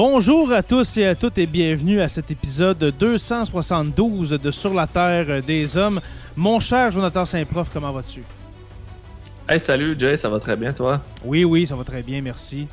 [0.00, 4.86] Bonjour à tous et à toutes et bienvenue à cet épisode 272 de Sur la
[4.86, 6.00] Terre des Hommes.
[6.36, 8.22] Mon cher Jonathan Saint-Prof, comment vas-tu?
[9.48, 11.02] Hey, salut Jay, ça va très bien toi?
[11.24, 12.68] Oui, oui, ça va très bien, merci.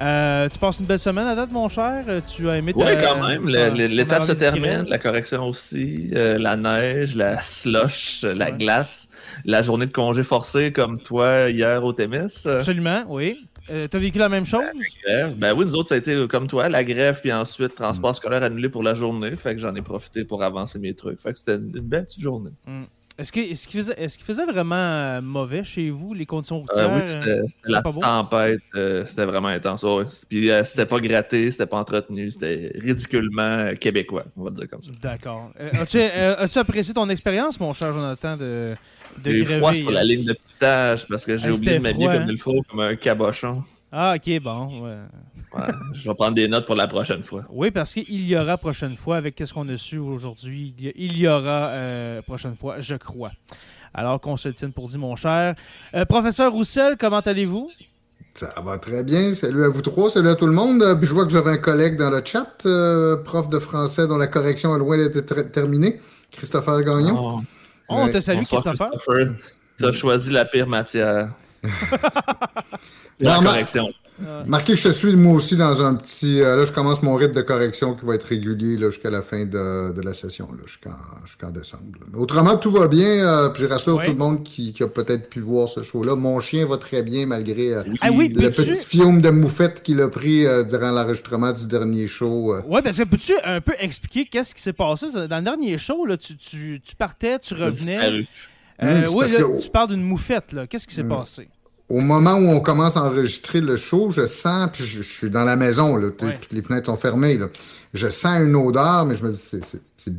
[0.00, 2.04] Euh, tu passes une belle semaine à date, mon cher?
[2.28, 2.78] Tu as aimé ta...
[2.78, 3.48] Oui, quand même.
[3.48, 9.08] L'étape se termine, la correction aussi, euh, la neige, la slush, la glace,
[9.44, 12.46] la journée de congé forcé comme toi hier au Témis.
[12.46, 13.47] Absolument, oui.
[13.70, 14.62] Euh, T'as vécu la même chose?
[15.06, 17.74] Ben, ben, oui, nous autres, ça a été euh, comme toi, la grève, puis ensuite
[17.74, 19.36] transport scolaire annulé pour la journée.
[19.36, 21.20] Fait que j'en ai profité pour avancer mes trucs.
[21.20, 22.50] Fait que c'était une, belle petite journée.
[22.66, 22.82] Mm.
[23.18, 26.92] Est-ce qu'il est qu faisait, est faisait, vraiment euh, mauvais chez vous, les conditions routières?
[26.94, 28.60] oui, c'était la tempête,
[29.08, 29.84] c'était vraiment intense.
[30.28, 34.92] Puis c'était pas gratté, c'était pas entretenu, c'était ridiculement québécois, on va dire comme ça.
[35.02, 35.50] D'accord.
[35.58, 38.76] As-tu as apprécié ton expérience, mon cher Jonathan, de,
[39.24, 42.26] j'ai froid sur la ligne de pitage parce que j'ai oublié de m'habiller comme hein?
[42.28, 43.62] il faut, comme un cabochon.
[43.90, 44.84] Ah, ok, bon.
[44.84, 44.96] Ouais.
[45.94, 47.44] je vais prendre des notes pour la prochaine fois.
[47.50, 51.26] Oui, parce qu'il y aura prochaine fois, avec ce qu'on a su aujourd'hui, il y
[51.26, 53.32] aura euh, prochaine fois, je crois.
[53.94, 55.54] Alors qu'on se tienne pour dire, mon cher.
[55.94, 57.70] Euh, professeur Roussel, comment allez-vous?
[58.34, 59.34] Ça va très bien.
[59.34, 60.82] Salut à vous trois, salut à tout le monde.
[60.82, 62.58] Euh, je vois que vous avez un collègue dans le chat,
[63.24, 65.98] prof de français dont la correction est loin d'être terminée,
[66.30, 67.20] Christopher Gagnon.
[67.24, 67.40] Oh.
[67.88, 68.90] Oh, on te salue, Christopher.
[69.76, 71.32] Tu as choisi la pire matière.
[73.20, 73.92] la correction.
[74.46, 76.40] Marquez que je suis moi aussi dans un petit.
[76.40, 79.44] Euh, là, je commence mon rythme de correction qui va être régulier jusqu'à la fin
[79.44, 81.84] de, de la session, jusqu'en décembre.
[82.14, 83.06] autrement, tout va bien.
[83.06, 86.16] Euh, puis je rassure tout le monde qui, qui a peut-être pu voir ce show-là.
[86.16, 90.00] Mon chien va très bien malgré euh, ah oui, le petit fiume de moufette qu'il
[90.00, 92.56] a pris durant l'enregistrement du dernier show.
[92.66, 95.06] Oui, parce que peux-tu un peu expliquer qu'est-ce qui s'est passé?
[95.12, 98.26] Dans le dernier show, là, tu, tu, tu partais, tu revenais.
[98.82, 99.26] oui,
[99.60, 100.56] tu parles d'une moufette.
[100.68, 101.08] Qu'est-ce qui s'est mm.
[101.08, 101.48] passé?
[101.88, 105.44] Au moment où on commence à enregistrer le show, je sens, puis je, suis dans
[105.44, 107.48] la maison, là, toutes les fenêtres sont fermées, là.
[107.94, 109.38] je sens une odeur, mais je me dis,
[109.96, 110.12] c'est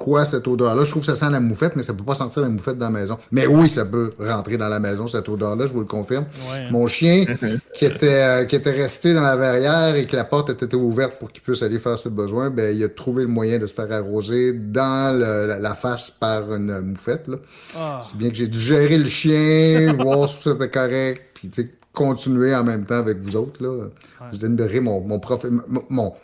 [0.00, 0.84] quoi cette odeur-là.
[0.84, 2.86] Je trouve que ça sent la moufette, mais ça peut pas sentir la moufette dans
[2.86, 3.18] la maison.
[3.30, 6.24] Mais oui, ça peut rentrer dans la maison, cette odeur-là, je vous le confirme.
[6.70, 7.26] Mon chien,
[7.74, 11.18] qui était, euh, qui était resté dans la verrière et que la porte était ouverte
[11.18, 13.74] pour qu'il puisse aller faire ses besoins, ben, il a trouvé le moyen de se
[13.74, 17.30] faire arroser dans la, face par une moufette.
[17.76, 18.00] Ah.
[18.02, 21.50] C'est bien que j'ai dû gérer le chien, voir si c'était correct, puis
[21.92, 23.62] continuer en même temps avec vous autres.
[23.62, 23.88] Là.
[24.32, 25.44] Je donne mon, mon prof...
[25.90, 26.14] Mon,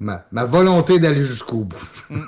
[0.00, 2.04] ma, volonté d'aller jusqu'au bout.
[2.08, 2.20] Mm.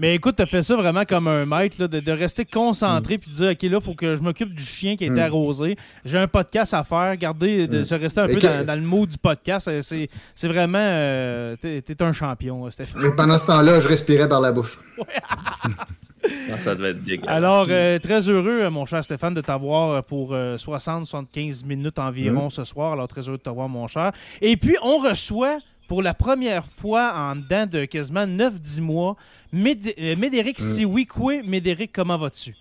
[0.00, 3.18] Mais écoute, tu as fait ça vraiment comme un maître, là, de, rester concentré mm.
[3.18, 5.18] puis de dire OK, là, il faut que je m'occupe du chien qui est mm.
[5.18, 5.76] arrosé.
[6.04, 7.16] J'ai un podcast à faire.
[7.16, 9.70] Garder, de se rester un peu dans, le mot du podcast.
[9.80, 10.08] C'est
[10.48, 10.78] vraiment.
[10.80, 13.16] Euh, tu es, un champion, Stéphane.
[13.16, 14.78] pendant ce temps-là, je respirais par la bouche.
[16.58, 17.34] ça devait être dégueulasse.
[17.34, 22.92] Alors, euh, très heureux, mon cher Stéphane, de t'avoir pour 60-75 minutes environ ce soir.
[22.92, 24.12] Alors, très heureux de t'avoir, mon cher.
[24.40, 29.16] Et puis, on reçoit pour la première fois en dedans de quasiment 9-10 mois.
[29.54, 32.54] Euh, Médéric, si oui, quoi, Médéric, comment vas-tu?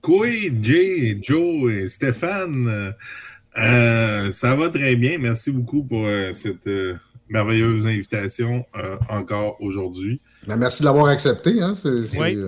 [0.00, 0.28] Quoi,
[0.62, 2.94] Jay, Joe et Stéphane,
[3.58, 5.18] euh, ça va très bien.
[5.18, 6.68] Merci beaucoup pour euh, cette
[7.28, 8.64] merveilleuse invitation
[9.08, 10.20] encore aujourd'hui.
[10.46, 11.60] Ben, merci de l'avoir accepté.
[11.60, 11.74] Hein?
[11.84, 12.38] oui.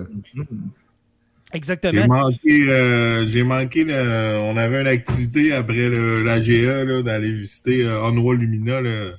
[1.51, 2.01] Exactement.
[2.01, 9.15] J'ai manqué, j'ai manqué on avait une activité après l'AGE d'aller visiter Onwa Lumina, le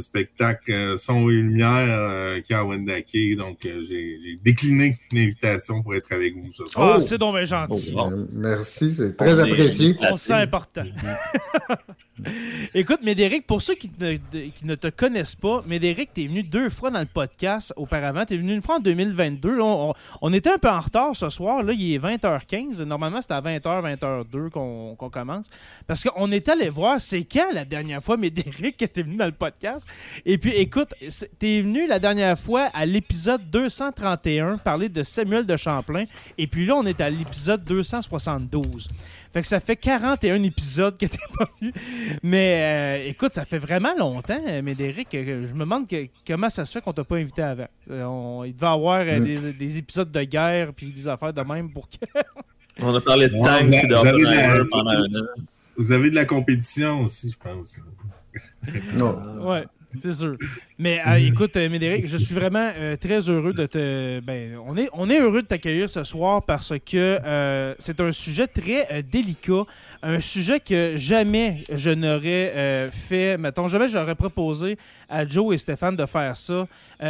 [0.00, 3.36] spectacle euh, Son et Lumière euh, qui a à Wendake.
[3.36, 6.96] Donc, euh, j'ai décliné l'invitation pour être avec vous ce soir.
[6.96, 7.94] Ah, c'est donc gentil.
[7.96, 9.96] Oh, merci, c'est très apprécié.
[10.10, 10.84] On sent important.
[12.74, 16.90] Écoute, Médéric, pour ceux qui ne, te connaissent pas, Médéric, tu es venu deux fois
[16.90, 18.24] dans le podcast auparavant.
[18.24, 19.58] Tu es venu une fois en 2022.
[19.60, 21.62] on, était un peu en retard ce soir.
[21.62, 22.82] Là, il est 20h15.
[22.82, 25.48] Normalement, c'était à 20h, 20h02 qu'on commence.
[25.86, 29.32] Parce qu'on est allé voir, c'est quand la dernière fois, Médéric, était venu dans le
[29.32, 29.86] podcast?
[30.26, 30.94] Et puis, écoute,
[31.38, 36.04] tu es venu la dernière fois à l'épisode 231 parler de Samuel de Champlain.
[36.36, 38.88] Et puis là, on est à l'épisode 272.
[39.32, 41.72] Fait que ça fait 41 épisodes que t'es pas vu.
[42.22, 45.08] Mais euh, écoute, ça fait vraiment longtemps, euh, Médéric.
[45.12, 45.86] Je me demande
[46.26, 47.68] comment ça se fait qu'on t'a pas invité avant.
[47.90, 49.52] Euh, il devait y avoir mm.
[49.52, 52.06] des, épisodes de guerre puis des affaires de même pour que.
[52.80, 55.26] On a parlé de tank et de pendant un an.
[55.76, 57.80] Vous avez de la compétition aussi, je pense.
[58.94, 59.20] non.
[59.46, 59.64] Ouais.
[60.00, 60.36] C'est sûr.
[60.78, 64.20] Mais euh, écoute, euh, Médéric, je suis vraiment euh, très heureux de te.
[64.20, 68.46] Ben, on est, on est heureux de t'accueillir ce soir parce que c'est un sujet
[68.46, 69.64] très délicat,
[70.02, 73.38] un sujet que jamais je n'aurais fait.
[73.38, 74.76] Mettons, jamais j'aurais proposé
[75.08, 76.66] à Joe et Stéphane de faire ça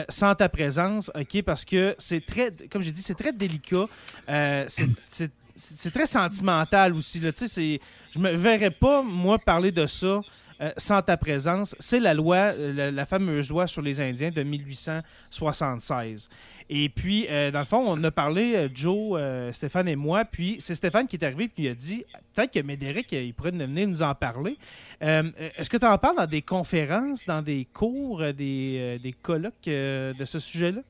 [0.08, 3.86] sans ta présence, ok Parce que c'est très, comme j'ai dit, c'est très délicat.
[4.26, 7.20] c'est très sentimental aussi.
[7.20, 7.30] Là.
[7.34, 10.20] Je me verrais pas, moi, parler de ça
[10.60, 14.42] euh, sans ta présence, c'est la loi, euh, la, fameuse loi sur les Indiens de
[14.42, 16.28] 1876.
[16.68, 19.20] Et puis, euh, dans le fond, on a parlé, Joe,
[19.52, 22.60] Stéphane et moi, puis c'est Stéphane qui est arrivé et qui a dit peut-être que
[22.60, 24.58] Médéric, il pourrait venir nous en parler.
[25.00, 30.24] Est-ce que tu en parles dans des conférences, dans des cours, des, des colloques de
[30.24, 30.80] ce sujet-là?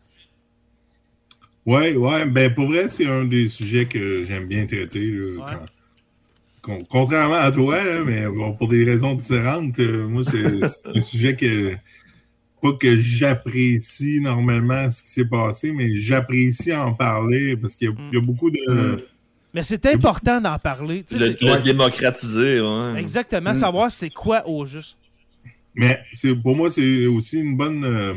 [1.67, 2.25] Oui, oui.
[2.29, 5.15] Ben, pour vrai, c'est un des sujets que j'aime bien traiter.
[6.63, 8.25] Contrairement à toi, mais
[8.59, 11.75] pour des raisons différentes, euh, moi, c'est un sujet que
[12.61, 18.17] pas que j'apprécie normalement ce qui s'est passé, mais j'apprécie en parler parce qu'il y,
[18.17, 18.59] a beaucoup de.
[18.69, 18.97] Mm.
[19.55, 21.05] Mais c'est important d'en parler.
[21.13, 22.61] Le, le démocratiser,
[22.97, 23.55] Exactement, mm.
[23.55, 24.97] savoir c'est quoi au juste.
[25.75, 26.01] Mais
[26.43, 28.15] pour moi, c'est aussi une bonne euh,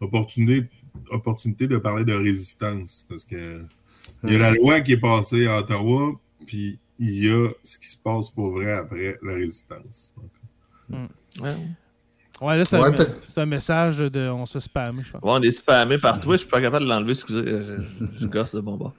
[0.00, 0.68] opportunité,
[1.10, 3.62] opportunité de parler de résistance parce que
[4.24, 6.12] il y a la loi qui est passée à Ottawa,
[6.46, 10.12] puis il y a ce qui se passe pour vrai après la résistance.
[10.88, 11.06] Hmm.
[12.40, 12.56] Ouais.
[12.58, 15.20] là, c'est un, message de on se spamme, je pense.
[15.24, 17.44] on est spammé partout, je suis pas capable de l'enlever, excusez,
[18.18, 18.92] je, gosse de bon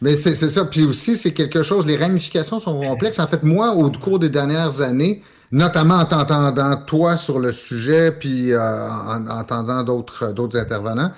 [0.00, 0.64] Mais c'est ça.
[0.64, 3.18] Puis aussi, c'est quelque chose, les ramifications sont complexes.
[3.18, 8.12] En fait, moi, au cours des dernières années, notamment en t'entendant toi sur le sujet,
[8.12, 11.12] puis euh, en, entendant d'autres intervenants,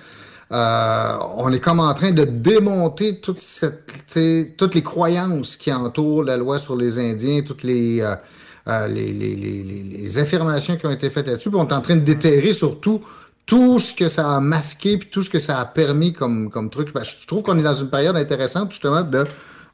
[0.55, 6.37] euh, on est comme en train de démonter cette, toutes les croyances qui entourent la
[6.37, 8.15] loi sur les Indiens, toutes euh,
[8.69, 11.51] euh, les, les, affirmations qui ont été faites là-dessus.
[11.55, 13.01] on est en train de déterrer surtout
[13.47, 16.91] tout ce que ça a masqué, puis tout ce que ça a permis comme, truc.
[17.03, 19.25] Je trouve qu'on est dans une période intéressante, justement, de.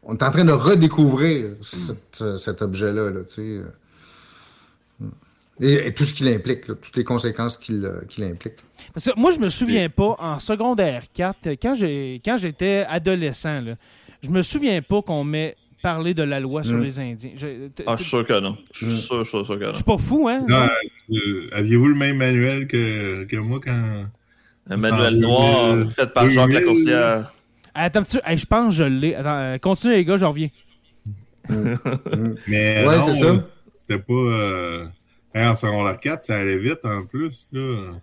[0.03, 3.11] On est en train de redécouvrir cet objet-là.
[3.11, 3.21] Là,
[5.61, 7.85] et, tout ce qu'il implique, toutes les conséquences qu'il
[8.19, 8.55] implique
[9.17, 13.75] moi, je me souviens pas, en secondaire 4, quand j'étais adolescent, là,
[14.23, 16.83] je me souviens pas qu'on m'ait parlé de la loi sur mm.
[16.83, 17.31] les Indiens.
[17.87, 18.57] ah, je suis sûr que non.
[18.73, 19.71] Je suis sûr, sûr, que non.
[19.71, 20.45] Je suis pas fou, hein?
[20.51, 24.07] Euh, aviez-vous le même manuel que, que moi quand.
[24.69, 27.33] Un manuel noir fait par Jacques Lacourcière.
[27.75, 29.15] Attends, tu, je pense que je l'ai.
[29.15, 30.49] Attends, euh, continue les gars, je reviens.
[31.49, 33.41] Mais ouais, c'est ça.
[33.73, 34.13] C'était pas.
[34.13, 34.87] Euh...
[35.35, 37.49] en secondaire 4, ça allait vite en plus.
[37.53, 37.95] Là.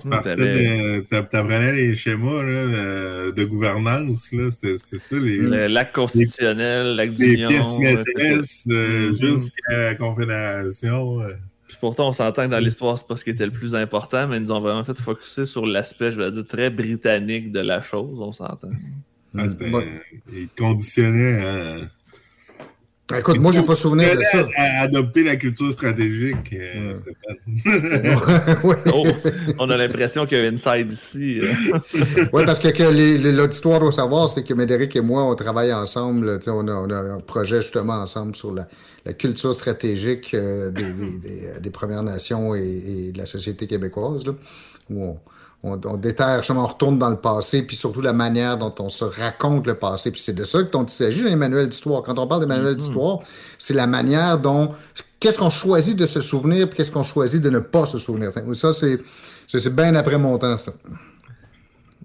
[0.00, 5.18] Tu apprenais les schémas là, de gouvernance, c'était ça.
[5.18, 7.48] Les, le lac constitutionnel, lac d'union.
[7.48, 9.18] Les pièces maîtresses euh, mm-hmm.
[9.18, 11.20] jusqu'à la Confédération.
[11.20, 11.34] Euh.
[11.80, 14.38] pourtant, on s'entend que dans l'histoire, c'est pas ce qui était le plus important, mais
[14.38, 17.82] ils nous ont vraiment fait focuser sur l'aspect, je vais dire, très britannique de la
[17.82, 18.68] chose, on s'entend.
[19.38, 19.44] Ah,
[20.32, 21.76] ils conditionnaient à
[23.14, 24.48] Écoute, moi, j'ai pas souvenir de ça.
[24.56, 26.52] À adopter la culture stratégique.
[26.52, 26.96] Euh,
[28.92, 29.06] oh,
[29.60, 31.40] on a l'impression qu'il y a une side ici.
[31.40, 31.52] Euh.
[32.32, 36.40] oui, parce que, l'auditoire doit savoir, c'est que Médéric et moi, on travaille ensemble.
[36.48, 38.66] On a, on a, un projet justement ensemble sur la,
[39.12, 44.32] culture stratégique euh, des, Premières Nations et, de la société québécoise, là,
[44.90, 45.18] où on,
[45.62, 49.04] on, on déterre, on retourne dans le passé, puis surtout la manière dont on se
[49.04, 50.10] raconte le passé.
[50.10, 52.02] Puis c'est de ça dont il s'agit dans les manuels d'histoire.
[52.02, 52.76] Quand on parle des manuels mm-hmm.
[52.76, 53.18] d'histoire,
[53.58, 54.72] c'est la manière dont
[55.20, 58.30] qu'est-ce qu'on choisit de se souvenir, puis qu'est-ce qu'on choisit de ne pas se souvenir.
[58.52, 59.00] Ça, c'est,
[59.46, 60.72] c'est bien après mon temps, ça.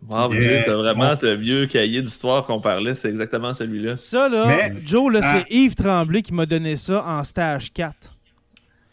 [0.09, 0.63] Wow, yeah.
[0.63, 3.95] t'as vraiment le vieux cahier d'histoire qu'on parlait, c'est exactement celui-là.
[3.95, 5.53] Ça, là, Joe, là, c'est ah.
[5.53, 7.93] Yves Tremblay qui m'a donné ça en stage 4.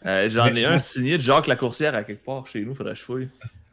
[0.05, 2.99] Euh, j'en ai un signé de Jacques Lacourcière à quelque part chez nous, faudrait que
[2.99, 3.27] je fouille.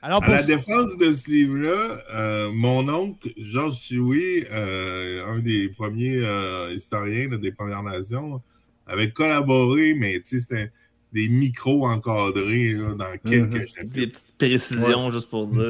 [0.06, 5.68] Alors, À la défense de ce livre-là, euh, mon oncle, Georges Sioui, euh, un des
[5.68, 8.40] premiers euh, historiens des Premières Nations,
[8.86, 10.70] avait collaboré, mais c'était
[11.12, 13.66] des micros encadrés dans quelques mhm.
[13.66, 13.94] chapitres.
[13.94, 15.64] Des petites précisions, juste pour dire.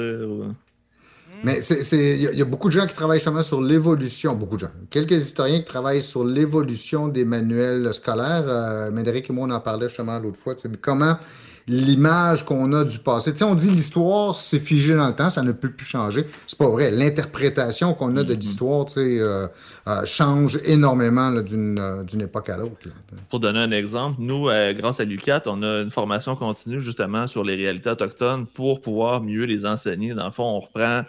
[1.42, 1.60] Mais
[1.92, 4.72] il y, a beaucoup de gens qui travaillent justement sur l'évolution, beaucoup de gens.
[4.90, 8.90] Quelques historiens qui travaillent sur l'évolution des manuels scolaires.
[8.92, 10.54] Médéric et moi, on en parlait justement l'autre fois.
[10.68, 11.16] Mais comment
[11.68, 13.32] l'image qu'on a du passé.
[13.32, 16.26] Tu sais, on dit l'histoire, c'est figé dans le temps, ça ne peut plus changer.
[16.46, 16.90] C'est pas vrai.
[16.90, 18.38] L'interprétation qu'on a de mm-hmm.
[18.38, 19.48] l'histoire, tu sais, euh,
[19.88, 22.88] euh, change énormément euh, d'une époque à l'autre.
[23.28, 27.42] Pour donner un exemple, nous, grâce à l'UCAT, on a une formation continue justement sur
[27.42, 30.14] les réalités autochtones pour pouvoir mieux les enseigner.
[30.14, 31.02] Dans le fond, on reprend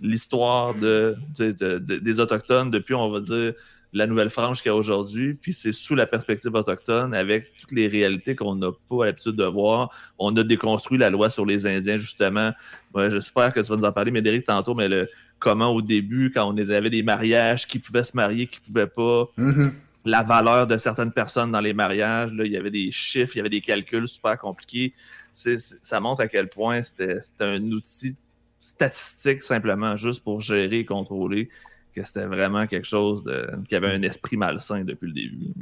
[0.00, 3.52] l'histoire de, des Autochtones depuis, on va dire,
[3.92, 7.88] la Nouvelle-France qu'il y a aujourd'hui, puis c'est sous la perspective autochtone, avec toutes les
[7.88, 9.90] réalités qu'on n'a pas l'habitude de voir.
[10.18, 12.52] On a déconstruit la loi sur les Indiens, justement.
[12.94, 16.52] J'espère que tu vas nous en parler, Médéric, tantôt, mais le, comment au début, quand
[16.52, 19.72] on avait des mariages, qui pouvaient se marier, qui ne pouvaient pas, mm-hmm.
[20.04, 23.38] la valeur de certaines personnes dans les mariages, là, il y avait des chiffres, il
[23.38, 24.94] y avait des calculs super compliqués.
[25.32, 28.16] ça montre à quel point c'était un outil
[28.60, 31.48] statistique simplement juste pour gérer et contrôler
[31.94, 35.54] que c'était vraiment quelque chose de, qui avait un esprit malsain depuis le début.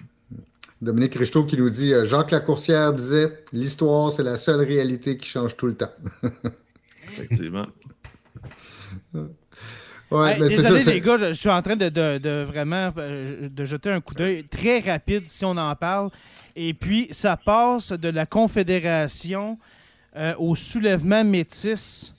[0.81, 5.29] Dominique Richeteau qui nous dit euh, Jacques Lacourcière disait L'histoire, c'est la seule réalité qui
[5.29, 5.91] change tout le temps.
[7.13, 7.67] Effectivement.
[10.11, 14.15] Ouais, désolé les gars, je, suis en train de, vraiment euh, de jeter un coup
[14.15, 16.11] d'œil très rapide si on en parle.
[16.57, 19.57] Et puis, ça passe de la Confédération
[20.17, 22.15] euh, au soulèvement métis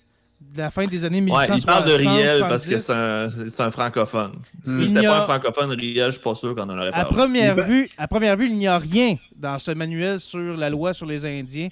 [0.53, 1.50] de la fin des années 1860.
[1.50, 4.32] Ouais, il parle de Riel parce que c'est un, francophone.
[4.63, 7.06] Si c'était pas un francophone, Riel, je suis pas sûr qu'on en aurait parlé.
[7.06, 10.70] À première, vue, à première vue, il n'y a rien dans ce manuel sur la
[10.70, 11.70] loi sur les Indiens.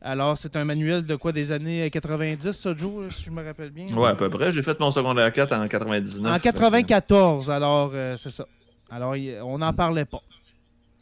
[0.00, 3.70] Alors, c'est un manuel de quoi des années 90, ça, Joe, si je me rappelle
[3.70, 3.86] bien?
[3.96, 4.52] Oui, à peu près.
[4.52, 6.30] J'ai fait mon secondaire 4 en 99.
[6.30, 8.46] En 94, alors, euh, c'est ça.
[8.90, 9.14] Alors,
[9.44, 10.20] on n'en parlait pas.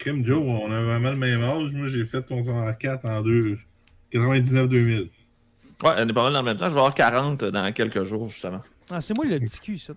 [0.00, 1.72] Kim Joe, on a vraiment le même âge.
[1.72, 5.08] Moi, j'ai fait mon secondaire 4 en 99-2000.
[5.82, 6.68] Ouais, on est pas mal dans le même temps.
[6.68, 8.60] Je vais avoir 40 dans quelques jours, justement.
[8.90, 9.94] Ah, c'est moi le petit cul, ça.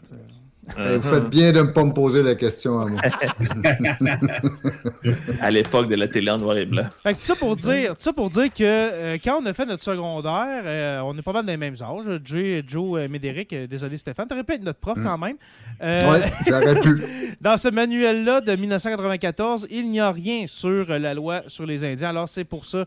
[0.80, 3.00] Euh, vous faites bien de ne pas me poser la question à moi.
[5.42, 6.86] à l'époque de la télé en noir et blanc.
[7.04, 9.84] Fait que ça pour dire, ça pour dire que euh, quand on a fait notre
[9.84, 12.20] secondaire, euh, on est pas mal dans les mêmes âges.
[12.24, 15.38] Joe, Joe Médéric, désolé Stéphane, t'aurais pu être notre prof quand même.
[15.82, 17.04] oui, j'aurais pu.
[17.42, 22.10] Dans ce manuel-là de 1994, il n'y a rien sur la loi sur les Indiens.
[22.10, 22.86] Alors c'est pour ça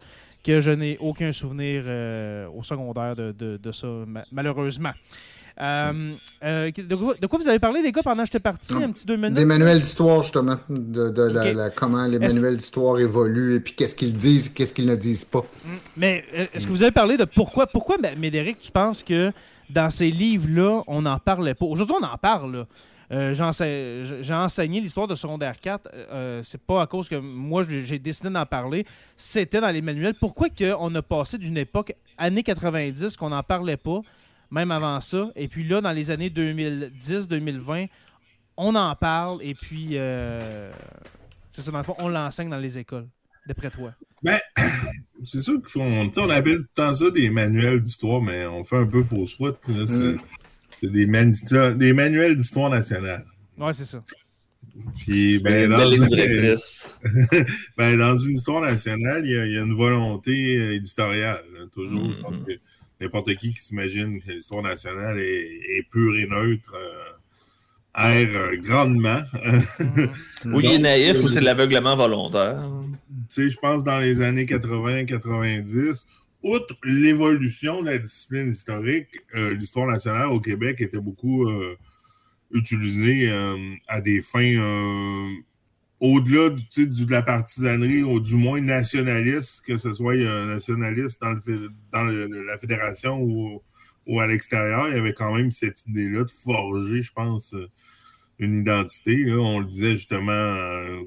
[0.49, 3.87] que je n'ai aucun souvenir euh, au secondaire de, de, ça,
[4.33, 4.93] malheureusement.
[5.61, 9.05] Euh, euh, de, quoi, vous avez parlé, les gars, pendant que j'étais parti, un petit
[9.05, 9.35] deux minutes?
[9.35, 14.49] Des manuels d'histoire, justement, de, comment les manuels d'histoire évoluent et puis qu'est-ce qu'ils disent,
[14.49, 15.40] qu'est-ce qu'ils ne disent pas.
[15.40, 15.69] Mm.
[15.99, 16.25] Mais
[16.55, 19.31] est-ce que vous avez parlé de pourquoi, pourquoi Médéric, tu penses que
[19.69, 21.67] dans ces livres-là, on n'en parlait pas?
[21.67, 22.64] Aujourd'hui, on en parle,
[23.10, 23.32] euh,
[24.20, 25.88] j'ai enseigné l'histoire de secondaire 4.
[25.94, 28.84] Euh, c'est pas à cause que moi j'ai décidé d'en parler.
[29.16, 30.14] C'était dans les manuels.
[30.14, 30.48] Pourquoi
[30.78, 34.00] on a passé d'une époque, années 90, qu'on n'en parlait pas,
[34.50, 37.88] même avant ça, et puis là, dans les années 2010-2020,
[38.56, 40.70] on en parle, et puis euh,
[41.50, 43.08] c'est ça, dans le fond, on l'enseigne dans les écoles,
[43.46, 43.92] d'après toi?
[44.22, 44.38] Ben,
[45.24, 49.04] c'est sûr qu'on on appelle tout ça des manuels d'histoire, mais on fait un peu
[49.04, 49.58] fausse route.
[50.80, 53.25] C'est des, des manuels d'histoire nationale.
[53.58, 54.02] Ouais, c'est ça.
[54.99, 55.78] Puis, ben, dans...
[57.76, 61.42] ben, dans une histoire nationale, il y, a, une volonté euh, éditoriale.
[61.75, 62.12] toujours.
[62.12, 62.44] Je pense mm-hmm.
[62.44, 62.52] que
[63.00, 67.12] n'importe qui qui s'imagine que l'histoire nationale est, pure et neutre euh,
[67.97, 69.23] erre euh, grandement.
[69.35, 70.11] Mm-hmm.
[70.54, 72.62] ou il est naïf ou c'est de l'aveuglement volontaire.
[73.28, 76.04] sais, je pense dans les années 80-90,
[76.42, 81.76] outre l'évolution de la discipline historique, euh, l'histoire nationale au Québec était beaucoup euh,
[82.52, 83.57] utilisée euh,
[83.88, 84.57] à des fins
[86.00, 90.16] au-delà du, de la partisanerie, ou du moins nationaliste, que ce soit
[90.47, 96.30] nationaliste dans, la fédération ou, à l'extérieur, il y avait quand même cette idée-là de
[96.30, 97.52] forger, je pense,
[98.38, 99.33] une identité.
[99.33, 101.02] On le disait justement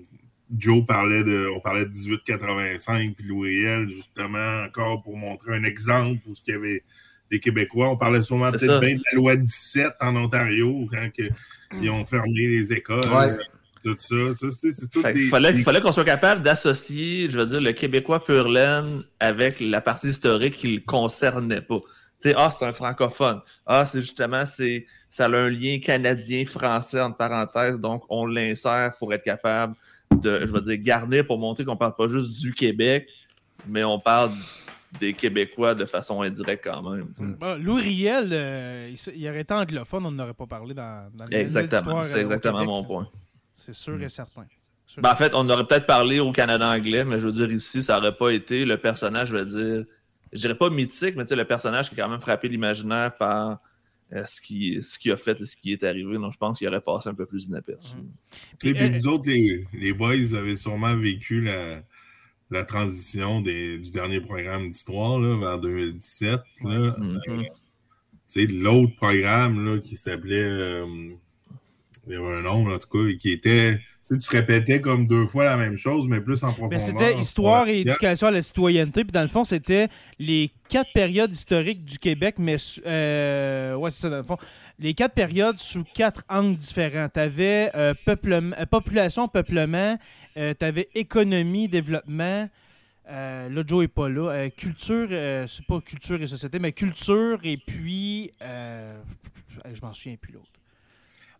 [0.58, 6.20] Joe parlait de, on parlait de 1885, puis Louis justement, encore pour montrer un exemple
[6.28, 6.84] où ce qu'il y avait
[7.30, 7.90] des Québécois.
[7.90, 11.10] On parlait sûrement peut-être bien de la loi 17 en Ontario, quand
[11.82, 13.40] ils ont fermé les écoles.
[13.84, 14.34] Tout ça.
[14.34, 14.68] ça c'est,
[15.16, 19.60] il fallait, fallait qu'on soit capable d'associer, je veux dire, le Québécois pur laine avec
[19.60, 21.80] la partie historique qui ne le concernait pas.
[22.22, 23.42] Tu sais, ah, c'est un francophone.
[23.66, 29.16] Ah, c'est justement, c'est, ça a un lien canadien-français, entre parenthèses, donc on l'insère pour
[29.16, 29.76] être capable
[30.20, 33.08] de, je vais dire, garder pour montrer qu'on parle pas juste du Québec,
[33.68, 34.32] mais on parle
[35.00, 37.08] des Québécois de façon indirecte quand même.
[37.18, 37.64] Mm.
[37.64, 42.04] Louis Riel, euh, il, aurait été anglophone, on n'aurait pas parlé dans, dans les Exactement,
[42.04, 43.08] c'est euh, exactement mon point.
[43.56, 44.46] C'est sûr et certain.
[44.98, 47.82] Ben, en fait, on aurait peut-être parlé au Canada anglais, mais je veux dire, ici,
[47.82, 49.86] ça n'aurait pas été le personnage, je veux dire,
[50.34, 53.60] je dirais pas mythique, mais le personnage qui a quand même frappé l'imaginaire par
[54.14, 56.16] euh, ce qui, ce qui a fait et ce qui est arrivé.
[56.16, 57.96] Donc, je pense qu'il aurait passé un peu plus inaperçu.
[58.64, 61.82] Et puis, nous autres, les, les, boys, avaient sûrement vécu la,
[62.50, 66.40] la transition des, du dernier programme d'histoire vers 2017.
[66.64, 66.96] Là.
[67.00, 68.62] Mm-hmm.
[68.62, 70.44] L'autre programme là, qui s'appelait.
[70.44, 70.86] Euh,
[72.08, 73.80] il y avait un nom, en tout cas, qui était
[74.18, 76.70] tu répétais comme deux fois la même chose, mais plus en profondeur.
[76.72, 79.04] Mais c'était histoire et éducation à la citoyenneté.
[79.04, 79.88] Puis dans le fond, c'était
[80.20, 84.38] les quatre périodes historiques du Québec, mais euh, ouais, c'est ça, dans le fond.
[84.80, 87.08] Les quatre périodes sous quatre angles différents.
[87.08, 89.98] Tu avais euh, euh, population, peuplement,
[90.38, 92.50] euh, tu avais économie, développement.
[93.08, 94.50] là, Joe n'est pas là.
[94.50, 95.08] culture,
[95.48, 98.32] c'est pas culture et société, mais culture et puis.
[98.42, 100.61] je m'en souviens plus l'autre.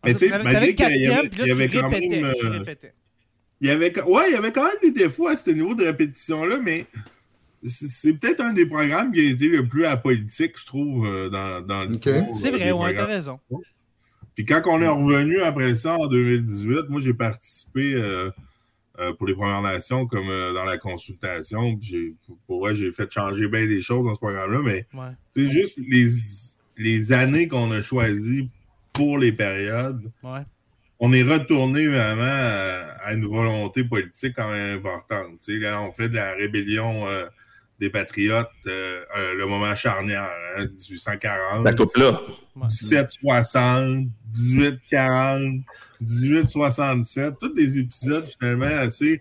[0.04, 2.34] Mais tu sais, malgré qu'il y avait, il y avait quand même.
[3.60, 5.84] Il y avait, ouais, il y avait quand même des défauts à ce niveau de
[5.84, 6.84] répétition-là, mais
[7.64, 11.64] c'est peut-être un des programmes qui a été le plus apolitique, je trouve, euh, dans,
[11.64, 12.24] dans l'histoire.
[12.34, 13.38] C'est vrai, ouais, t'as raison.
[14.34, 18.30] Puis quand on est revenu après ça en 2018, moi j'ai participé euh,
[18.98, 21.76] euh, pour les Premières Nations comme dans la consultation.
[21.76, 22.16] Puis
[22.48, 24.86] pour vrai, j'ai fait changer bien des choses dans ce programme-là, mais
[25.30, 26.08] c'est juste les,
[26.78, 28.48] les années qu'on a choisies
[28.92, 30.10] pour les périodes.
[31.00, 35.40] On est retourné vraiment à, une volonté politique quand même importante.
[35.48, 37.26] là, on fait de la rébellion euh,
[37.80, 41.64] des patriotes, euh, euh, le moment charnière, 1840.
[41.64, 42.20] La coupe là.
[42.54, 45.64] 1760, 1840,
[46.00, 49.20] 1867, tous des épisodes finalement assez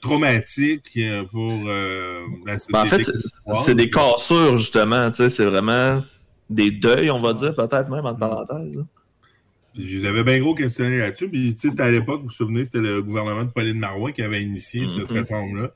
[0.00, 0.98] traumatiques
[1.30, 1.68] pour
[2.46, 2.72] la société.
[2.72, 3.06] Ben, en fait,
[3.64, 5.10] c'est des cassures, justement.
[5.12, 6.02] C'est vraiment
[6.50, 8.84] des deuils, on va dire, peut-être même, entre parenthèses.
[9.72, 11.28] Puis je les avais bien gros questionné là-dessus.
[11.28, 14.10] Puis, tu sais, c'était à l'époque, vous vous souvenez, c'était le gouvernement de Pauline Marois
[14.10, 15.12] qui avait initié cette mm-hmm.
[15.12, 15.70] réforme-là.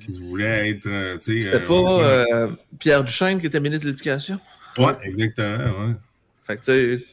[0.00, 1.42] Qui voulait être, euh, tu sais...
[1.42, 4.38] C'était pas euh, euh, Pierre Duchesne qui était ministre de l'Éducation?
[4.76, 5.94] Oui, exactement, ouais.
[6.42, 7.04] Fait que, tu sais,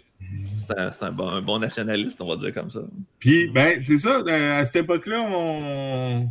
[0.91, 2.82] c'est un, bon, un, bon, nationaliste, on va dire comme ça.
[3.18, 6.28] Puis, ben, c'est ça, à cette époque-là, on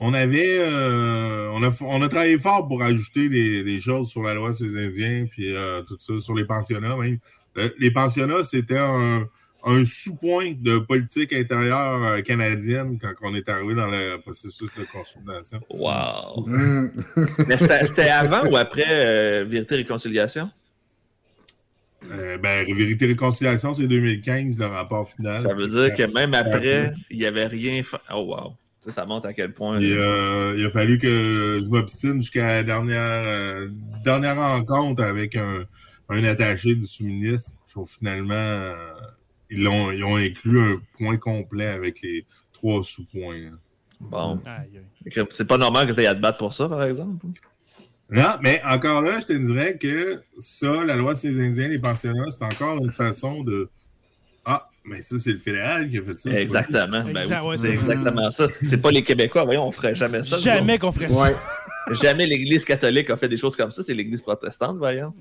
[0.00, 4.34] on avait euh, on, a, on a travaillé fort pour ajouter des, choses sur la
[4.34, 7.18] loi sur les Indiens, puis euh, tout ça, sur les pensionnats même.
[7.78, 9.26] les pensionnats, c'était un,
[9.84, 15.60] sous-point de politique intérieure euh, canadienne quand on est arrivé dans le processus de consultation.
[15.68, 16.46] Wow!
[17.46, 20.50] Mais c'était avant ou après Vérité Réconciliation?
[22.08, 25.40] ben, Vérité Réconciliation, c'est 2015, le rapport final.
[25.40, 27.82] Ça veut dire que même après, il n'y avait rien.
[28.14, 28.54] Oh, wow!
[28.80, 29.80] Ça, montre à quel point.
[29.80, 33.68] Euh, il a fallu que je m'obstine jusqu'à la dernière, euh,
[34.04, 35.64] dernière rencontre avec un,
[36.08, 37.56] attaché du sous-ministre.
[37.86, 38.74] Finalement, euh,
[39.50, 43.50] ils, ont, ils ont inclus un point complet avec les trois sous-points.
[44.00, 44.40] Bon.
[45.30, 47.26] C'est pas normal que tu aies à te battre pour ça, par exemple?
[48.10, 51.78] Non, mais encore là, je te dirais que ça, la loi de ces Indiens, les
[51.78, 53.68] pensionnats, c'est encore une façon de
[54.88, 56.30] mais ça, c'est le fédéral qui a fait ça.
[56.32, 57.04] Exactement.
[57.12, 58.46] Ben c'est exactement ça.
[58.62, 59.44] C'est pas les Québécois.
[59.44, 60.38] Voyons, on ferait jamais ça.
[60.38, 61.30] Jamais qu'on ferait ça.
[62.02, 63.82] jamais l'Église catholique a fait des choses comme ça.
[63.82, 65.12] C'est l'Église protestante, voyons.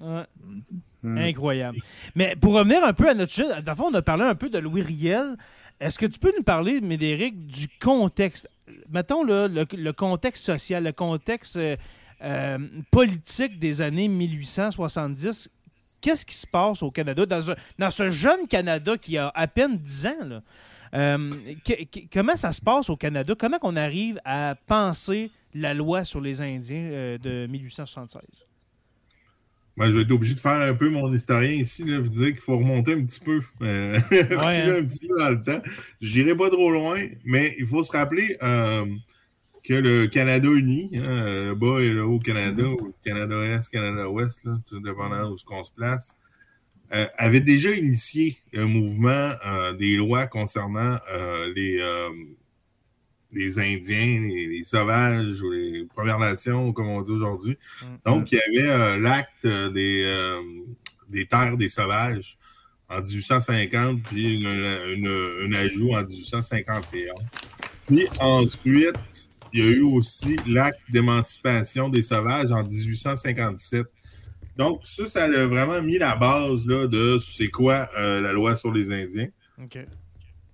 [1.04, 1.18] Hmm.
[1.18, 1.80] Incroyable.
[2.16, 4.58] Mais pour revenir un peu à notre sujet, d'abord, on a parlé un peu de
[4.58, 5.38] Louis Riel.
[5.80, 8.50] Est-ce que tu peux nous parler, Médéric, du contexte?
[8.92, 11.76] Mettons le, le, contexte social, le contexte euh,
[12.24, 12.58] euh,
[12.90, 15.52] politique des années 1870
[16.08, 20.06] qu'est-ce qui se passe au Canada, dans, ce jeune Canada qui a à peine 10
[20.08, 20.42] ans?
[20.94, 21.18] Euh,
[21.66, 23.34] que- que- comment ça se passe au Canada?
[23.38, 28.22] Comment on arrive à penser la loi sur les Indiens euh, de 1876?
[29.76, 32.28] Ben, je vais être obligé de faire un peu mon historien ici, là, puis dire
[32.28, 33.42] qu'il faut remonter un petit peu.
[33.62, 34.76] euh, reculer hein?
[34.80, 35.62] un petit peu dans le temps.
[36.00, 38.86] J'irai pas trop loin, mais il faut se rappeler euh,
[39.68, 44.48] que le Canada uni, hein, le bas et le haut Canada, ou le Canada-Est, Canada-Ouest,
[44.70, 46.16] tout dépendant où ce qu'on se place,
[46.94, 51.82] euh, avait déjà initié le mouvement euh, des lois concernant euh, les,
[53.34, 57.58] les Indiens, les, les sauvages ou les Premières Nations, comme on dit aujourd'hui.
[57.82, 57.86] Mm.
[58.06, 60.40] Donc, il y avait l'acte des,
[61.10, 62.38] des terres des sauvages
[62.90, 67.14] en 1850, puis une, une- un ajout en 1851.
[67.88, 68.96] Puis ensuite,
[69.58, 73.86] il y a eu aussi l'acte d'émancipation des sauvages en 1857.
[74.58, 78.56] Donc, ça, ça a vraiment mis la base là, de c'est quoi euh, la loi
[78.56, 79.30] sur les Indiens.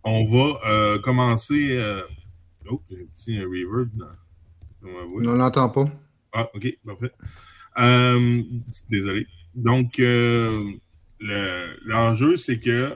[0.04, 1.78] On va euh, commencer.
[1.78, 2.02] euh,
[2.70, 4.06] Oh, j'ai un petit reverb dans,
[4.82, 5.22] dans ma voix.
[5.26, 5.84] On l'entend pas.
[6.32, 7.12] Ah, OK, parfait.
[7.78, 8.42] Euh,
[8.90, 9.28] désolé.
[9.54, 10.64] Donc, euh,
[11.20, 12.94] le- l'enjeu, c'est que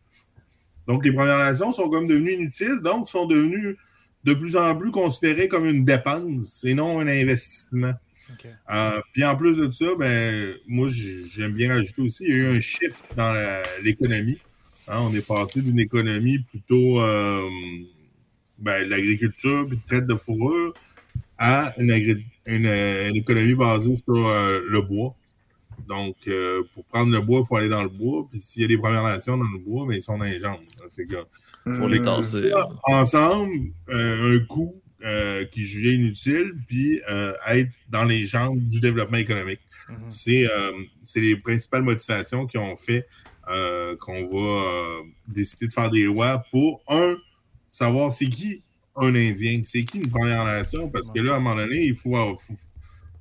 [0.87, 3.77] Donc, les Premières Nations sont comme devenues inutiles, donc sont devenues
[4.25, 7.93] de plus en plus considérées comme une dépense et non un investissement.
[8.71, 12.33] Euh, puis en plus de ça, ben, moi, j'ai- j'aime bien rajouter aussi, il y
[12.33, 13.35] a eu un shift dans
[13.83, 14.39] l'économie.
[14.89, 17.43] Hein, on est passé d'une économie plutôt euh,
[18.59, 20.73] ben, de l'agriculture puis de traite de fourrure
[21.39, 21.91] à une,
[22.47, 25.15] une, une économie basée sur euh, le bois.
[25.87, 28.27] Donc, euh, pour prendre le bois, il faut aller dans le bois.
[28.31, 30.41] Puis s'il y a des Premières Nations dans le bois, ben, ils sont dans les
[30.41, 30.61] jambes.
[30.77, 31.17] Ça fait que,
[31.79, 32.51] Pour les tasser.
[32.85, 33.53] ensemble
[33.91, 39.19] euh, un coût euh, qui jugé inutile, puis euh, être dans les jambes du développement
[39.19, 39.61] économique.
[39.89, 39.97] Mhm.
[40.09, 43.07] C'est euh, c'est les principales motivations qui ont fait
[44.01, 47.17] qu'on va décider de faire des lois pour, un,
[47.71, 48.63] savoir c'est qui
[48.95, 51.95] un Indien, c'est qui une Première Nation, parce que là, à un moment donné, il
[51.95, 52.55] faut, faut,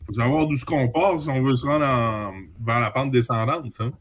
[0.06, 2.34] faut savoir d'où ce qu'on part si on veut se rendre en-
[2.66, 3.74] vers la pente descendante.
[3.80, 3.94] hein.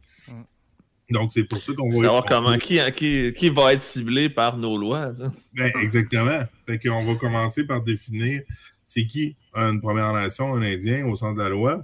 [1.11, 1.97] Donc, c'est pour ça qu'on va...
[1.97, 5.13] Savoir comment, qui, qui, qui va être ciblé par nos lois.
[5.55, 6.41] Ben, exactement.
[6.67, 8.43] Fait qu'on va commencer par définir
[8.83, 11.83] c'est qui une Première Nation, un Indien au centre de la loi.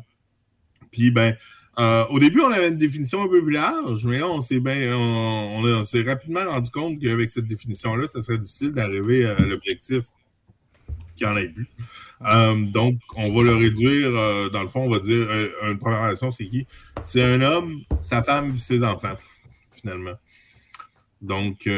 [0.90, 1.36] Puis, ben,
[1.78, 4.60] euh, au début, on avait une définition un peu plus large, mais là, on s'est
[4.60, 8.72] ben, on, on a- on s'est rapidement rendu compte qu'avec cette définition-là, ça serait difficile
[8.72, 10.04] d'arriver à l'objectif
[11.16, 11.68] qu'il y en ait plus.
[12.26, 15.78] Euh, donc, on va le réduire, euh, dans le fond, on va dire euh, une
[15.78, 16.66] Première Nation, c'est qui?
[17.02, 19.16] C'est un homme, sa femme, ses enfants,
[19.72, 20.14] finalement.
[21.20, 21.68] Donc,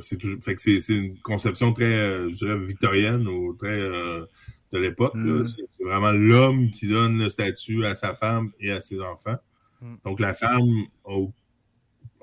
[0.00, 4.78] c'est toujours, fait que c'est, c'est une conception très, je dirais, victorienne ou très de
[4.78, 5.14] l'époque.
[5.14, 5.20] là.
[5.40, 5.46] Mm.
[5.46, 9.36] C'est, c'est vraiment l'homme qui donne le statut à sa femme et à ses enfants.
[9.80, 9.94] Mm.
[10.04, 11.24] Donc, la femme a,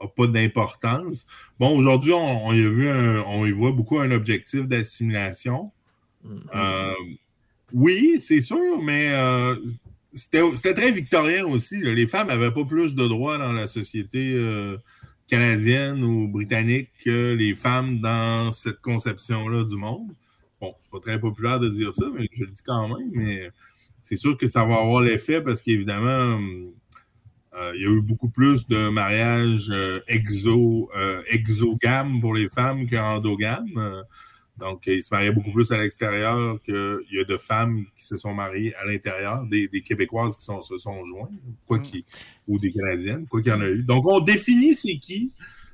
[0.02, 1.26] a pas d'importance.
[1.60, 5.72] Bon, aujourd'hui, on, on y a vu, un- on y voit beaucoup un objectif d'assimilation.
[6.54, 6.94] Euh,
[7.74, 9.56] oui, c'est sûr, mais euh,
[10.14, 11.80] c'était très victorien aussi.
[11.82, 14.78] Les femmes n'avaient pas plus de droits dans la société euh,
[15.28, 20.10] canadienne ou britannique que les femmes dans cette conception-là du monde.
[20.60, 23.10] Bon, c'est pas très populaire de dire ça, mais je le dis quand même.
[23.14, 23.50] Mais
[24.02, 26.40] c'est sûr que ça va avoir l'effet parce qu'évidemment,
[27.54, 29.72] euh, il y a eu beaucoup plus de mariages
[30.08, 30.90] exo,
[31.28, 34.04] exogames pour les femmes qu'endogames.
[34.62, 38.06] Euh, donc, ils se mariaient beaucoup plus à l'extérieur qu'il y a de femmes qui
[38.06, 41.30] se sont mariées à l'intérieur, des, des Québécoises qui sont, se sont joints,
[41.68, 42.02] quoi Mm.
[42.48, 43.84] ou des Canadiennes, quoi qu'il y en a eu.
[43.84, 45.32] Donc, on définit c'est qui.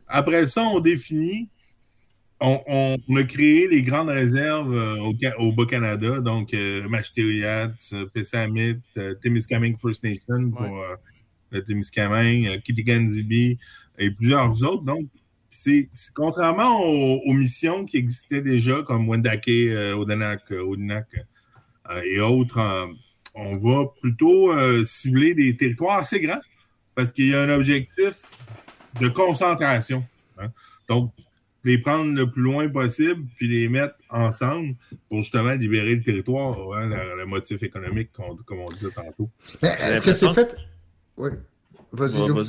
[0.07, 1.49] Après ça, on définit,
[2.39, 6.87] on, on- on a créé les grandes réserves euh, au, Ca- au Bas-Canada, donc euh,
[7.93, 10.83] euh, Pessamit, euh, Témiscamingue First Nation pour Ouais.
[10.91, 10.95] euh,
[11.51, 13.57] le Témiscamingue, euh, Kitigan-Zibi
[13.97, 14.83] et plusieurs autres.
[14.83, 15.07] Donc,
[15.55, 21.07] c'est contrairement aux, aux missions qui existaient déjà, comme Wendake, euh, Odanak, euh, Odanak
[21.89, 22.85] euh, et autres, euh,
[23.33, 26.41] on va plutôt euh, cibler des territoires assez grands
[26.93, 28.31] parce qu'il y a un objectif
[29.01, 30.03] de concentration.
[30.37, 30.51] hein.
[30.87, 31.11] Donc,
[31.63, 34.75] les prendre le plus loin possible puis les mettre ensemble
[35.09, 39.29] pour justement libérer le territoire, hein, le, le motif économique, comme on disait tantôt.
[39.63, 40.55] Mais est-ce que c'est fait?
[41.17, 41.31] Oui.
[41.91, 42.43] Vas-y, Ouais.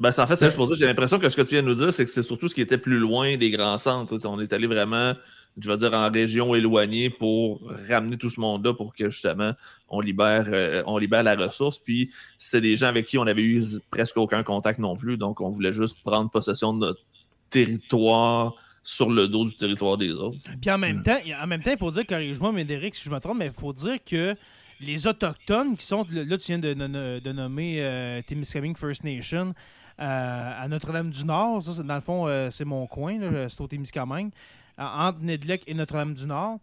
[0.00, 1.68] Ben, en fait, c'est juste pour ça, j'ai l'impression que ce que tu viens de
[1.68, 4.18] nous dire, c'est que c'est surtout ce qui était plus loin des grands centres.
[4.24, 5.14] On est allé vraiment
[5.58, 9.52] je vais dire, en région éloignée pour ramener tout ce monde-là pour que justement
[9.88, 11.78] on libère, euh, on libère la ressource.
[11.78, 15.16] Puis c'était des gens avec qui on avait eu presque aucun contact non plus.
[15.16, 17.00] Donc on voulait juste prendre possession de notre
[17.50, 20.38] territoire sur le dos du territoire des autres.
[20.60, 23.18] Puis en même temps, en même temps, il faut dire, corrige-moi, Médéric, si je me
[23.18, 24.34] trompe, mais il faut dire que
[24.80, 26.72] les Autochtones qui sont, là, tu viens de,
[27.20, 29.54] de, nommer euh, Témiscamingue First Nation
[30.00, 34.30] euh, à Notre-Dame-du-Nord, ça, dans le fond, euh, c'est mon coin, c'est au Témiscamingue,
[34.78, 36.58] entre Nedlec et Notre-Dame-du-Nord.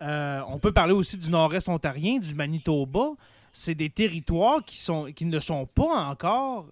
[0.00, 3.12] on peut parler aussi du nord-est ontarien, du Manitoba.
[3.52, 6.66] C'est des territoires qui, sont, qui ne sont pas encore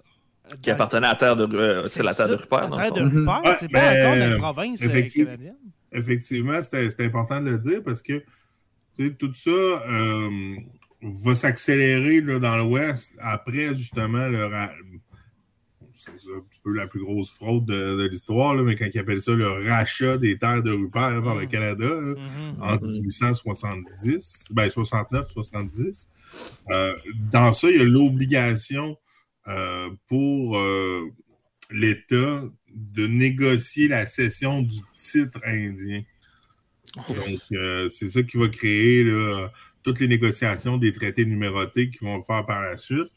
[0.62, 2.70] qui appartenait à la terre de, c'est la terre de Rupert.
[2.70, 5.56] La terre de Rupert, c'est pas encore la province canadienne.
[5.92, 8.22] Effectivement, c'est important de le dire parce que
[9.18, 9.50] tout ça,
[11.02, 14.48] va s'accélérer dans l'Ouest après justement le
[15.98, 19.32] c'est un petit peu la plus grosse fraude de, l'histoire, mais quand ils appellent ça
[19.32, 21.48] le rachat des terres de Rupert par le mm.
[21.48, 22.60] Canada mm-hmm.
[22.60, 26.08] en 1870, ben 69-70.
[26.70, 26.94] Euh,
[27.32, 28.96] dans ça, il y a l'obligation
[29.48, 31.08] euh, pour euh,
[31.70, 36.02] l'État de négocier la cession du titre indien.
[36.96, 37.12] Oh.
[37.12, 37.40] Donc,
[37.90, 39.50] c'est ça qui va créer là,
[39.88, 43.08] toutes les négociations des traités numérotés qui vont faire par la suite.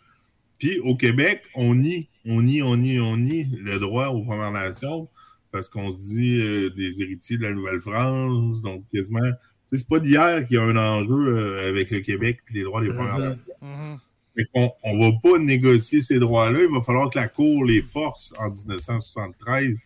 [0.58, 4.54] Puis au Québec, on nie, on nie, on nie, on nie le droit aux Premières
[4.54, 5.10] Nations
[5.52, 9.20] parce qu'on se dit euh, des héritiers de la Nouvelle-France, donc quasiment.
[9.66, 12.82] C'est pas d'hier qu'il y a un enjeu euh, avec le Québec et les droits
[12.82, 13.30] des Premières mm-hmm.
[13.30, 13.54] Nations.
[13.62, 13.98] Mm-hmm.
[14.38, 16.62] Mais on ne va pas négocier ces droits-là.
[16.62, 19.82] Il va falloir que la Cour les force en 1973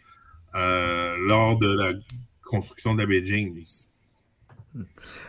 [0.54, 1.94] euh, lors de la
[2.44, 3.64] construction de la James.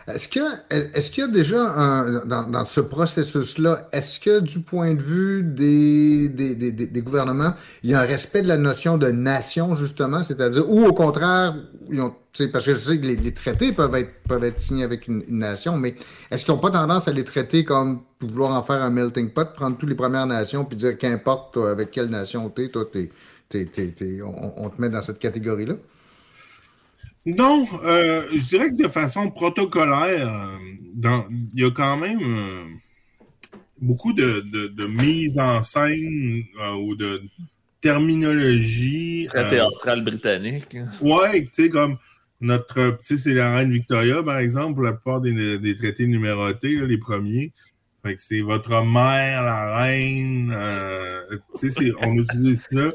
[0.07, 5.01] Est-ce que est-ce qu'il y a déjà dans, ce processus-là, est-ce que du point de
[5.01, 10.23] vue des, des, gouvernements, il y a un respect de la notion de nation, justement,
[10.23, 11.55] c'est-à-dire, ou au contraire,
[11.89, 12.13] ils ont,
[12.51, 15.77] parce que je sais que les, traités peuvent être, peuvent être signés avec une, nation,
[15.77, 15.95] mais
[16.31, 19.51] est-ce qu'ils n'ont pas tendance à les traiter comme vouloir en faire un melting pot,
[19.53, 22.85] prendre toutes les Premières Nations, puis dire qu'importe avec quelle nation tu es, toi,
[23.53, 25.75] on te met dans cette catégorie-là?
[27.27, 31.21] Non, euh, je dirais que de façon protocolaire, euh,
[31.53, 32.63] il y a quand même euh,
[33.81, 36.43] beaucoup de, mise en scène
[36.79, 37.21] ou de
[37.81, 39.27] terminologie.
[39.27, 40.77] Très théâtrale britannique.
[41.01, 41.97] Ouais, tu sais, comme
[42.39, 46.97] notre, petit c'est la reine Victoria, par exemple, pour la plupart des, traités numérotés, les
[46.97, 47.51] premiers.
[48.05, 50.55] Fait que c'est votre mère, la reine.
[51.59, 52.93] tu sais, on utilise ça.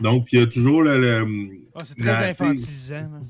[0.00, 1.26] Donc, il y a toujours le.
[1.74, 3.20] Ah, c'est très infantilisant.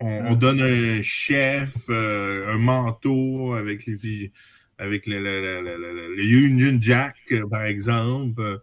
[0.00, 4.32] On, donne un chef, euh, un manteau avec les
[4.78, 7.16] avec le, Union Jack,
[7.50, 8.60] par exemple.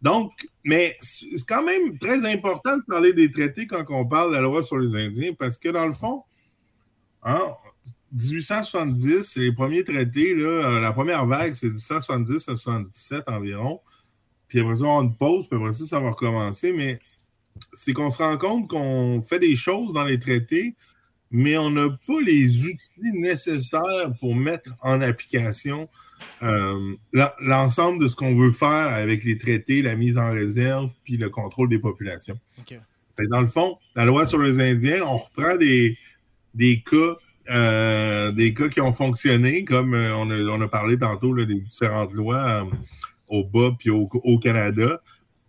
[0.00, 0.32] Donc,
[0.64, 4.42] mais c'est quand même très important de parler des traités quand on parle de la
[4.42, 6.24] loi sur les Indiens, parce que dans le fond,
[7.22, 7.56] en hein,
[8.12, 13.80] 1870, c'est les premiers traités, là, la première vague, c'est 1870 à 77 environ.
[14.48, 16.72] Puis après ça, on pause, puis après ça, ça va recommencer.
[16.72, 16.98] Mais
[17.72, 20.74] c'est qu'on se rend compte qu'on fait des choses dans les traités,
[21.30, 25.88] mais on n'a pas les outils nécessaires pour mettre en application
[26.42, 26.94] euh,
[27.40, 31.30] l'ensemble de ce qu'on veut faire avec les traités, la mise en réserve, puis le
[31.30, 32.38] contrôle des populations.
[33.30, 35.96] Dans le fond, la loi sur les Indiens, on reprend des,
[36.54, 37.16] des cas.
[37.50, 42.68] Euh, des cas qui ont fonctionné, comme euh, on, a, parlé tantôt des différentes lois
[43.26, 45.02] au bas puis au, au Canada.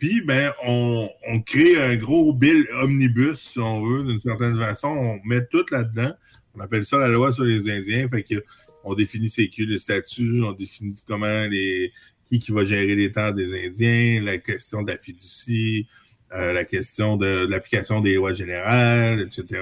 [0.04, 1.10] Puis, ben, on,
[1.46, 4.89] crée un gros bill omnibus, si on veut, d'une certaine façon.
[4.89, 6.12] On met tout là-dedans.
[6.54, 8.10] On appelle ça la loi sur les Indiens.
[8.10, 8.44] Fait que
[8.84, 11.94] on définit ses le statut, on définit comment les
[12.26, 15.88] qui, qui va gérer les terres des Indiens, la question de la fiducie,
[16.34, 19.62] euh, la question de, l'application des lois générales, etc.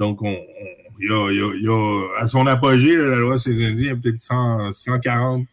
[0.00, 0.36] Donc, on,
[0.98, 4.72] il y, a, à son apogée, la loi sur les Indiens, il y a peut-être
[4.74, 5.46] 140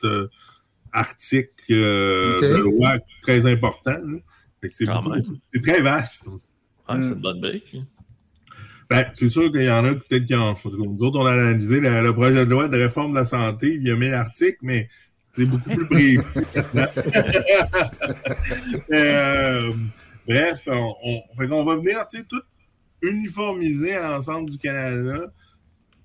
[0.94, 4.02] articles euh, de loi très importants.
[4.70, 4.86] C'est
[5.62, 6.26] très vaste.
[6.90, 7.78] c'est une bonne brique.
[8.90, 10.56] Ben, c'est sûr qu'il y en a peut-être qui en.
[10.66, 13.86] Nous autres, on a analysé le, projet de loi de réforme de la santé, il
[13.86, 14.90] y a 1000 articles, mais
[15.36, 16.20] c'est beaucoup plus précis.
[18.94, 19.74] Euh,
[20.26, 22.42] bref, on, on, va venir tout
[23.02, 25.32] uniformiser à l'ensemble du Canada,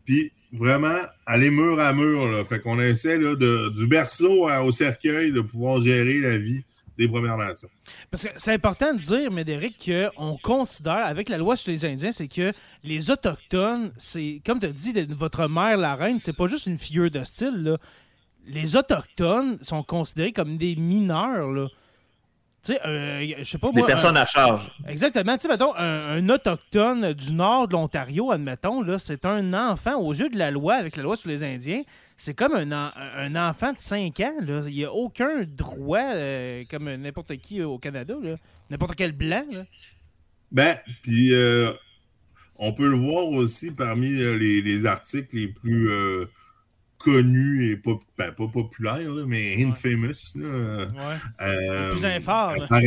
[0.05, 2.27] puis vraiment aller mur à mur.
[2.27, 2.45] Là.
[2.45, 6.63] Fait qu'on essaie là, de, du berceau au cercueil de pouvoir gérer la vie
[6.99, 7.71] des Premières Nations.
[8.11, 12.13] Parce que c'est important de dire, Médéric, qu'on considère, avec la loi sur les Indiens,
[12.13, 12.53] c'est que
[12.85, 16.79] les Autochtones, c'est, comme tu as dit, votre mère, la reine, c'est pas juste une
[16.79, 17.77] figure de style.
[18.47, 21.51] Les Autochtones sont considérés comme des mineurs.
[21.51, 21.69] Là
[22.65, 23.87] Tu sais, euh, je sais pas Des moi.
[23.89, 24.71] personnes un- à charge.
[24.87, 25.35] Exactement.
[25.37, 29.97] Tu sais, mettons, un, un autochtone du nord de l'Ontario, admettons, là, c'est un enfant
[29.97, 31.83] aux yeux de la loi, avec la loi sur les Indiens.
[32.17, 34.35] C'est comme un, en- un enfant de 5 ans.
[34.47, 34.61] Là.
[34.69, 38.37] Il n'y a aucun droit, euh, comme n'importe qui au Canada, là.
[38.71, 39.45] n'importe quel blanc.
[39.51, 39.65] Là.
[40.53, 41.73] Ben, puis euh,
[42.57, 45.91] on peut le voir aussi parmi euh, les, les articles les plus
[47.09, 50.33] euh, connus et pas, ben, pas populaires, là, mais infamous.
[50.35, 50.47] Là,
[51.41, 52.05] euh, plus
[52.61, 52.67] là.
[52.69, 52.81] Par,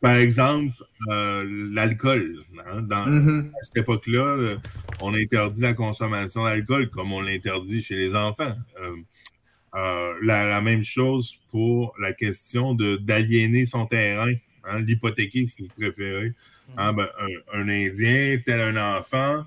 [0.00, 0.74] par exemple,
[1.08, 2.36] euh, l'alcool.
[2.66, 3.52] hein, dans, Mhm.
[3.58, 4.56] à cette époque-là, euh,
[5.00, 8.54] on interdit la consommation d'alcool comme on l'interdit chez les enfants.
[8.80, 8.96] Euh,
[9.76, 14.32] euh, la, la même chose pour la question de d'aliéner son terrain,
[14.64, 16.34] hein, l'hypothéquer si vous préférez.
[16.76, 17.08] Hein, ben,
[17.54, 19.44] un, un Indien, tel un enfant,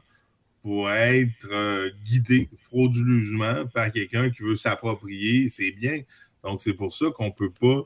[0.63, 6.01] pourrait être euh, guidé frauduleusement par quelqu'un qui veut s'approprier ses biens.
[6.43, 7.83] Donc, c'est pour ça qu'on peut pas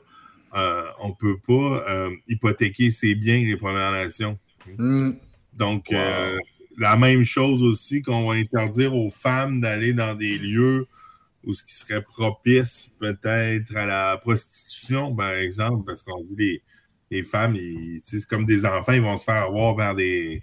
[0.54, 4.38] euh, on peut pas euh, hypothéquer ses biens, les Premières Nations.
[4.78, 5.10] Mm.
[5.54, 5.96] Donc, Wow.
[5.98, 6.38] euh,
[6.78, 10.86] la même chose aussi qu'on va interdire aux femmes d'aller dans des lieux
[11.44, 16.62] où ce qui serait propice peut-être à la prostitution, par exemple, parce qu'on dit les,
[17.10, 17.56] les femmes,
[18.04, 20.42] c'est comme des enfants, ils vont se faire avoir par des,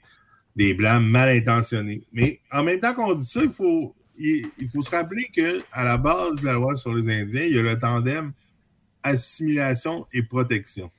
[0.56, 2.04] des blancs mal intentionnés.
[2.14, 5.62] Mais en même temps qu'on dit ça, il faut, il, il faut se rappeler que
[5.72, 8.32] à la base de la loi sur les Indiens, il y a le tandem
[9.04, 10.90] assimilation et protection.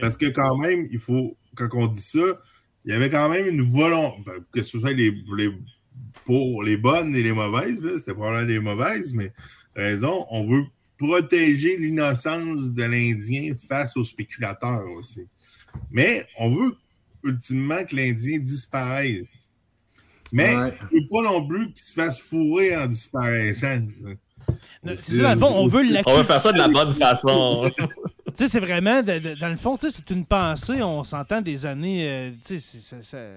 [0.00, 2.40] Parce que quand même, il faut, quand on dit ça,
[2.84, 5.52] il y avait quand même une volonté, ben, que ce soit les, les-
[6.24, 9.32] pour les bonnes et les mauvaises, c'était probablement les mauvaises, mais
[9.74, 10.64] raison, on veut
[10.98, 15.26] protéger l'innocence de l'Indien face aux spéculateurs aussi.
[15.90, 16.76] Mais on veut
[17.24, 19.26] ultimement que l'Indien disparaisse.
[20.32, 20.70] Mais Ouais.
[20.92, 23.80] veut pas non plus qu'il se fasse fourrer en disparaissant.
[24.86, 27.70] C'est ça, dans le fond, on veut On va faire ça de la bonne façon.
[28.34, 31.04] Tu sais, c'est vraiment, de- de- dans le fond, tu sais, c'est une pensée, on
[31.04, 33.28] s'entend des années, euh, tu sais,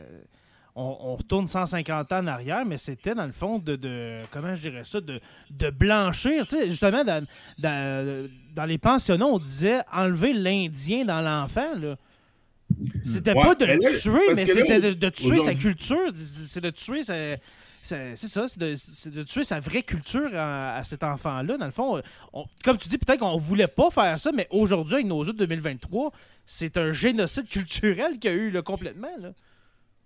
[0.73, 4.55] on, on retourne 150 ans en arrière, mais c'était dans le fond de, de- comment
[4.55, 5.19] je dirais ça, de,
[5.51, 6.47] de blanchir.
[6.47, 7.25] Tu sais, justement, dans,
[7.59, 11.97] dans, dans les pensionnats, on disait enlever l'Indien dans l'enfant, là.
[13.05, 16.07] C'était Ouais, pas de le tuer, mais c'était de, de tuer sa culture.
[16.15, 17.13] C'est de tuer sa.
[17.81, 21.55] C'est ça, c'est de, tuer sa vraie culture à, à cet enfant-là.
[21.57, 22.01] Dans le fond,
[22.33, 25.31] on- comme tu dis, peut-être qu'on voulait pas faire ça, mais aujourd'hui, avec nos de
[25.33, 26.11] 2023,
[26.47, 29.15] c'est un génocide culturel qu'il y a eu là, complètement.
[29.19, 29.33] Là.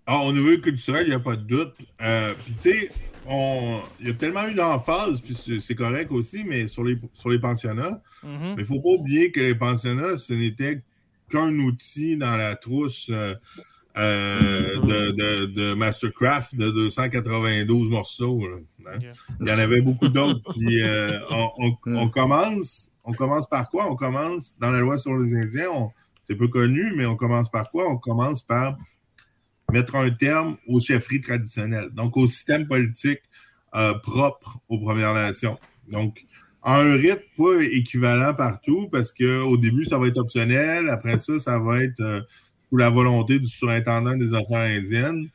[0.06, 1.72] Ah, au niveau culturel, il n'y a pas de doute.
[2.02, 2.90] Euh, puis tu sais,
[3.26, 7.30] on- il y a tellement eu d'emphase, puis c'est- correct aussi, mais sur les, sur
[7.30, 8.30] les pensionnats, Mhm.
[8.40, 10.82] mais il ne faut pas oublier que les pensionnats, ce n'était
[11.30, 13.34] qu'un outil dans la trousse euh,
[13.96, 18.46] euh, de, de, de Mastercraft de 292 morceaux.
[18.46, 18.56] là,
[18.94, 18.98] hein?
[19.40, 20.40] Il y en avait beaucoup d'autres.
[20.52, 23.90] Puis euh, on, on- on commence, on commence par quoi?
[23.90, 25.90] On commence dans la loi sur les Indiens, on-
[26.22, 27.88] c'est peu connu, mais on commence par quoi?
[27.90, 28.76] On commence par
[29.72, 33.20] mettre un terme aux chefferies traditionnelles, donc au système politique
[33.74, 35.58] euh, propre aux Premières Nations.
[35.88, 36.24] Donc,
[36.62, 40.88] à un rythme pas équivalent partout, parce qu'au début, ça va être optionnel.
[40.90, 42.20] Après ça, ça va être euh,
[42.68, 45.28] sous la volonté du surintendant des affaires indiennes.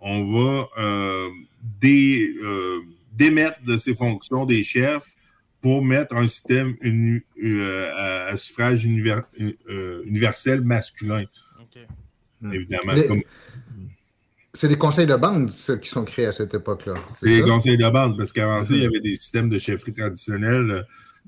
[0.00, 1.28] On va euh,
[1.80, 2.78] dé- euh,
[3.12, 5.16] démettre de ses fonctions des chefs
[5.60, 9.24] pour mettre un système uni- euh, à, à suffrage univer-
[9.68, 11.24] euh, universel masculin,
[11.60, 11.80] Ok.
[12.40, 12.52] Hmm.
[12.52, 12.92] évidemment.
[13.08, 13.22] Comme
[14.60, 16.94] C'est des conseils de bande, ça, qui sont créés à cette époque-là.
[17.20, 17.46] C'est ça?
[17.46, 18.88] conseils de bande, parce qu'avant ça, il y Mhm.
[18.88, 20.82] avait des systèmes de chefferie traditionnels euh,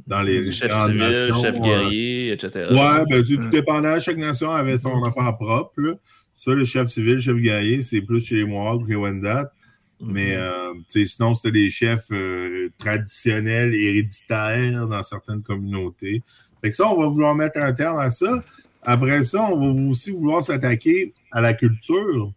[0.08, 2.50] dans les chef différentes civil, nations, chef euh, guerrier, etc.
[2.72, 3.50] Ouais, ben, c'est tout Mm.
[3.50, 4.00] dépendant.
[4.00, 5.72] Chaque nation avait son affaire propre.
[5.80, 5.92] là.
[6.36, 9.52] Ça, le chef civil, le chef guerrier, c'est plus chez les Mohawks et les Wendat.
[10.00, 10.10] Mhm.
[10.12, 16.22] Mais euh, sinon, c'était des chefs euh, traditionnels, héréditaires dans certaines communautés.
[16.62, 18.42] Fait que ça, on va vouloir mettre un terme à ça.
[18.82, 22.32] Après ça, on va aussi vouloir s'attaquer à la culture.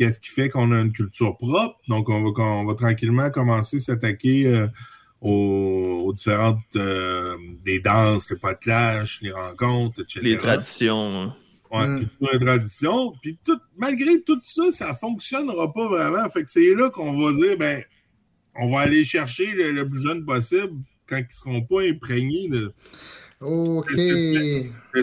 [0.00, 1.76] Qu'est-ce qui fait qu'on a une culture propre?
[1.86, 4.66] Donc, on va, on va tranquillement commencer à s'attaquer euh,
[5.20, 7.36] aux, aux différentes euh,
[7.66, 10.20] des danses, les potelages, les rencontres, etc.
[10.22, 11.20] Les traditions.
[11.20, 11.34] hein.
[11.70, 11.98] Ouais, Mm.
[11.98, 13.12] culture et tradition.
[13.20, 16.30] Puis tout, malgré tout ça, ça fonctionnera pas vraiment.
[16.30, 17.84] Fait que c'est là qu'on va dire, ben,
[18.54, 22.72] on va aller chercher le, le plus jeune possible quand ils seront pas imprégnés de,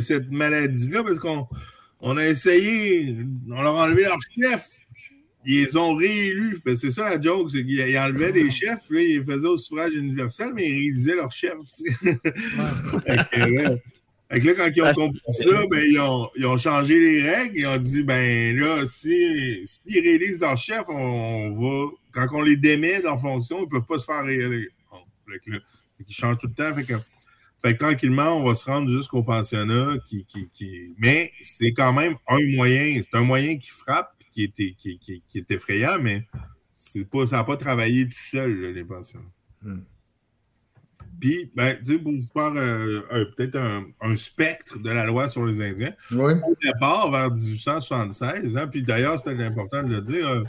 [0.01, 1.47] cette maladie-là, parce qu'on
[2.01, 3.15] on a essayé,
[3.51, 4.67] on leur a enlevé leur chef.
[5.49, 6.59] Ils les ont réélus.
[6.65, 9.23] Ben, c'est ça la joke, c'est qu'ils ils enlevaient des chefs, puis là, ils les
[9.23, 11.53] faisaient au suffrage universel, mais ils réalisaient leur chef.
[12.03, 12.17] Fait
[13.31, 13.75] que, là,
[14.29, 17.29] fait que là, quand ils ont compris ça, ben, ils, ont, ils ont changé les
[17.29, 17.59] règles.
[17.59, 21.91] Ils ont dit, ben là, si, s'ils réalisent leur chef, on va.
[22.11, 24.67] Quand on les démet de leur fonction, ils ne peuvent pas se faire réélire.
[24.91, 24.97] Bon,
[25.31, 25.59] fait que là,
[25.97, 26.75] fait qu'ils changent tout le temps.
[26.75, 26.99] Fait que
[27.61, 29.95] Fait que tranquillement, on va se rendre jusqu'au pensionnat.
[30.09, 30.93] Qui, qui, qui...
[30.97, 32.99] Mais c'est quand même un moyen.
[33.01, 34.11] C'est un moyen qui frappe,
[34.45, 36.27] qui est, qui, qui, qui est effrayant, mais
[36.73, 39.25] c'est pas, ça n'a pas travaillé tout seul, là, les pensionnats.
[39.63, 39.79] Hmm.
[41.19, 45.27] Puis, ben, tu sais, pour vous faire euh, peut-être un, un spectre de la loi
[45.27, 46.33] sur les Indiens, Oui.
[46.47, 50.43] au départ, vers 1876, hein, puis d'ailleurs, c'était important de le dire, euh,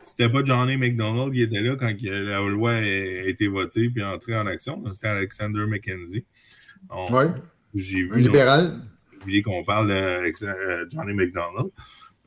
[0.00, 4.02] c'était pas Johnny McDonald qui était là quand la loi a, a été votée puis
[4.02, 4.82] entrée en action.
[4.92, 6.24] C'était Alexander Mackenzie.
[6.88, 7.24] On- Oui.
[7.74, 8.80] J'ai Un libéral.
[9.12, 11.70] vous voulez qu'on parle de euh, Johnny McDonald.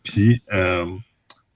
[0.06, 0.86] Puis, euh,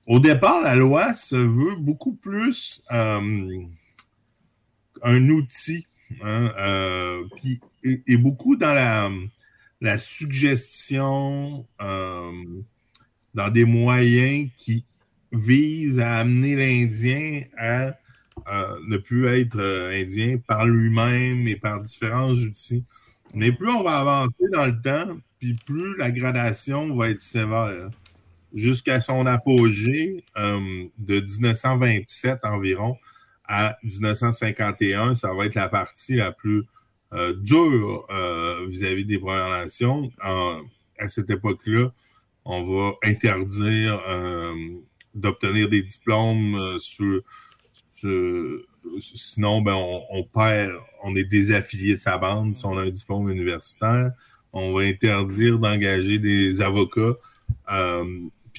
[0.09, 3.63] au départ, la loi se veut beaucoup plus euh,
[5.03, 5.85] un outil,
[6.23, 9.11] hein, euh, puis, et, beaucoup dans la,
[9.81, 12.31] la suggestion, euh,
[13.35, 14.83] dans des moyens qui
[15.31, 17.93] visent à amener l'Indien à
[18.87, 19.59] ne plus être
[19.93, 22.83] indien par lui-même et par différents outils.
[23.35, 27.91] Mais plus on va avancer dans le temps, puis plus la gradation va être sévère.
[28.53, 32.97] Jusqu'à son apogée euh, de 1927 environ
[33.47, 36.63] à 1951, ça va être la partie la plus
[37.13, 40.11] euh, dure euh, vis-à-vis des Premières Nations.
[40.21, 41.91] À cette époque-là,
[42.43, 44.01] on va interdire
[45.13, 47.21] d'obtenir des diplômes sur,
[48.99, 50.73] sinon ben on, perd,
[51.03, 54.11] on est désaffilié de sa bande si on a un diplôme universitaire.
[54.51, 57.15] On va interdire d'engager des avocats,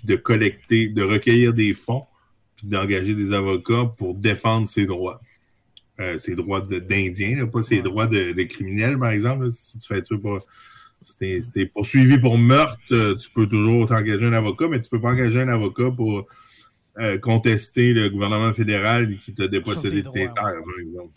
[0.01, 2.05] puis de collecter, de recueillir des fonds,
[2.57, 5.21] puis d'engager des avocats pour défendre ses droits.
[6.01, 9.45] Euh, ses droits là, pas ses droits de, de criminels, par exemple.
[9.45, 9.51] là.
[9.51, 10.47] si tu fais tuer pour.
[11.03, 14.81] Si t'es si t'es poursuivi pour meurtre, euh, tu peux toujours t'engager un avocat, mais
[14.81, 16.27] tu peux pas engager un avocat pour
[16.99, 21.09] euh, contester le gouvernement fédéral qui t'a dépossédé de tes terres, par exemple.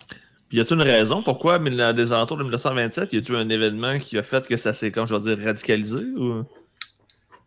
[0.47, 4.17] Puis y a-t-il une raison pourquoi, des alentours de 1927, y a-t-il un événement qui
[4.17, 6.45] a fait que ça s'est, comme je veux dire, radicalisé ou...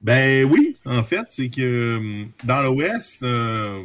[0.02, 3.82] Ben oui, en fait, c'est que euh, dans l'Ouest, euh,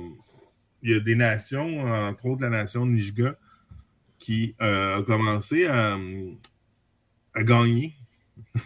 [0.83, 3.35] il y a des nations, entre autres la nation de Nijga,
[4.19, 5.97] qui euh, a commencé à,
[7.33, 7.93] à gagner.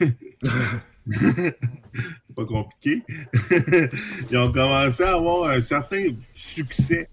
[2.35, 3.03] Pas compliqué.
[4.31, 7.07] Ils ont commencé à avoir un certain succès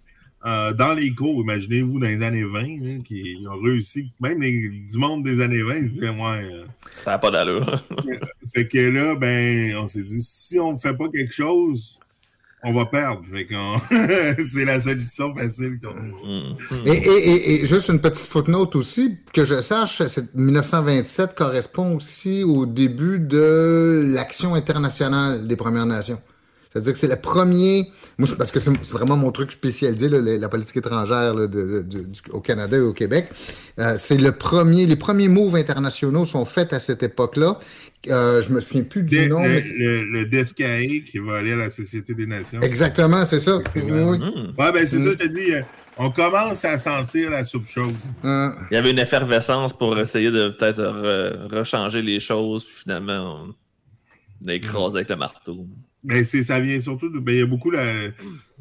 [0.45, 1.43] euh, dans les cours.
[1.43, 5.62] Imaginez-vous dans les années 20, hein, qui ont réussi, même les- du monde des années
[5.62, 6.64] 20, ils se disaient, ouais, euh,
[7.05, 7.82] Ça n'a pas d'allure.
[8.55, 11.99] fait que là, ben, on s'est dit, si on ne fait pas quelque chose,
[12.64, 13.22] on va perdre.
[13.30, 13.80] Fait qu'on...
[14.49, 16.55] c'est la solution facile qu'on Hmm.
[16.86, 21.97] Et, et- et- et juste une petite footnote aussi, que je sache, c'est- 1927 correspond
[21.97, 26.20] aussi au début de l'action internationale des Premières Nations.
[26.73, 30.20] C'est-à-dire que c'est le premier, moi, c'est- parce que c'est vraiment mon truc spécialisé, là,
[30.20, 33.29] la, la politique étrangère là, de- de- du- au Canada et au Québec.
[33.79, 37.59] Euh, c'est le premier, les premiers moves internationaux sont faits à cette époque-là.
[38.09, 39.43] Euh, je me souviens plus du nom.
[39.43, 42.61] le, mais c'est- le- qui va aller à la Société des Nations.
[42.61, 43.59] Exactement, c'est ça.
[43.77, 43.83] Oui.
[43.83, 44.53] Hmm.
[44.59, 45.05] Ouais, ben c'est Mm.
[45.05, 45.62] ça, je te dis, euh,
[45.99, 47.93] on commence à sentir la soupe chaude.
[48.25, 52.75] Euh, Il y avait une effervescence pour essayer de peut-être re- rechanger les choses, puis
[52.83, 53.45] finalement,
[54.43, 55.66] on a écrasé avec le marteau.
[56.05, 57.18] Ben, c'est, ça vient surtout de.
[57.18, 58.09] Ben, il y a beaucoup la,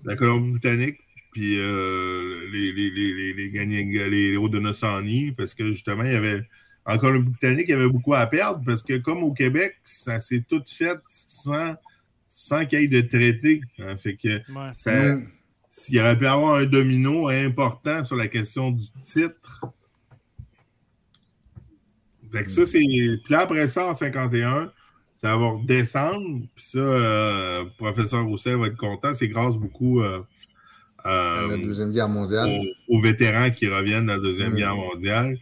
[0.04, 1.00] la Colombie-Britannique,
[1.32, 6.16] puis euh, les, les, les, les, les, Gagné- les Haudenosaunee, parce que justement, il y
[6.16, 6.44] avait.
[6.86, 10.44] En Colombie-Britannique, il y avait beaucoup à perdre, parce que comme au Québec, ça s'est
[10.48, 11.76] tout fait sans,
[12.28, 13.62] sans qu'il y ait de traité.
[13.80, 13.98] hein.
[13.98, 14.72] fait que Ouais.
[14.74, 15.16] ça,
[15.70, 19.62] s'il y aurait pu avoir un domino important sur la question du titre.
[22.32, 22.80] Fait que ça, c'est.
[22.80, 24.72] Puis là, après ça, en 51,
[25.22, 26.40] ça va redescendre.
[26.56, 29.14] Puis ça, euh, professeur Roussel va être content.
[29.14, 30.22] C'est grâce beaucoup euh,
[31.06, 32.50] euh, la Deuxième Guerre mondiale.
[32.88, 34.56] aux, aux vétérans qui reviennent de la Deuxième Mm.
[34.56, 35.38] Guerre mondiale.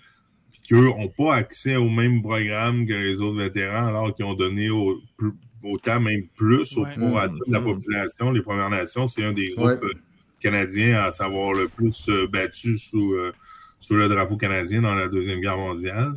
[0.52, 4.34] Puis qu'eux n'ont pas accès au même programme que les autres vétérans, alors qu'ils ont
[4.34, 5.32] donné au- plus-
[5.64, 6.96] autant, même plus, au Ouais.
[6.96, 8.32] pour à toute la population.
[8.32, 9.80] Les Premières Nations, c'est un des groupes Ouais.
[9.84, 9.94] euh,
[10.42, 13.32] canadiens à savoir le plus euh, battu sous, euh,
[13.80, 16.14] sous le drapeau canadien dans la Deuxième Guerre mondiale.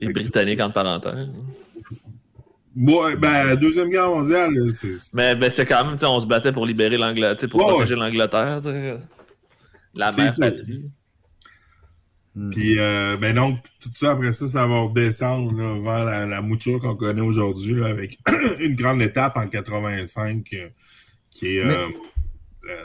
[0.00, 1.28] Les Britanniques, entre parenthèses.
[2.76, 4.94] Ouais, ben, la Deuxième Guerre mondiale, c'est.
[5.14, 7.66] Mais ben, c'est quand même, tu sais, on se battait pour libérer l'Angleterre, pour Ouais,
[7.72, 8.60] protéger l'Angleterre.
[9.94, 10.84] La mère patrie.
[12.36, 12.50] Mm.
[12.52, 16.40] Puis, euh, ben donc, tout ça, après ça, ça va redescendre là, vers la, la
[16.40, 18.18] mouture qu'on connaît aujourd'hui, là, avec
[18.60, 20.68] une grande étape en 85 euh,
[21.30, 21.64] qui est.
[21.64, 21.88] Mais- euh,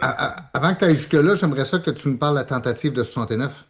[0.02, 2.46] À- à- Avant que tu ailles jusque-là, j'aimerais ça que tu nous parles de la
[2.46, 3.66] tentative de 69.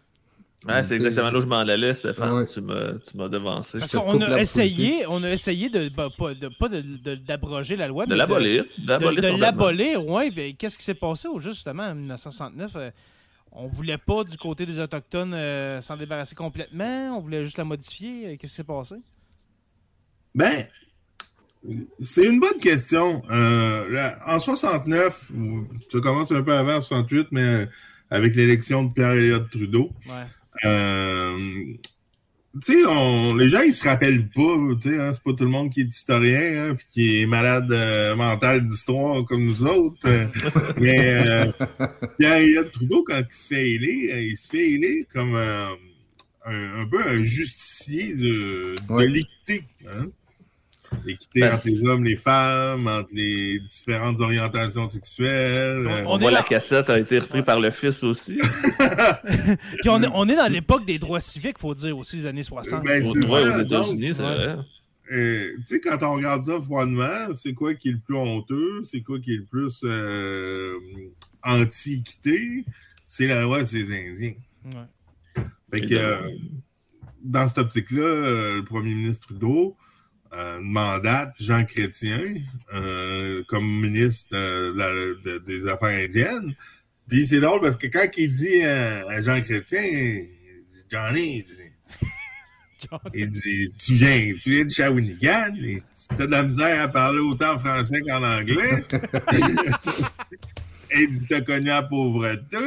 [0.68, 2.34] Ouais, c'est exactement là où je m'en allais, Stéphane.
[2.34, 2.45] Ouais.
[2.47, 3.78] Tu m'as tu m'as devancé.
[3.80, 7.76] Parce qu'on a essayé, on a essayé de bah, pas de pas de- de- d'abroger
[7.76, 8.66] la loi, De mais l'abolir.
[8.80, 9.38] De l'abolir de complètement.
[9.38, 10.32] l'abolir, oui.
[10.32, 12.76] Ben, Qu'est-ce qui s'est passé au juste justement en 1969?
[12.78, 12.89] euh,
[13.57, 17.16] on voulait pas, du côté des Autochtones, euh, s'en débarrasser complètement.
[17.18, 18.26] On voulait juste la modifier.
[18.26, 18.95] Euh, Qu'est-ce qui s'est passé?
[20.34, 20.66] Ben,
[21.99, 23.22] c'est une bonne question.
[23.32, 27.68] Euh, là, en 69, ou ça commence un peu avant, en 68, mais
[28.09, 30.26] avec l'élection de Pierre-Éliott Trudeau, Ouais.
[30.64, 31.38] Euh,
[32.64, 35.43] tu sais, on- les gens, ils se rappellent pas, tu sais, hein, c'est pas tout
[35.43, 39.64] le monde qui est historien, hein, puis qui est malade euh, mental d'histoire comme nous
[39.66, 39.97] autres.
[40.06, 40.26] euh,
[40.80, 41.51] mais euh,
[42.18, 45.70] Pierre-Éliott Trudeau, quand il se fait élire, euh, il se fait élire comme un,
[46.45, 49.08] un peu un justicier de, de Ouais.
[49.08, 49.64] l'équité.
[49.88, 50.08] Hein?
[51.06, 55.86] L'équité Ben, entre les hommes, les femmes, entre les différentes orientations sexuelles.
[55.88, 58.38] euh, On On est voit là- la cassette a été reprise par le fils aussi.
[59.80, 62.44] Puis on est, on est dans l'époque des droits civiques, faut dire aussi, les années
[62.44, 62.84] 60.
[62.84, 64.56] Ben, Au- c'est ouais, ça, aux États-Unis, c'est vrai.
[65.12, 68.82] Euh, tu sais, quand on regarde ça froidement, c'est quoi qui est le plus honteux?
[68.82, 70.74] C'est quoi qui est le plus euh,
[71.44, 72.66] anti-équité?
[73.06, 74.34] C'est la loi des Indiens.
[74.66, 75.44] Ouais.
[75.72, 76.18] Fait que, euh,
[77.24, 79.76] dans cette optique-là, euh, le premier ministre Trudeau
[80.36, 82.36] euh, mandate Jean Chrétien
[82.74, 84.92] euh, comme ministre de la-
[85.24, 86.54] de- des Affaires indiennes.
[87.08, 90.28] Puis c'est drôle parce que quand il dit euh, à Jean Chrétien, il
[90.70, 91.62] dit Johnny, il dit,
[93.14, 95.82] il dit Tu viens, tu viens de Shawinigan, et
[96.16, 98.84] tu as de la misère à parler autant français qu'en anglais.
[100.92, 102.58] Et dit T'as connu la pauvreté.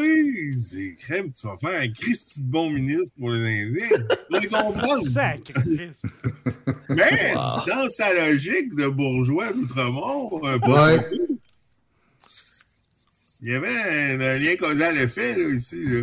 [0.54, 3.88] Dit Crème, tu vas faire un Christy de bon ministre pour les Indiens.
[3.88, 5.02] Tu vas les comprendre.
[5.08, 6.02] Sacrifice.
[6.88, 7.60] Mais Wow.
[7.66, 11.06] dans sa logique de bourgeois d'Outremont, un peu Ouais.
[13.40, 15.84] Il y avait un, lien causal effet là, ici.
[15.84, 16.02] Là.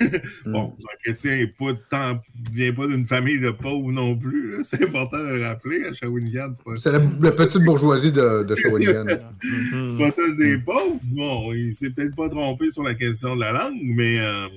[0.46, 4.58] bon, Jean Chrétien est pas de temps, vient pas d'une famille de pauvres non plus.
[4.64, 6.52] C'est important de le rappeler à Shawinigan.
[6.76, 9.06] C'est pas, la, la petite bourgeoisie de, de Shawinigan.
[9.98, 11.00] Pas tous des pauvres.
[11.12, 14.48] Bon, il s'est peut-être pas trompé sur la question de la langue, mais euh,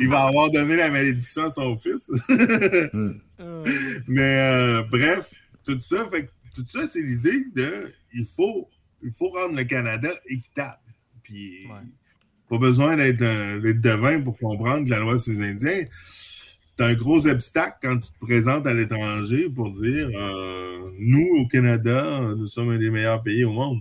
[0.00, 2.10] il va avoir donné la malédiction à son fils.
[3.38, 3.64] Euh,
[4.06, 5.30] Mais euh, bref,
[5.64, 8.68] tout ça, fait tout ça, c'est l'idée de il faut,
[9.02, 10.78] il faut rendre le Canada équitable.
[11.22, 11.74] Puis Ouais.
[12.50, 15.84] pas besoin d'être un- d'être devin pour comprendre que la loi sur les Indiens,
[16.78, 21.46] c'est un gros obstacle quand tu te présentes à l'étranger pour dire euh, nous, au
[21.48, 23.80] Canada, nous sommes un des meilleurs pays au monde.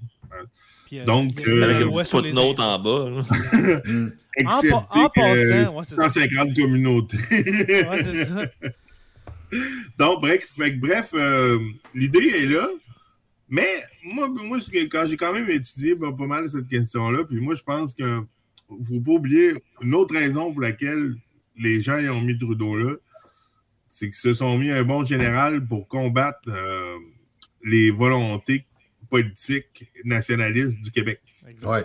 [0.87, 3.09] puis, euh, Donc, il y a euh, Avec une petite footnote en bas.
[3.85, 4.11] Mm.
[4.43, 4.87] En passant,
[5.17, 6.09] ouais, c'est ça.
[6.09, 7.17] 150 communautés.
[7.31, 8.41] Ouais, c'est ça.
[9.97, 10.43] Donc, bref,
[10.77, 11.57] bref euh,
[11.93, 12.67] l'idée est là.
[13.47, 13.67] Mais
[14.03, 14.57] moi, moi
[14.91, 18.05] quand j'ai quand même étudié pas, pas mal cette question-là, puis moi, je pense qu'il
[18.05, 21.15] ne faut pas oublier une autre raison pour laquelle
[21.57, 22.95] les gens y ont mis Trudeau là,
[23.89, 26.97] c'est qu'ils se sont mis un bon général pour combattre euh,
[27.63, 28.65] les volontés
[29.09, 31.21] politiques nationalistes du Québec.
[31.63, 31.83] Ouais.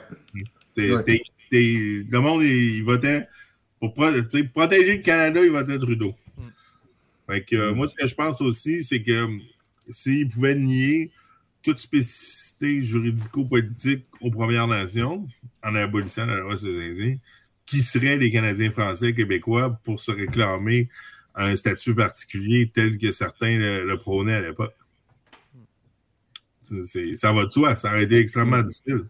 [0.76, 3.26] Le monde, il, il votait
[3.78, 4.10] pour pro-
[4.52, 6.14] protéger le Canada, il votait Trudeau.
[6.36, 6.42] Mm.
[7.28, 7.76] Fait que, euh, Mm.
[7.76, 9.38] moi, ce que je pense aussi, c'est que euh,
[9.88, 11.10] s'il pouvait nier
[11.62, 15.26] toute spécificité juridico-politique aux Premières Nations
[15.62, 17.16] en abolissant la loi sur les Indiens,
[17.66, 20.88] qui seraient les Canadiens français québécois pour se réclamer
[21.34, 24.74] un statut particulier tel que certains le, le prônaient à l'époque?
[27.14, 29.02] Ça va de soi, ça aurait été extrêmement difficile.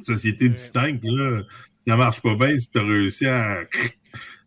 [0.00, 1.42] Société distincte, là,
[1.86, 3.64] ça marche pas bien si tu as réussi à,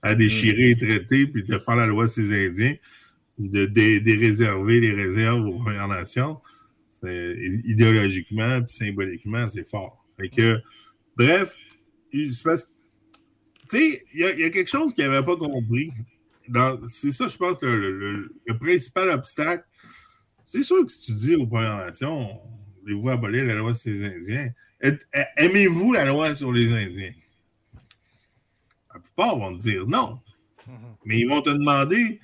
[0.02, 2.76] à déchirer les traités puis de faire la loi sur les Indiens,
[3.38, 6.40] de dé- déréserver les réserves aux Premières Nations.
[7.04, 10.06] Idéologiquement puis symboliquement, c'est fort.
[10.20, 10.60] Fait que,
[11.16, 11.58] bref,
[12.12, 12.72] il se passe.
[13.70, 15.92] Tu sais, il y, a- il y a quelque chose qu'il n'avait pas compris.
[16.90, 19.66] C'est ça, je pense, le, le- le principal obstacle.
[20.46, 22.40] C'est sûr que si tu dis aux Premières Nations,
[22.82, 24.50] voulez-vous abolir la loi sur les Indiens,
[25.36, 27.14] aimez-vous la loi sur les Indiens?
[28.94, 30.20] La plupart vont te dire non.
[30.66, 30.74] Mhm.
[31.06, 32.20] Mais ils vont te demander,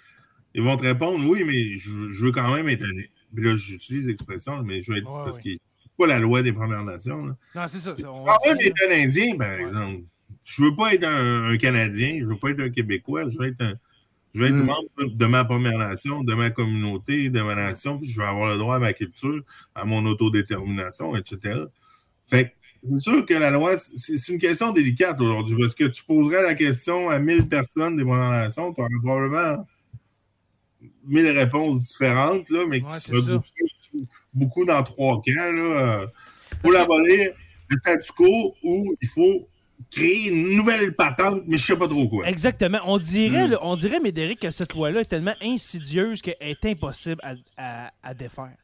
[0.55, 2.85] ils vont te répondre oui, mais je, je veux quand même être.
[3.35, 5.09] Puis là, j'utilise l'expression, mais je veux être.
[5.09, 7.25] Ouais, parce que c'est pas la loi des Premières Nations.
[7.25, 7.35] là.
[7.55, 7.91] Non, c'est ça.
[7.93, 10.01] on Je va veux quand être un Indien, par exemple.
[10.43, 13.47] Je veux pas être un, un Canadien, je veux pas être un Québécois, je veux
[13.47, 13.73] être un.
[14.35, 14.65] Je veux être Mm.
[14.65, 18.49] membre de ma Première Nation, de ma communauté, de ma nation, puis je veux avoir
[18.51, 19.43] le droit à ma culture,
[19.75, 21.61] à mon autodétermination, etc.
[22.27, 22.49] Fait que
[22.89, 26.41] c'est sûr que la loi, c'est c'est une question délicate aujourd'hui, parce que tu poserais
[26.41, 29.67] la question à 1000 personnes des Premières Nations, tu aurais probablement
[31.05, 33.41] 1000 réponses différentes, là, mais qui Ouais, ça.
[34.33, 35.51] beaucoup, dans trois camps.
[35.51, 36.05] Là.
[36.61, 37.31] Pour Parce que- l'abolir,
[37.69, 39.47] le statu quo, où il faut
[39.91, 42.27] créer une nouvelle patente, mais je sais pas trop quoi.
[42.27, 42.79] Exactement.
[42.85, 43.51] On dirait, Mm.
[43.51, 47.91] là, on dirait, Médéric, que cette loi-là est tellement insidieuse qu'elle est impossible à, à-
[48.01, 48.55] à défaire.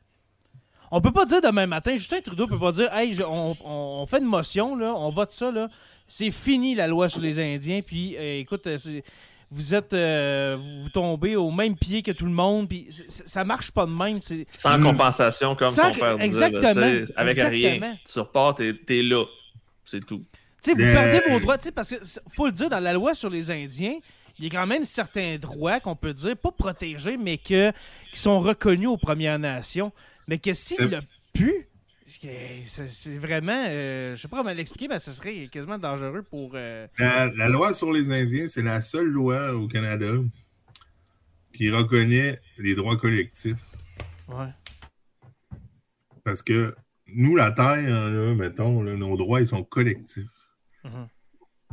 [0.91, 4.05] On peut pas dire demain matin, Justin Trudeau peut pas dire Hey, je- on, on
[4.07, 5.67] fait une motion, là, on vote ça, là.
[6.07, 9.03] C'est fini la loi sur les Indiens, puis euh, écoute, euh, c'est-
[9.51, 13.71] vous êtes euh, vous tombez au même pied que tout le monde, puis ça marche
[13.71, 14.21] pas de même.
[14.21, 14.83] c'est- Sans Mm.
[14.83, 16.25] compensation, comme Sans- son père disait.
[16.25, 17.87] exactement, là, tu sais, avec exactement.
[17.87, 17.97] rien.
[18.05, 19.25] Tu repars, t'es t'es là.
[19.85, 20.23] C'est tout.
[20.63, 21.95] Tu sais, vous perdez vos droits, tu sais, parce que
[22.29, 23.95] faut le dire, dans la loi sur les Indiens,
[24.37, 27.71] il y a quand même certains droits qu'on peut dire, pas protégés, mais que,
[28.13, 29.91] qui sont reconnus aux Premières Nations.
[30.27, 30.99] Mais que s'il C'est- l'a
[31.33, 31.68] pu,
[32.65, 36.51] c'est c'est vraiment, euh, je sais pas comment l'expliquer, mais ça serait quasiment dangereux pour.
[36.55, 40.11] euh, La, la loi sur les Indiens, c'est la seule loi au Canada
[41.53, 43.63] qui reconnaît les droits collectifs.
[44.29, 44.47] ouais.
[46.23, 46.75] Parce que
[47.15, 50.25] nous, la Terre, là, mettons, là, nos droits, ils sont collectifs.
[50.83, 51.07] Mhm.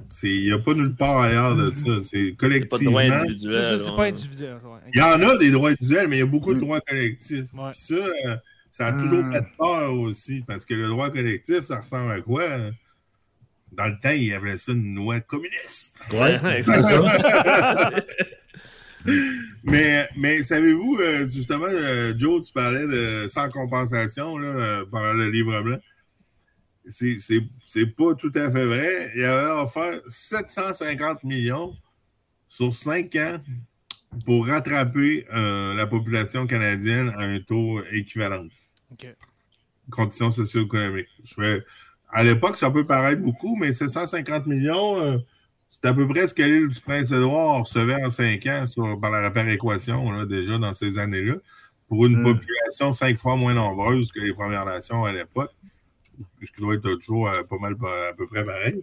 [0.09, 2.01] C'est- Il n'y a pas nulle part ailleurs de ça.
[2.01, 2.99] C'est pas de collectivement.
[2.99, 3.63] C'est individuel.
[3.63, 4.59] ça, c'est pas individuel.
[4.65, 4.79] ouais.
[4.95, 7.53] Il y en a des droits individuels, mais il y a beaucoup de droits collectifs.
[7.55, 7.71] Ouais.
[7.73, 8.37] Puis ça, euh,
[8.77, 9.33] ça a toujours Ah.
[9.33, 12.47] fait peur aussi, parce que le droit collectif, ça ressemble à quoi?
[13.73, 16.03] Dans le temps, ils appelaient ça une loi communiste.
[16.13, 17.91] Ouais, ça.
[19.63, 25.13] Mais, mais savez-vous, euh, justement, euh, Joe, tu parlais de sans compensation là, euh, pendant
[25.13, 25.79] le livre blanc.
[26.89, 29.11] C'est c'est- c'est pas tout à fait vrai.
[29.17, 31.75] Il avait offert 750 millions
[32.49, 33.41] sur 5 ans
[34.25, 38.47] pour rattraper euh, la population canadienne à un taux équivalent.
[39.91, 41.09] Conditions socio-économiques.
[41.25, 41.65] Je fais-
[42.11, 45.19] à l'époque, ça peut paraître beaucoup, mais 750 millions, euh,
[45.69, 49.11] c'est à peu près ce que l'île du Prince-Édouard recevait en 5 ans sur, par
[49.11, 51.35] la péréquation, là, déjà dans ces années-là,
[51.89, 52.25] pour une Mm.
[52.35, 55.53] population cinq fois moins nombreuse que les Premières Nations à l'époque,
[56.43, 57.77] ce qui doit être toujours euh, pas mal
[58.09, 58.83] à peu près pareil.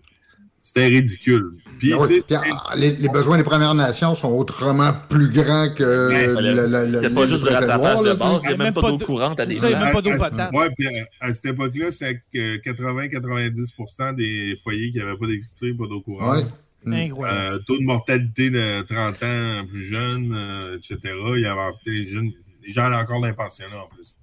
[0.65, 1.57] C'était ridicule.
[1.77, 6.07] Puis, oui, puis, ah, les, les besoins des Premières Nations sont autrement plus grands que
[6.09, 8.13] Ouais, le, le, le, Il n'y a le- pas le juste de réservoir, rattrapage de
[8.17, 9.75] base, il n'y a Même pas d'eau de- courante à c'est des ça, il y
[9.75, 10.03] a même places.
[10.03, 10.55] pas d'eau potable.
[10.57, 10.91] Ouais, puis à,
[11.27, 16.45] à cette époque-là, c'est que 80-90% des foyers qui n'avaient pas d'électricité, pas d'eau courante.
[16.85, 17.09] Ouais.
[17.09, 17.13] Mm.
[17.23, 20.97] Euh, taux de mortalité de 30 ans plus jeunes, euh, etc.
[21.35, 22.31] Il y avait les jeunes,
[22.65, 24.15] les gens encore pensionnats en plus.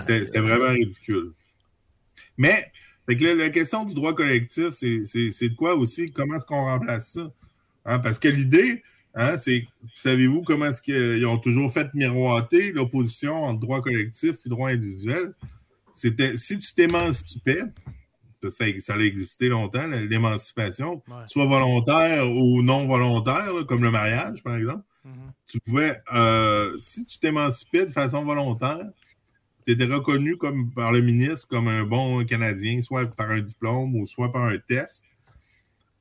[0.00, 1.32] C'était vraiment ridicule.
[2.38, 2.70] Mais
[3.06, 6.10] fait que là, la question du droit collectif, c'est de quoi aussi?
[6.12, 7.30] Comment est-ce qu'on remplace ça?
[7.86, 8.82] Hein, parce que l'idée,
[9.14, 14.48] hein, c'est, savez-vous comment est-ce qu'ils ont toujours fait miroiter l'opposition entre droit collectif et
[14.48, 15.34] droit individuel?
[15.94, 17.62] C'était si tu t'émancipais,
[18.42, 21.14] ça, ça a existé longtemps, l'émancipation, Ouais.
[21.26, 25.12] soit volontaire ou non volontaire, comme le mariage, par exemple, Mhm.
[25.46, 28.86] tu pouvais, euh, si tu t'émancipais de façon volontaire,
[29.72, 34.06] étais reconnu comme, par le ministre comme un bon Canadien, soit par un diplôme ou
[34.06, 35.04] soit par un test.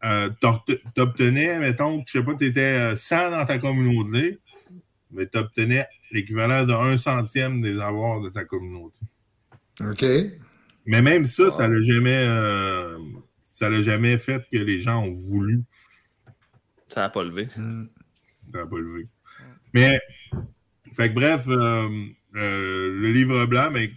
[0.04, 4.40] Euh, tu obtenais, mettons, je sais pas, tu étais 100 dans ta communauté,
[5.12, 9.00] mais tu obtenais l'équivalent de 1 centième des avoirs de ta communauté.
[9.82, 10.06] OK.
[10.86, 12.98] Mais même ça, ça l'a jamais, euh,
[13.40, 15.64] ça l'a jamais fait que les gens ont voulu
[16.90, 17.48] Ça n'a pas levé.
[17.56, 17.86] Mm.
[18.52, 19.04] Ça n'a pas levé.
[19.74, 20.00] Mais,
[20.92, 21.90] fait que bref, euh,
[22.36, 23.92] euh, le livre blanc, mais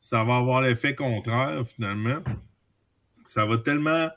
[0.00, 2.22] ça va avoir l'effet contraire finalement.
[3.24, 4.08] Ça va tellement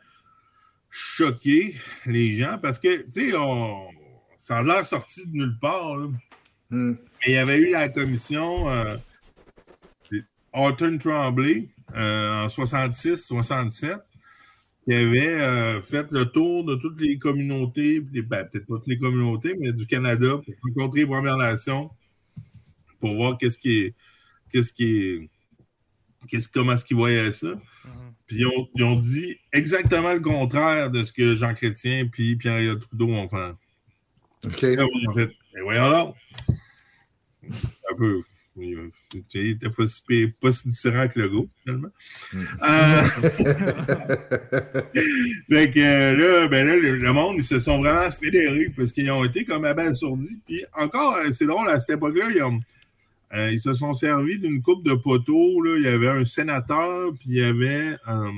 [0.89, 1.76] choquer
[2.06, 3.89] les gens parce que, tu sais, on-
[4.38, 5.97] ça a l'air sorti de nulle part.
[6.70, 6.93] Mm.
[7.26, 8.95] Et il y avait eu la commission euh,
[10.54, 14.00] Horton Tremblay euh, en 66-67
[14.86, 18.97] qui avait euh, fait le tour de toutes les communautés, ben, peut-être pas toutes les
[18.97, 21.91] communautés, mais du Canada pour rencontrer les Premières Nations
[23.00, 23.93] pour voir qu'est-ce qui est.
[24.52, 25.30] Qu'est-ce qui est.
[26.28, 27.60] Qu'est-ce, comment est-ce qu'ils voyaient ça.
[28.28, 32.36] Puis ils ont, ils ont dit exactement le contraire de ce que Jean Chrétien puis
[32.36, 33.54] Pierre Trudeau ont fait.
[34.45, 34.64] OK.
[35.08, 36.14] En fait, ben voyons là.
[37.91, 38.22] Un peu.
[38.62, 38.91] Il
[39.34, 40.02] n'était pas si,
[40.41, 41.88] pas si différent que le groupe, finalement.
[42.34, 43.04] Euh,
[45.50, 49.10] fait que là, ben là, le, le monde, ils se sont vraiment fédérés parce qu'ils
[49.12, 50.39] ont été comme abasourdis.
[50.45, 52.60] Puis encore, c'est drôle, à cette époque-là, ils, ont-
[53.34, 55.62] euh, ils se sont servis d'une coupe de poteaux.
[55.62, 55.78] Là.
[55.78, 58.32] Il y avait un sénateur, puis il y avait un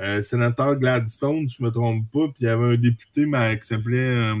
[0.00, 3.26] euh, sénateur Gladstone, si je ne me trompe pas, puis il y avait un député
[3.26, 4.32] mais, qui s'appelait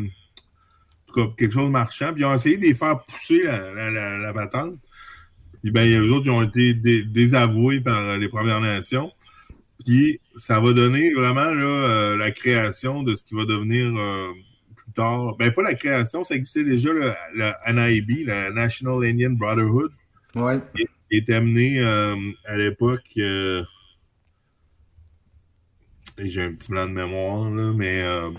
[1.14, 2.12] cas, quelque chose de marchand.
[2.12, 4.74] Puis ils ont essayé de les faire pousser la, la, la, la patente.
[5.64, 9.10] Ben, les autres, ils ont été dé- désavoués par les Premières Nations.
[9.84, 14.45] Puis ça va donner vraiment euh, la création de ce qui va devenir plus
[14.96, 15.36] tard.
[15.38, 19.92] Ben, pas la création, ça existait déjà, le, le NIB, la National Indian Brotherhood,
[20.34, 20.58] Ouais.
[20.74, 20.86] qui
[21.16, 22.16] était amené euh,
[22.46, 23.04] à l'époque.
[23.18, 23.62] euh,
[26.18, 28.30] J'ai un petit blanc de mémoire, là, mais euh,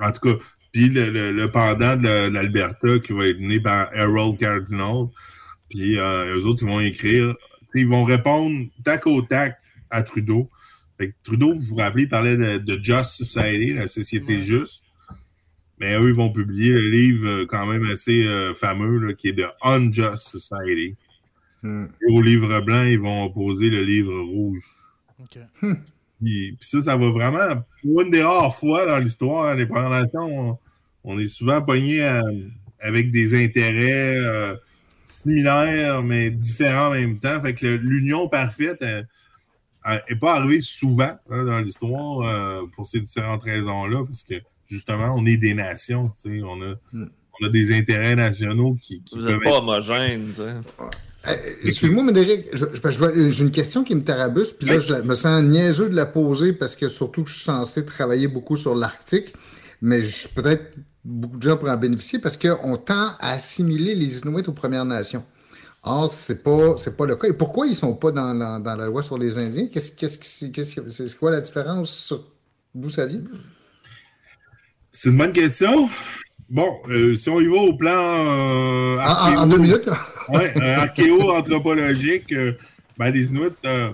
[0.00, 3.40] en tout cas, puis le, le- le pendant de la- de l'Alberta qui va être
[3.40, 5.06] mené par Harold Cardinal.
[5.68, 7.34] Puis eux autres, ils vont écrire,
[7.74, 9.58] ils vont répondre tac au tac
[9.90, 10.50] à Trudeau.
[11.02, 14.44] Fait que Trudeau, vous vous rappelez, il parlait de, de Just Society, la société Ouais.
[14.44, 14.84] juste.
[15.80, 19.28] Mais eux, ils vont publier le livre euh, quand même assez euh, fameux là, qui
[19.28, 20.94] est de Unjust Society.
[21.64, 21.86] Hmm.
[22.08, 24.62] Et au livre blanc, ils vont opposer le livre rouge.
[25.18, 25.38] OK.
[26.22, 29.90] Puis, puis ça, ça va vraiment, pour une des rares fois dans l'histoire des Premières
[29.90, 30.58] Nations, on,
[31.02, 32.22] on est souvent pogné à-
[32.78, 34.54] avec des intérêts euh,
[35.02, 37.40] similaires, mais différents en même temps.
[37.42, 38.84] Fait que l'union parfaite
[39.86, 44.34] n'est pas arrivée souvent hein, dans l'histoire euh, pour ces différentes raisons-là, parce que
[44.68, 46.12] justement, on est des nations.
[46.22, 47.06] tu sais, On a, Hmm.
[47.40, 50.54] on a des intérêts nationaux qui, qui Vous n'êtes pas homogène, tu sais.
[51.28, 51.32] Euh,
[51.64, 55.94] Excuse-moi, Médéric, j'ai une question qui me tarabusse, puis là, je me sens niaiseux de
[55.94, 59.32] la poser parce que surtout que je suis censé travailler beaucoup sur l'Arctique,
[59.80, 64.20] mais je- peut-être beaucoup de gens pourraient en bénéficier parce qu'on tend à assimiler les
[64.20, 65.24] Inuits aux Premières Nations.
[65.84, 67.28] Or, c'est pas, c'est pas le cas.
[67.28, 69.66] Et pourquoi ils sont pas dans, dans- dans la loi sur les Indiens?
[69.66, 72.12] Qu'est-ce, qu'est-ce, qu'est-ce que- c'est quoi la différence?
[72.74, 73.22] D'où ça vient?
[74.90, 75.88] C'est une bonne question.
[76.48, 79.98] Bon, euh, si on y va au plan euh, En, en- en deux minutes, là?
[80.28, 82.52] Ouais, euh, archéo-anthropologique, euh,
[82.96, 83.90] ben, les Inuits euh,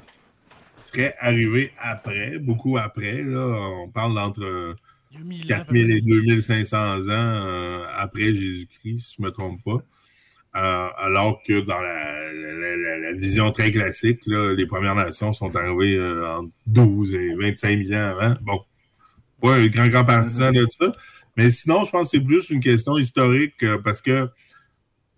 [0.80, 3.22] seraient arrivés après, beaucoup après.
[3.22, 3.46] Là,
[3.84, 4.74] on parle d'entre euh,
[5.10, 5.60] Il y a 1000 ans.
[5.60, 5.98] à peu 4000 près.
[5.98, 6.76] et 2500
[7.08, 9.82] ans euh, après Jésus-Christ, si je ne me trompe pas.
[10.56, 15.32] Euh, alors que dans la, la- la- la vision très classique, là, les Premières Nations
[15.32, 18.34] sont arrivées euh, entre 12 et 25 000 ans avant.
[18.42, 18.60] Bon,
[19.40, 20.90] pas un grand, grand partisan de ça.
[21.36, 24.28] Mais sinon, je pense que c'est plus une question historique euh, parce que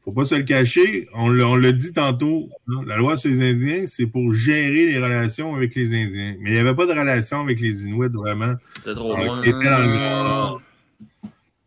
[0.04, 3.84] faut pas se le cacher, on l'a dit tantôt, hein, la loi sur les Indiens,
[3.86, 6.36] c'est pour gérer les relations avec les Indiens.
[6.40, 8.54] Mais il n'y avait pas de relation avec les Inuits vraiment.
[8.76, 9.42] C'était trop loin.
[9.42, 10.62] le Nord.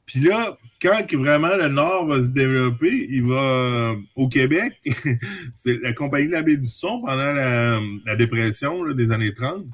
[0.05, 4.73] Puis là, quand vraiment le Nord va se développer, il va euh, au Québec,
[5.55, 9.33] c'est la compagnie de la baie du Son pendant la, la dépression là, des années
[9.33, 9.65] 30,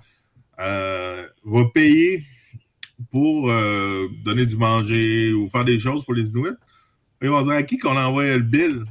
[0.59, 2.23] euh, va payer
[3.11, 6.51] pour euh, donner du manger ou faire des choses pour les Inuits.
[7.21, 8.85] Ils vont dire à qui qu'on envoie le bill?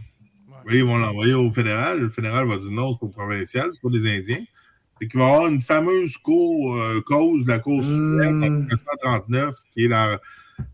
[0.70, 2.00] Ils vont l'envoyer au fédéral.
[2.00, 4.44] Le fédéral va dire non, c'est pour le provincial, c'est pour des Indiens.
[4.98, 8.66] Fait qu'il va y avoir une fameuse cour, cause de la cause suprême en Mm.
[8.66, 10.20] 1939, qui est la,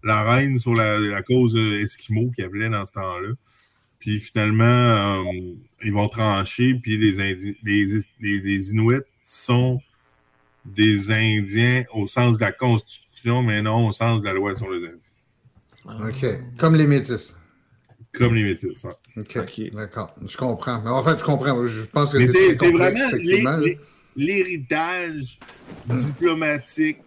[0.03, 3.33] la reine sur la, la cause euh, Esquimau qui appelait dans ce temps-là.
[3.99, 5.23] Puis finalement, euh,
[5.83, 7.85] ils vont trancher, puis les, Indi- les,
[8.21, 9.81] les, les Inuits sont
[10.65, 14.71] des Indiens au sens de la Constitution, mais non au sens de la loi sur
[14.71, 16.09] les Indiens.
[16.09, 16.27] OK.
[16.59, 17.37] Comme les Métis.
[18.13, 18.85] Comme les Métis.
[18.85, 18.93] ouais.
[19.17, 19.73] OK.
[19.75, 20.15] D'accord.
[20.27, 20.81] Je comprends.
[20.83, 21.65] Mais en fait, je comprends.
[21.67, 23.61] Je pense que c'est vraiment
[24.17, 25.39] l'héritage
[25.87, 26.99] diplomatique,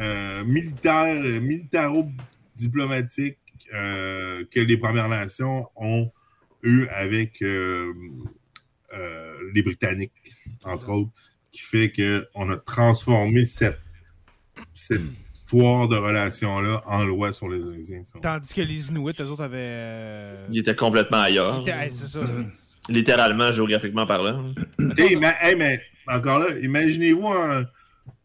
[0.00, 3.38] euh, militaire, euh, militaro-diplomatique
[3.74, 6.10] euh, que les Premières Nations ont
[6.62, 7.92] eu avec euh,
[8.94, 10.12] euh, les Britanniques,
[10.64, 11.10] entre autres,
[11.52, 13.78] qui fait qu'on a transformé cette,
[14.72, 18.02] cette histoire de relation-là en loi sur les Indiens.
[18.22, 19.56] Tandis que les Inuits, eux autres avaient.
[19.58, 21.60] euh, Il était complètement ailleurs.
[21.60, 22.20] étaient- c'est ça.
[22.20, 22.50] Mhm.
[22.88, 24.48] Littéralement, géographiquement parlant.
[24.96, 27.64] Hey, mais, hey, mais encore là, imaginez-vous un,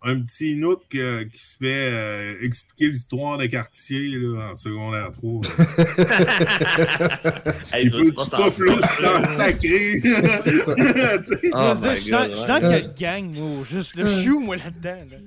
[0.03, 5.11] un petit Nook euh, qui se fait euh, expliquer l'histoire des quartiers là, en secondaire
[5.11, 5.41] 3.
[7.73, 10.01] Hey, Il peut pas, s'en plus s'en sacrer.
[11.53, 12.47] Oh Je suis dans- ouais.
[12.47, 13.63] dans quelle gang, moi?
[13.63, 14.97] Juste, suis où, moi, là-dedans?
[15.11, 15.17] là?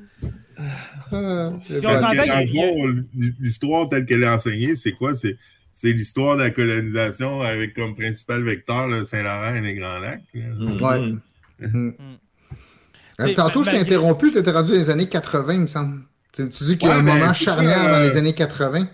[1.11, 3.05] Ah, on Parce que, le a- fond,
[3.41, 5.15] l'histoire telle qu'elle est enseignée, c'est quoi?
[5.15, 5.37] C'est
[5.77, 10.23] c'est l'histoire de la colonisation avec comme principal vecteur le Saint-Laurent et les Grands Lacs.
[10.33, 11.01] là.
[11.01, 11.13] Ouais.
[11.59, 11.59] Mhm.
[11.59, 11.91] T'sais, Euh,
[13.35, 16.03] Tantôt, je t'ai interrompu, tu étais rendu dans les années 80, il me semble.
[16.33, 18.89] Tu, tu dis qu'il y a Ouais, un moment charnière dans euh, les années 80.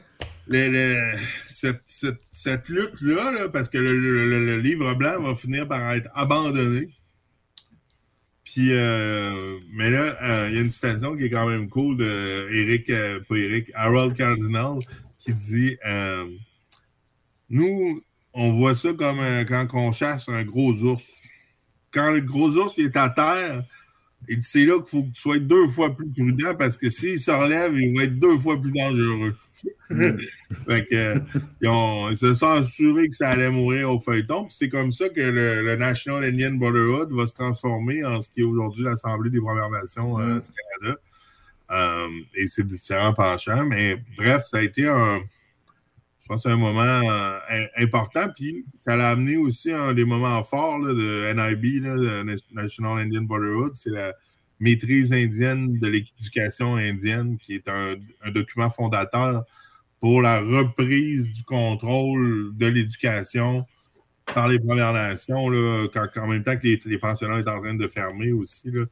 [0.47, 1.19] le- le-
[1.49, 5.67] cette, cette- cette lutte-là, là, parce que le, le- le- le livre blanc va finir
[5.69, 6.91] par être abandonné.
[8.45, 11.97] Puis, euh, mais là, euh, il y a une citation qui est quand même cool
[11.97, 14.79] de Eric, euh, pas Eric, Harold Cardinal,
[15.19, 16.27] qui dit euh,
[17.49, 18.03] Nous,
[18.35, 21.05] on voit ça comme euh, quand on chasse un gros ours.
[21.93, 23.63] Quand le gros ours il est à terre,
[24.31, 26.89] il dit c'est là qu'il faut que tu sois deux fois plus prudent parce que
[26.89, 29.35] s'il se relève, il va être deux fois plus dangereux.
[29.91, 31.15] fait que, euh,
[31.61, 34.45] ils, ont- ils se sont assurés que ça allait mourir au feuilleton.
[34.45, 38.31] Puis c'est comme ça que le, le National Indian Brotherhood va se transformer en ce
[38.31, 40.41] qui est aujourd'hui l'Assemblée des Premières Nations euh, Mm.
[40.41, 40.49] du
[40.81, 41.01] Canada.
[41.73, 43.65] Euh, et c'est différents penchants.
[43.67, 45.21] Mais bref, ça a été un,
[46.31, 48.29] pense, un moment euh, im- important.
[48.35, 52.99] Puis ça l'a amené aussi un des moments forts là, de NIB, là, de National
[52.99, 53.73] Indian Brotherhood.
[53.75, 54.15] C'est la
[54.61, 59.45] maîtrise indienne de l'éducation indienne, qui est un, un document fondateur
[60.01, 63.67] pour la reprise du contrôle de l'éducation
[64.33, 67.61] par les Premières Nations, là, quand, en même temps que les, les pensionnats sont en
[67.61, 68.71] train de fermer aussi.
[68.71, 68.85] Là.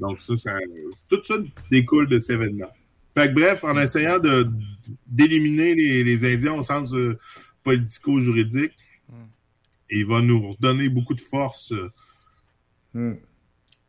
[0.00, 0.58] Donc, ça, ça,
[1.08, 1.36] tout ça
[1.70, 2.70] découle de cet événement.
[3.14, 4.48] Fait que, bref, en essayant de,
[5.06, 7.18] d'éliminer les, les Indiens au sens euh,
[7.62, 8.72] politico-juridique,
[9.90, 11.72] il va nous redonner beaucoup de force.
[12.94, 13.14] Hmm.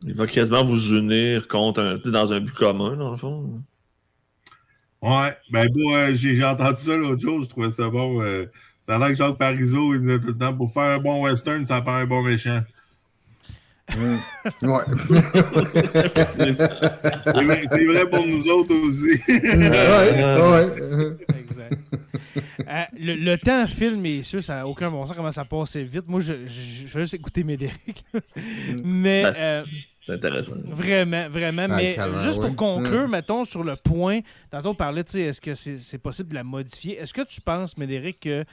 [0.04, 3.62] Il va quasiment vous unir contre un, dans un but commun, dans le fond.
[5.00, 8.22] Ouais, ben bon, euh, j'ai j'ai entendu ça l'autre jour, je trouvais ça bon.
[8.22, 8.46] euh,
[8.80, 11.22] ça a l'air que Jacques Parizeau, il disait tout le temps, pour faire un bon
[11.22, 12.62] western, ça prend un bon méchant.
[13.90, 14.16] Hmm.
[14.62, 14.84] Ouais.
[17.66, 19.20] C'est vrai, pour nous autres aussi.
[19.28, 20.66] ouais, ouais.
[21.38, 21.76] Exact.
[22.68, 26.06] Euh, le, le temps file, messieurs, ça n'a aucun bon sens comment ça passe vite.
[26.06, 28.04] Moi, je, je, je vais juste écouter Médéric.
[28.84, 29.64] Mais Ben, c'est- euh,
[30.06, 30.54] C'est intéressant.
[30.64, 31.66] vraiment, vraiment.
[31.70, 32.46] Ah, mais calme, juste ouais.
[32.48, 33.10] pour conclure, Mm.
[33.10, 34.20] mettons, sur le point,
[34.50, 36.98] tantôt on parlait, tu sais, est-ce que c'est possible de la modifier?
[36.98, 38.44] Est-ce que tu penses, Médéric, que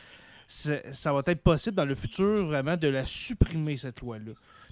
[0.47, 4.31] ça va être possible dans le futur vraiment de la supprimer, cette loi-là?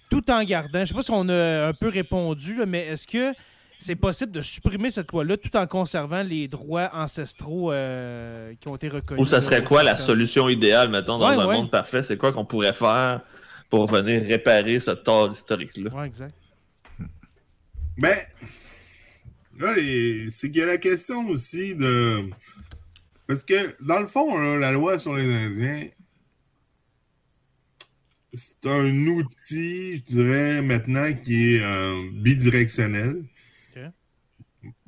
[0.09, 3.05] Tout en gardant, je sais pas si on a un peu répondu, là, mais est-ce
[3.07, 3.33] que
[3.79, 8.75] c'est possible de supprimer cette loi-là tout en conservant les droits ancestraux euh, qui ont
[8.75, 9.21] été reconnus?
[9.21, 11.55] Ou ça serait quoi la solution idéale, mettons, dans Ouais, un ouais.
[11.55, 12.03] monde parfait?
[12.03, 13.21] C'est quoi qu'on pourrait faire
[13.69, 15.91] pour venir réparer ce tort historique-là?
[15.93, 16.33] Ouais, exact.
[17.97, 18.17] Ben,
[19.59, 22.29] là, les- c'est qu'il y a la question aussi de.
[23.27, 25.87] Parce que, dans le fond, là, la loi sur les Indiens,
[28.33, 33.23] c'est un outil, je dirais, maintenant, qui est euh, bidirectionnel.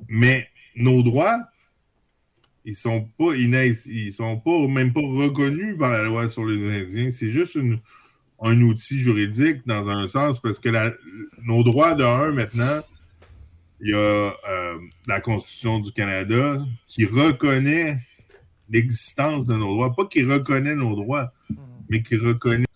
[0.08, 1.38] Mais nos droits,
[2.64, 6.82] ils sont pas inès- ils sont pas même pas reconnus par la loi sur les
[6.82, 7.10] Indiens.
[7.10, 7.80] C'est juste une-
[8.42, 10.92] un outil juridique dans un sens parce que la-
[11.42, 12.80] nos droits de un maintenant,
[13.80, 17.98] il y a euh, la Constitution du Canada qui reconnaît
[18.68, 19.94] l'existence de nos droits.
[19.94, 21.32] Pas qui reconnaît nos droits,
[21.88, 22.66] mais qui reconnaît.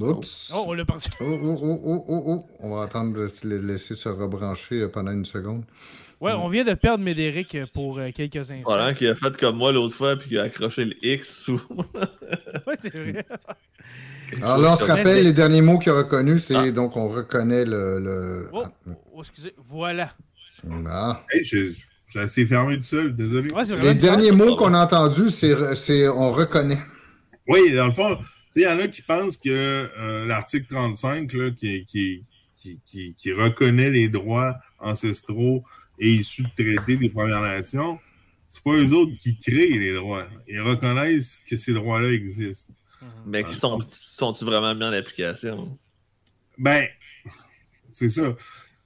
[0.00, 0.50] Oups.
[0.54, 1.10] Oh, on l'a parti.
[1.20, 2.46] Oh, oh, oh, oh, oh, oh.
[2.60, 5.64] On va attendre de se le laisser se rebrancher euh, pendant une seconde.
[6.20, 8.62] Ouais, on vient de perdre Médéric euh, pour euh, quelques instants.
[8.64, 11.60] Voilà, qui a fait comme moi l'autre fois, puis qui a accroché le X sous.
[12.66, 13.26] Ouais, c'est vrai.
[14.40, 16.70] Alors là, on se c'est- rappelle les derniers mots qu'il a reconnus, c'est Ah.
[16.70, 17.98] donc on reconnaît le.
[17.98, 18.48] le...
[18.52, 18.64] Oh,
[19.14, 19.52] oh, excusez.
[19.58, 20.12] Voilà.
[20.86, 21.22] Ah.
[21.32, 21.72] Hey, je,
[22.18, 23.48] assez fermé tout seul, désolé.
[23.64, 26.78] C'est Les derniers mots qu'on a entendus, c'est c'est on reconnaît.
[27.48, 28.16] Oui, dans le fond,
[28.56, 32.24] il y en a qui pensent que euh, l'article 35, là, qui, qui,
[32.56, 35.64] qui, qui, qui reconnaît les droits ancestraux
[35.98, 37.98] et issus de traités des Premières Nations,
[38.44, 40.26] c'est pas eux autres qui créent les droits.
[40.46, 42.74] Ils reconnaissent que ces droits-là existent.
[43.26, 45.78] Mais qui sont, sont-ils vraiment mis en application?
[46.58, 46.86] Ben,
[47.88, 48.36] c'est ça.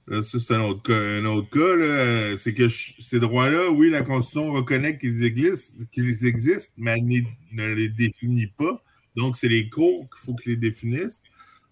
[0.07, 0.97] Là, ça, c'est un autre cas.
[0.97, 6.25] Un autre cas, là, c'est que ces droits-là, oui, la Constitution reconnaît qu'ils existent, qu'ils
[6.25, 8.81] existent, mais elle ne les définit pas.
[9.17, 11.23] Donc, c'est les cours qu'il faut qu'ils les définissent.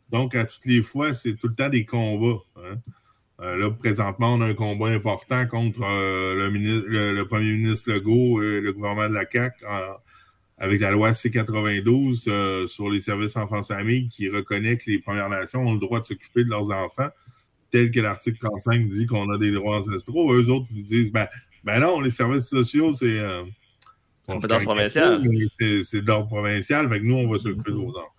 [0.10, 2.42] Donc, à toutes les fois, c'est tout le temps des combats.
[2.58, 2.78] hein.
[3.42, 8.62] Euh, là, présentement, on a un combat important contre euh, le, premier ministre Legault et
[8.62, 9.66] le gouvernement de la CAQ
[10.58, 15.68] avec la loi C-92 euh, sur les services enfants-famille qui reconnaît que les Premières Nations
[15.68, 17.10] ont le droit de s'occuper de leurs enfants,
[17.72, 20.34] tel que l'article 35 dit qu'on a des droits ancestraux.
[20.34, 21.28] Eux autres, ils disent, ben,
[21.66, 23.22] ben non, les services sociaux, c'est...
[24.28, 25.22] Euh, bon, C'est je d'ordre caricature, provincial.
[25.24, 28.12] mais c'est- d'ordre provincial, fait que nous, on va s'occuper de vos enfants.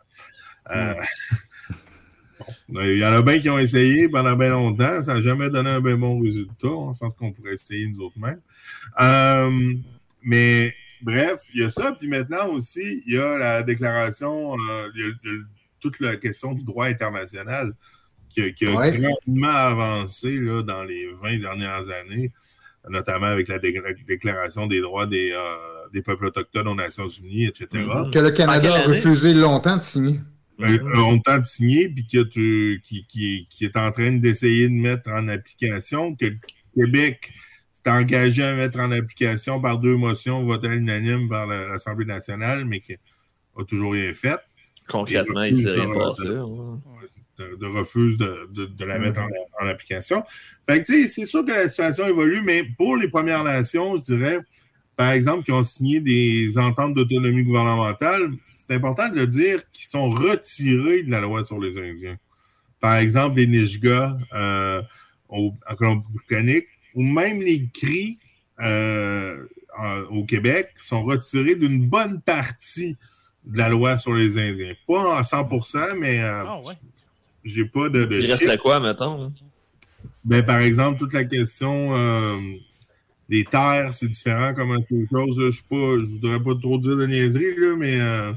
[0.71, 0.95] Euh,
[2.69, 5.03] bon, Il y en a bien qui ont essayé pendant bien longtemps.
[5.03, 6.69] Ça n'a jamais donné un bien bon résultat.
[6.69, 6.93] hein.
[6.95, 8.41] Je pense qu'on pourrait essayer nous autres mêmes.
[9.01, 9.51] Euh,
[10.23, 11.93] mais bref, il y a ça.
[11.99, 15.43] Puis maintenant aussi, il y a la déclaration, euh, il y a- il y a
[15.81, 17.73] toute la question du droit international
[18.31, 18.99] qui a, qui a Ouais.
[18.99, 22.33] grandement avancé là, dans les 20 dernières années,
[22.89, 27.09] notamment avec la, dé- la déclaration des droits des, euh, des peuples autochtones aux Nations
[27.09, 27.69] Unies, etc.
[27.75, 28.11] Mhm.
[28.11, 30.21] Que le Canada a refusé longtemps de signer.
[30.61, 34.75] Euh, longtemps de signer, puis que tu, qui, qui, qui est en train d'essayer de
[34.75, 36.39] mettre en application, que le
[36.87, 37.31] Québec
[37.73, 42.07] s'est engagé à mettre en application par deux motions votées à l'unanime par la- l'Assemblée
[42.07, 42.93] nationale, mais qui
[43.59, 44.39] n'a toujours rien fait,
[44.89, 46.25] Concrètement, il s'est rien passé.
[46.25, 46.81] de- hein.
[47.39, 49.29] de, de refuse de, de, de la mettre en,
[49.63, 50.25] en application.
[50.67, 53.95] Fait que, tu sais, c'est sûr que la situation évolue, mais pour les Premières Nations,
[53.99, 54.39] je dirais,
[54.97, 59.89] par exemple, qui ont signé des ententes d'autonomie gouvernementale, c'est important de le dire qu'ils
[59.91, 62.17] sont retirés de la loi sur les Indiens.
[62.81, 64.83] Par exemple, les Nishga euh,
[65.29, 68.19] au- en Colombie-Britannique, ou même les Cris
[68.61, 69.45] euh,
[70.11, 72.97] au Québec sont retirés d'une bonne partie
[73.45, 74.73] de la loi sur les Indiens.
[74.87, 76.75] Pas en 100%, mais euh, Ah, ouais.
[77.45, 79.25] j'ai pas de, de Il reste la quoi, mettons?
[79.27, 79.33] hein?
[80.25, 81.95] Ben, par exemple, toute la question
[83.29, 85.37] des terres, c'est différent comment c'est les choses.
[85.37, 88.33] Je je voudrais pas trop dire de niaiserie, là, mais euh,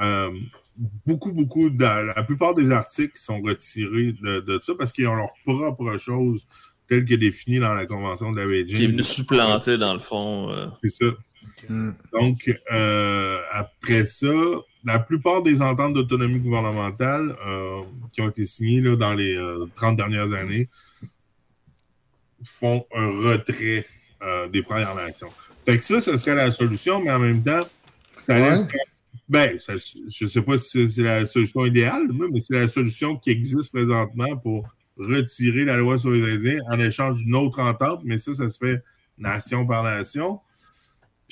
[0.00, 0.30] euh,
[1.06, 5.14] beaucoup, beaucoup, de, la plupart des articles sont retirés de, de ça parce qu'ils ont
[5.14, 6.46] leur propre chose
[6.88, 8.76] telle que définie dans la Convention de la Beijing.
[8.76, 10.50] Qui est venu supplanter, dans le fond.
[10.50, 11.06] euh, C'est ça.
[12.12, 12.50] Donc,
[13.52, 14.26] après ça,
[14.84, 17.34] la plupart des ententes d'autonomie gouvernementale
[18.12, 20.68] qui ont été signées là, dans les euh, 30 dernières années
[22.42, 23.86] font un retrait
[24.22, 25.30] euh, des Premières Nations.
[25.64, 27.60] Fait que ça, ce serait la solution, mais en même temps,
[28.22, 28.50] ça Ouais.
[28.50, 28.66] laisse.
[29.28, 32.68] Ben, ça- je ne sais pas si c'est- c'est la solution idéale, mais c'est la
[32.68, 34.66] solution qui existe présentement pour
[34.96, 38.58] retirer la loi sur les Indiens en échange d'une autre entente, mais ça, ça se
[38.58, 38.82] fait
[39.18, 40.40] nation par nation.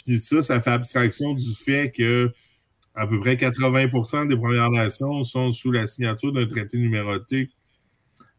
[0.05, 2.31] Puis ça, ça fait abstraction du fait que
[2.95, 7.51] à peu près 80% des Premières Nations sont sous la signature d'un traité numéroté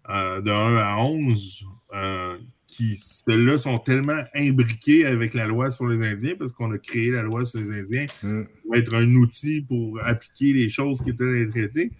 [0.10, 2.38] euh, de 1 à 11, euh,
[2.78, 7.09] qui, ceux-là, sont tellement imbriqués avec la loi sur les Indiens, parce qu'on a créé
[7.09, 8.43] la loi sur les Indiens Hmm.
[8.63, 11.91] pour être un outil pour appliquer les choses qui étaient dans les traités.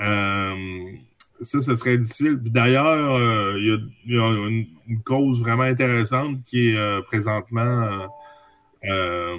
[0.00, 0.54] Euh,
[1.40, 2.36] ça, ce serait difficile.
[2.42, 6.76] D'ailleurs, euh, il y a, il y a une, une cause vraiment intéressante qui est
[6.76, 8.08] euh, présentement
[8.90, 9.36] euh,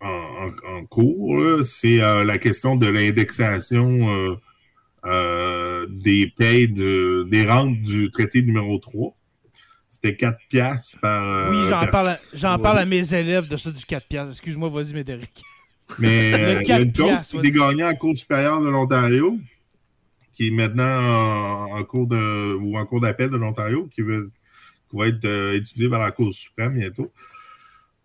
[0.00, 1.64] en, en- en cours.
[1.64, 4.36] C'est la question de l'indexation
[5.88, 9.16] des payes de, des rentes du traité numéro 3.
[10.02, 11.26] C'était 4 piastres par.
[11.26, 12.20] euh, Oui, j'en parle, à-
[12.56, 12.62] Ouais.
[12.62, 14.32] parle à mes élèves de ça du 4 piastres.
[14.32, 15.42] Excuse-moi, vas-y, Médéric.
[15.98, 18.60] Mais euh, il y a une 4 cause piastres, qui est gagnée en Cour supérieure
[18.62, 19.38] de l'Ontario,
[20.32, 24.20] qui est maintenant en, en cours de ou en cours d'appel de l'Ontario, qui, va-
[24.90, 27.12] qui va être euh, étudiée par la Cour suprême bientôt.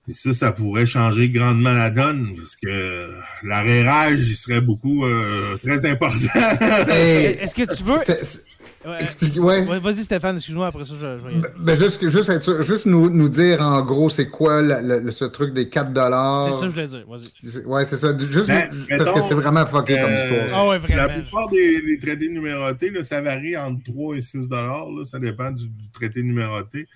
[0.07, 3.09] Et ça, ça pourrait changer grandement la donne, parce que
[3.43, 6.15] l'arrérage, il serait beaucoup euh, très important.
[6.89, 7.97] Hey, Est-ce que tu veux.
[8.03, 8.41] c'est- c'est-
[8.87, 9.65] Ouais, explique- ouais.
[9.65, 11.23] ouais, Vas-y, Stéphane, excuse-moi, après ça, je, je.
[11.23, 14.99] Ben, ben, juste, juste, être sûr- juste nous, nous dire en gros, c'est quoi le-
[14.99, 16.45] le- ce truc des 4 dollars?
[16.49, 17.03] C'est ça que je voulais dire.
[17.09, 17.49] Vas-y.
[17.49, 18.15] C'est- Ouais, c'est ça.
[18.15, 20.61] Juste Ben, nous- mettons, parce que c'est vraiment fucké comme euh, histoire.
[20.63, 24.47] Ah ouais, La plupart des, des traités numérotés, là, ça varie entre 3 et 6
[24.47, 24.85] dollars.
[25.05, 26.87] Ça dépend du, du traité numéroté.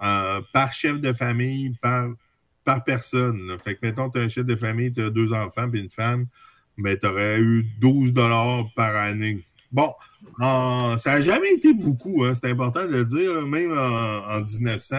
[0.00, 2.06] Euh, par chef de famille, par,
[2.64, 3.46] par personne.
[3.48, 3.58] là.
[3.58, 5.90] Fait que, mettons, tu as un chef de famille, tu as deux enfants puis une
[5.90, 6.26] femme,
[6.78, 9.44] ben, tu aurais eu 12 dollars par année.
[9.70, 9.92] Bon,
[10.38, 13.32] en- ça n'a jamais été beaucoup, hein, c'est important de le dire.
[13.34, 13.42] là.
[13.46, 14.96] Même en, en 1900,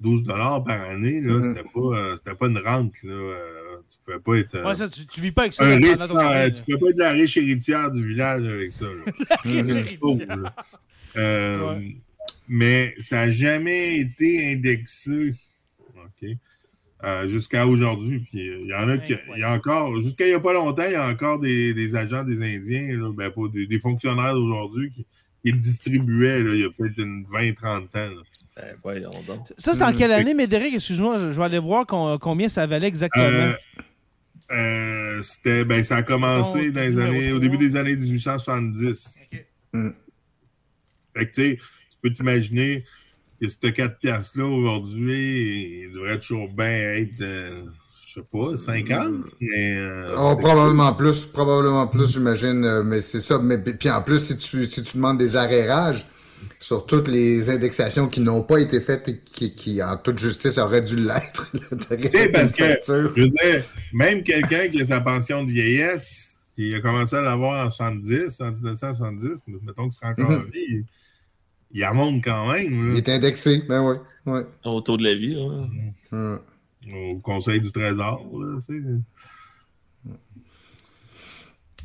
[0.00, 1.42] 12 dollars par année, là, Mhm.
[1.42, 2.94] c'était pas, euh, c'était pas une rente.
[3.02, 3.12] Là.
[3.14, 4.54] Euh, tu pouvais pas être...
[4.56, 6.78] euh, Ouais, ça, tu, tu vis pas avec ça un riche, ton euh, tu peux
[6.78, 8.86] pas être la riche héritière du village avec ça.
[9.44, 10.42] Mhm.
[10.42, 10.54] Là.
[11.16, 11.96] Euh, Ouais.
[12.48, 15.34] Mais ça n'a jamais été indexé
[17.04, 18.20] euh, jusqu'à aujourd'hui.
[18.20, 20.40] Puis euh, il y en a qui, il y a encore, jusqu'à il n'y a
[20.40, 23.66] pas longtemps, il y a encore des, des agents des Indiens, là, ben, pas des,
[23.66, 25.06] des fonctionnaires d'aujourd'hui qui,
[25.44, 27.86] qui le distribuaient là, il y a peut-être une 20-30 ans.
[27.94, 28.22] là.
[28.56, 29.52] Ben, voyons donc.
[29.58, 30.74] Ça, c'est en quelle année, Médéric?
[30.74, 33.24] Excuse-moi, je vais aller voir con- combien ça valait exactement.
[33.26, 33.52] Euh,
[34.52, 39.14] euh, c'était, ben, ça a commencé dans les années, au début des années 1870.
[39.74, 39.90] Mm.
[41.16, 41.58] Fait que, tu sais,
[41.90, 42.84] tu peux t'imaginer
[43.40, 46.66] que ce 4 piastres-là, aujourd'hui, il devrait toujours bien
[46.96, 47.62] être, euh,
[48.06, 49.08] je sais pas, 50,
[49.40, 49.76] mais...
[49.78, 52.64] euh, Oh, probablement plus, probablement plus, j'imagine.
[52.64, 53.38] euh, Mais c'est ça.
[53.38, 56.06] Mais puis en plus, si tu, si tu demandes des arrérages
[56.60, 60.58] sur toutes les indexations qui n'ont pas été faites et qui, qui, en toute justice,
[60.58, 61.50] auraient dû l'être,
[61.90, 63.62] tu sais, parce que- Je veux dire,
[63.92, 68.40] même quelqu'un qui a sa pension de vieillesse, qui a commencé à l'avoir en 70,
[68.40, 70.36] en 1970, mettons qu'il sera encore Mhm.
[70.38, 70.84] en vie,
[71.76, 73.96] il, il remonte quand même Il est indexé, ben oui.
[74.32, 74.42] Ouais.
[74.64, 75.36] Au taux de la vie.
[76.12, 76.40] Hum.
[76.92, 78.24] au Conseil du Trésor.
[78.40, 80.12] Là, tu sais.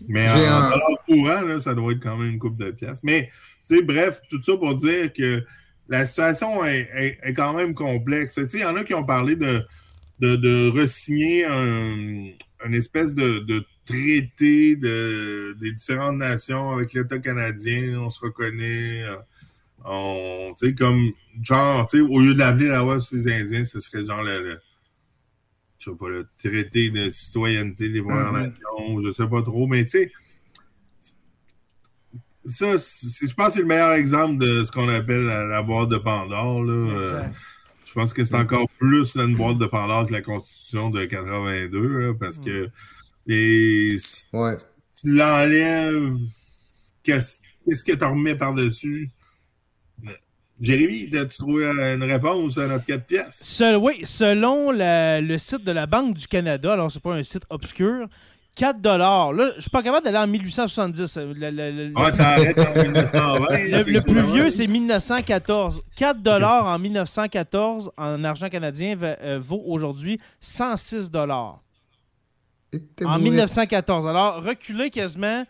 [0.07, 0.33] Mais en
[0.71, 0.71] un-
[1.05, 3.01] courant, là, ça doit être quand même une coupe de pièces.
[3.03, 3.29] Mais,
[3.67, 5.43] tu sais, bref, tout ça pour dire que
[5.87, 8.35] la situation est, est- est quand même complexe.
[8.35, 9.63] Tu sais, il y en a qui ont parlé de,
[10.19, 11.95] de, de re-signer un,
[12.65, 17.99] une espèce de, de traité de, des différentes nations avec l'État canadien.
[17.99, 19.03] On se reconnaît.
[19.85, 21.11] On, tu sais, comme,
[21.41, 24.23] genre, tu sais, au lieu de l'appeler la loi sur les Indiens, ce serait genre
[24.23, 24.59] le, le-
[25.79, 28.41] je sais pas, le traité de citoyenneté des Premières Mhm.
[28.43, 30.11] Nations, je sais pas trop, mais tu sais,
[32.45, 35.89] ça, je pense que c'est le meilleur exemple de ce qu'on appelle la, la boîte
[35.89, 36.63] de Pandore.
[36.63, 36.73] Là.
[36.73, 37.23] Euh,
[37.85, 41.87] je pense que c'est encore plus une boîte de Pandore que la Constitution de 82,
[41.87, 42.69] là, parce que
[43.27, 44.55] les, si Ouais.
[45.01, 46.15] tu l'enlèves,
[47.03, 49.09] qu'est-ce qu'est-ce que tu remets par-dessus?
[50.61, 53.41] Jérémy, as-tu trouvé une réponse à notre 4 pièces?
[53.43, 57.23] Seul- oui, selon la- le site de la Banque du Canada, alors c'est pas un
[57.23, 58.07] site obscur,
[58.55, 58.79] 4
[59.31, 61.17] Là, je suis pas capable d'aller en 1870.
[61.17, 63.47] Le, le- Ah, ça arrête en 1920.
[63.87, 65.81] le- plus vieux, c'est 1914.
[65.95, 66.21] 4
[66.67, 71.09] en 1914 en argent canadien va- euh, vaut aujourd'hui 106
[73.05, 74.05] En 1914.
[74.05, 75.43] Alors, reculer quasiment,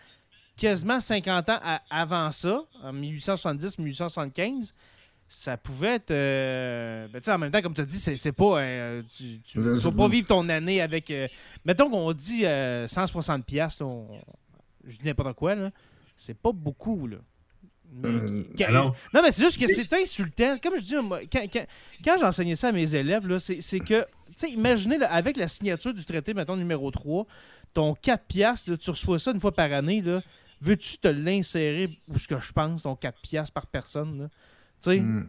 [0.55, 1.59] quasiment 50 ans
[1.89, 4.73] avant ça, en 1870-1875,
[5.33, 6.11] ça pouvait être.
[6.11, 8.59] Euh, ben, en même temps, comme tu as dit, c'est pas.
[8.59, 11.09] Euh, tu ne vas pas vivre ton année avec.
[11.09, 11.29] Euh,
[11.63, 13.85] mettons qu'on dit 160$, piastres,
[14.85, 15.71] je dis n'importe quoi, là.
[16.17, 17.17] C'est pas beaucoup, là.
[19.13, 19.21] non.
[19.23, 20.57] mais c'est juste que c'est insultant.
[20.61, 20.95] Comme je dis,
[21.31, 21.45] quand,
[22.03, 26.03] quand, j'enseignais ça à mes élèves, c'est que, tu sais, imaginez, avec la signature du
[26.03, 27.25] traité, mettons, numéro 3,
[27.73, 30.21] ton 4 piastres, tu reçois ça une fois par année, là.
[30.59, 34.27] Veux-tu te l'insérer où ce que je pense, ton 4 piastres par personne, là?
[34.81, 35.27] Tu sais, mm.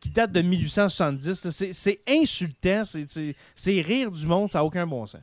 [0.00, 1.70] qui date de 1870.
[1.72, 5.20] C'est insultant, c'est rire du monde, ça n'a aucun bon sens.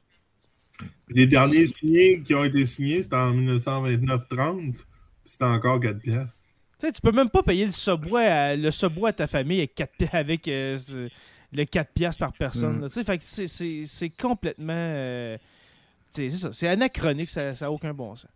[1.09, 4.83] Les derniers signés qui ont été signés, c'était en 1929-30,
[5.25, 6.43] c'était encore 4 pièces.
[6.79, 9.57] Tu sais, tu peux même pas payer le subway à, le subway à ta famille
[9.57, 10.77] avec, 4, avec euh,
[11.51, 12.85] le 4 pièces par personne.
[12.85, 12.89] Mm.
[12.89, 14.73] Tu sais, c'est complètement...
[14.75, 15.37] Euh,
[16.11, 18.29] c'est ça, c'est anachronique, ça n'a aucun bon sens.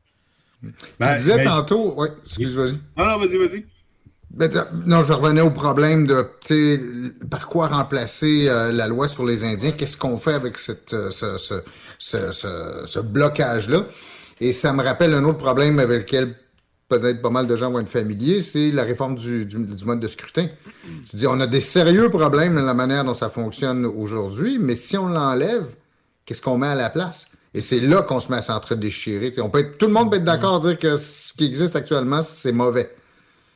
[0.99, 1.93] Ben, tu disais tantôt...
[1.97, 2.79] Oui, excuse, vas-y.
[2.95, 3.65] Ah non, vas-y, vas-y.
[4.33, 4.49] Ben,
[4.85, 6.25] non, je revenais au problème de
[7.29, 9.71] par quoi remplacer euh, la loi sur les Indiens?
[9.71, 11.55] Qu'est-ce qu'on fait avec cette, euh, ce, ce,
[11.99, 13.85] ce, ce blocage-là?
[14.39, 16.35] Et ça me rappelle un autre problème avec lequel
[16.87, 19.99] peut-être pas mal de gens vont être familiers, c'est la réforme du, du, du, mode
[19.99, 20.47] de scrutin.
[21.09, 24.75] Tu dis, on a des sérieux problèmes dans la manière dont ça fonctionne aujourd'hui, mais
[24.75, 25.75] si on l'enlève,
[26.25, 27.27] qu'est-ce qu'on met à la place?
[27.53, 29.31] Et c'est là qu'on se met à s'entre-déchirer.
[29.41, 32.53] On peut tout le monde peut être d'accord dire que ce qui existe actuellement, c'est
[32.53, 32.89] mauvais.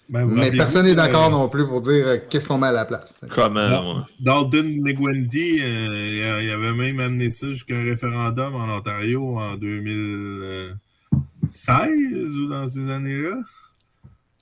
[0.07, 2.85] Ben, mais personne n'est d'accord non plus pour dire euh, qu'est-ce qu'on met à la
[2.85, 3.21] place.
[3.31, 4.05] Comment?
[4.19, 12.37] Dalton McGuinty, euh, il avait même amené ça jusqu'à un référendum en Ontario en 2016
[12.37, 13.39] ou dans ces années-là.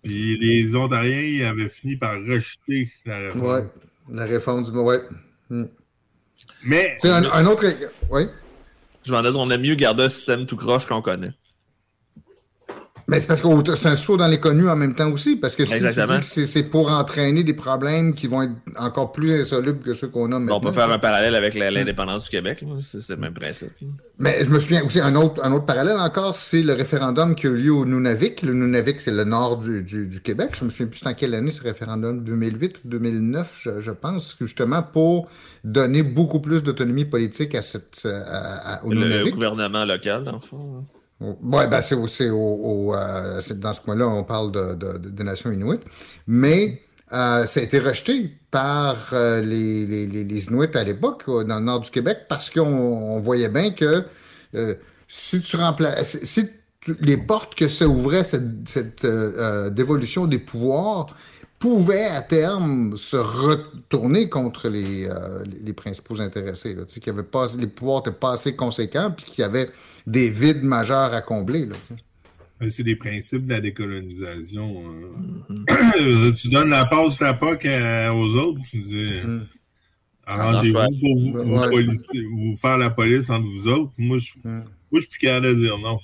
[0.03, 3.45] Puis les Ontariens ils avaient fini par rejeter la réforme.
[3.45, 3.64] Ouais,
[4.09, 4.72] la réforme du.
[4.72, 4.99] Ouais.
[5.49, 5.68] Hmm.
[6.66, 6.95] Mais.
[6.97, 7.66] C'est un, autre.
[8.11, 8.24] Oui.
[9.05, 11.32] Je m'en dis, on aime mieux garder un système tout croche qu'on connaît.
[13.08, 15.56] Mais c'est parce que c'est un saut dans les connus en même temps aussi, parce
[15.56, 19.41] que si tu dis que c'est pour entraîner des problèmes qui vont être encore plus
[19.41, 20.58] insolubles que ceux qu'on a maintenant.
[20.58, 23.72] On peut faire un parallèle avec l'indépendance du Québec, c'est le même principe.
[24.20, 27.47] Mais je me souviens aussi, un autre, un autre parallèle encore, c'est le référendum qui
[27.47, 28.41] a eu lieu au Nunavik.
[28.41, 30.51] Le Nunavik, c'est le nord du, du, Québec.
[30.58, 34.38] Je me souviens plus dans quelle année ce référendum, 2008 ou 2009, je, je pense,
[34.39, 35.28] justement pour
[35.64, 38.08] donner beaucoup plus d'autonomie politique à cette,
[38.84, 39.26] au Nunavik.
[39.26, 40.80] Le gouvernement local, dans le fond.
[40.80, 40.84] Hein.
[41.24, 45.84] Oui, ben c'est au, euh, dans ce coin-là, on parle de, des nations inuites.
[46.28, 46.82] Mais
[47.14, 51.80] euh, ça a été rejeté par euh, les, les, Inuits à l'époque, dans le nord
[51.80, 54.06] du Québec, parce qu'on voyait bien que
[55.08, 56.20] si tu remplaces.
[56.24, 56.50] Si
[57.00, 59.08] les portes que ça ouvrait, cette, cette
[59.72, 61.06] dévolution des pouvoirs,
[61.64, 67.45] pouvait à terme se retourner contre les, euh, les principaux intéressés, là, qui avaient pas,
[67.57, 69.70] les pouvoirs n'étaient pas assez conséquents puis qu'il y avait
[70.05, 71.70] des vides majeurs à combler.
[72.68, 74.84] C'est des principes de la décolonisation.
[74.86, 75.53] Hein.
[75.70, 76.34] Mm-hmm.
[76.34, 77.66] tu donnes la passe la POC
[78.14, 79.47] aux autres, tu dis mm.
[80.26, 83.93] arrangez-vous pour vous, vous, faire la police entre vous autres.
[83.97, 84.66] Moi, je ne mm.
[84.99, 85.97] suis plus capable de dire non.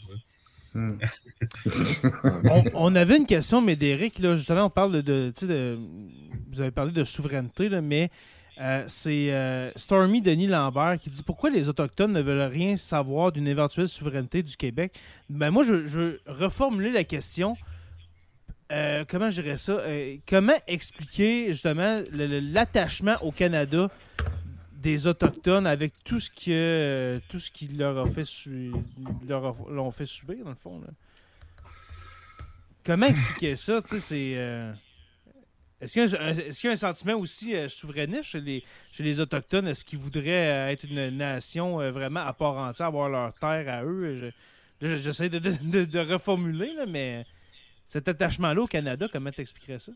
[2.74, 5.32] On, avait une question, mais d'Éric, justement, on parle de,
[6.52, 8.10] Vous avez parlé de souveraineté, mais
[8.60, 13.32] euh, c'est euh, Stormy Denis Lambert qui dit Pourquoi les Autochtones ne veulent rien savoir
[13.32, 15.00] d'une éventuelle souveraineté du Québec?
[15.30, 17.56] Ben, Moi, je, je reformuler la question.
[18.72, 19.82] Euh, comment je ça?
[20.28, 23.90] Comment expliquer justement l'attachement au Canada
[24.74, 28.28] des autochtones avec tout ce que tout ce qui leur a fait
[29.28, 30.82] leur l'ont fait subir dans le fond
[32.90, 33.84] Comment expliquer ça?
[33.84, 34.74] Tu sais, c'est euh,
[35.80, 39.68] est-ce qu'il y, a un sentiment aussi euh, souverainiste chez les, chez les Autochtones?
[39.68, 43.84] Est-ce qu'ils voudraient euh, être une nation vraiment à part entière, avoir leur terre à
[43.84, 44.32] eux?
[44.82, 47.28] J'essaie de, de, reformuler, là, mais
[47.86, 49.92] cet attachement-là au Canada, comment t'expliquerais ça?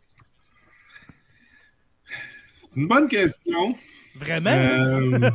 [2.55, 3.75] C'est une bonne question.
[4.13, 4.51] Vraiment?
[4.51, 5.31] Euh,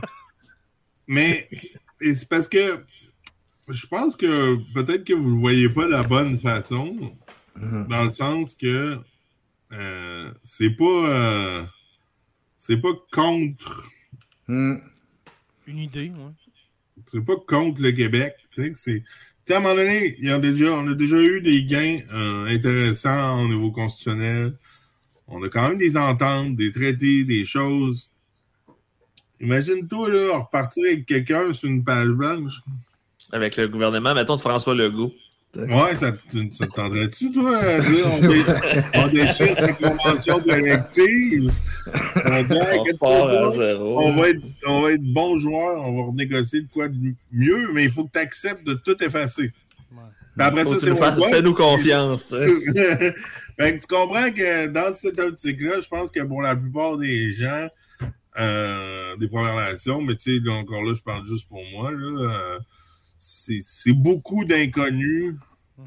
[1.08, 1.50] mais
[2.00, 2.84] c'est parce que
[3.66, 6.94] je pense que peut-être que vous ne le voyez pas de la bonne façon,
[7.58, 7.88] mm-hmm.
[7.88, 8.98] dans le sens que
[9.72, 11.64] euh, c'est pas euh,
[12.56, 13.88] c'est pas contre
[14.48, 14.76] mm.
[15.66, 16.12] une idée,
[17.06, 19.04] C'est pas contre le Québec, tu sais,
[19.44, 22.00] c'est à un moment donné, il y a déjà, on a déjà eu des gains
[22.48, 24.54] intéressants au niveau constitutionnel.
[25.26, 28.12] On a quand même des ententes, des traités, des choses
[29.40, 32.60] Imagine-toi, là, repartir avec quelqu'un sur une page blanche.
[33.30, 35.12] Avec le gouvernement, mettons, de François Legault.
[35.56, 38.42] Ouais, ça, te- ça te tendrait-tu, toi, à dire on, dé,
[38.96, 41.52] on déchire la convention collective?
[43.00, 43.50] On, va?
[43.56, 44.00] zéro.
[44.00, 46.96] on va être, on va être bons joueurs, on va renégocier de quoi de
[47.32, 49.52] mieux, mais il faut que tu acceptes de tout effacer.
[50.38, 52.32] Après Faut ça, c'est mon Fais-nous confiance.
[52.32, 52.46] hein.
[53.58, 57.32] fait que tu comprends que dans cette optique-là, je pense que pour la plupart des
[57.32, 57.66] gens,
[58.38, 61.90] euh, des Premières Nations, mais tu sais, là, encore là, je parle juste pour moi,
[61.90, 62.58] là, euh,
[63.18, 65.34] c'est c'est beaucoup d'inconnus.
[65.78, 65.84] Mhm.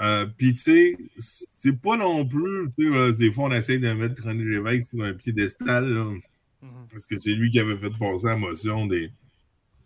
[0.00, 3.78] Euh, Puis, tu sais, c'est pas non plus, tu sais, voilà, des fois, on essaie
[3.78, 6.68] de mettre René Lévesque sur un piédestal, là, Mhm.
[6.90, 9.10] parce que c'est lui qui avait fait passer la motion des,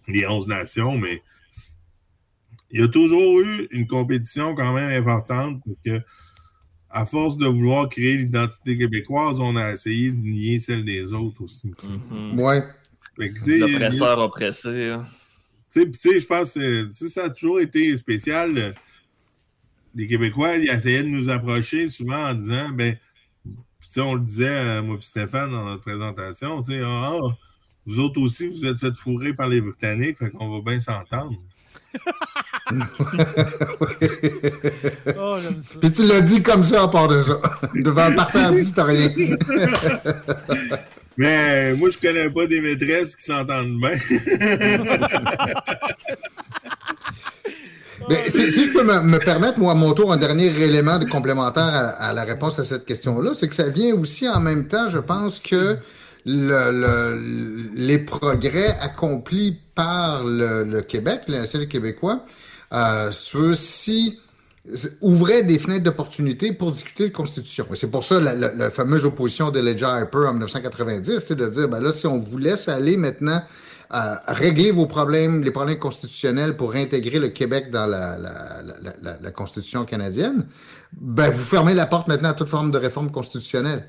[0.08, 1.22] des 11 nations, mais
[2.70, 6.02] il y a toujours eu une compétition quand même importante, parce que
[6.88, 11.42] à force de vouloir créer l'identité québécoise, on a essayé de nier celle des autres
[11.42, 11.70] aussi.
[11.78, 11.90] sais.
[11.90, 12.38] Mhm.
[12.40, 12.62] Ouais.
[13.18, 14.90] A- L'oppresseur oppressé.
[14.90, 15.04] hein.
[15.84, 18.56] Tu sais, je pense que sais, ça a toujours été spécial.
[18.56, 18.72] euh,
[19.94, 22.96] Les Québécois, ils essayaient de nous approcher souvent en disant, ben,
[23.44, 26.80] puis tu sais, on le disait, euh, moi et Stéphane, dans notre présentation, tu sais,
[26.84, 27.18] ah,
[27.86, 31.36] vous autres aussi, vous êtes fait fourrer par les Britanniques, fait qu'on va bien s'entendre.
[35.18, 35.78] Oh, ça.
[35.80, 37.40] Puis tu l'as dit comme ça à part de ça.
[37.74, 39.08] Devant le parterre d'historien.
[41.16, 43.96] Mais moi, je connais pas des maîtresses qui s'entendent bien.
[48.28, 51.94] Si, je peux me, me permettre, moi, à mon tour, un dernier élément de complémentaire
[51.98, 54.98] à, la réponse à cette question-là, c'est que ça vient aussi en même temps, je
[54.98, 55.78] pense que
[56.24, 57.20] le, le-
[57.74, 62.24] les progrès accomplis par le, le Québec, l'Institut québécois,
[62.72, 63.10] euh,
[63.54, 64.20] si
[65.00, 67.66] ouvrait des fenêtres d'opportunité pour discuter de constitution.
[67.74, 71.46] C'est pour ça la, la- la fameuse opposition de Ledger Harper en 1990, c'est de
[71.48, 73.42] dire, ben là, si on vous laisse aller maintenant
[74.26, 79.18] régler vos problèmes, les problèmes constitutionnels pour réintégrer le Québec dans la, la, la, la-
[79.20, 80.46] la Constitution canadienne,
[80.92, 83.88] ben vous fermez la porte maintenant à toute forme de réforme constitutionnelle.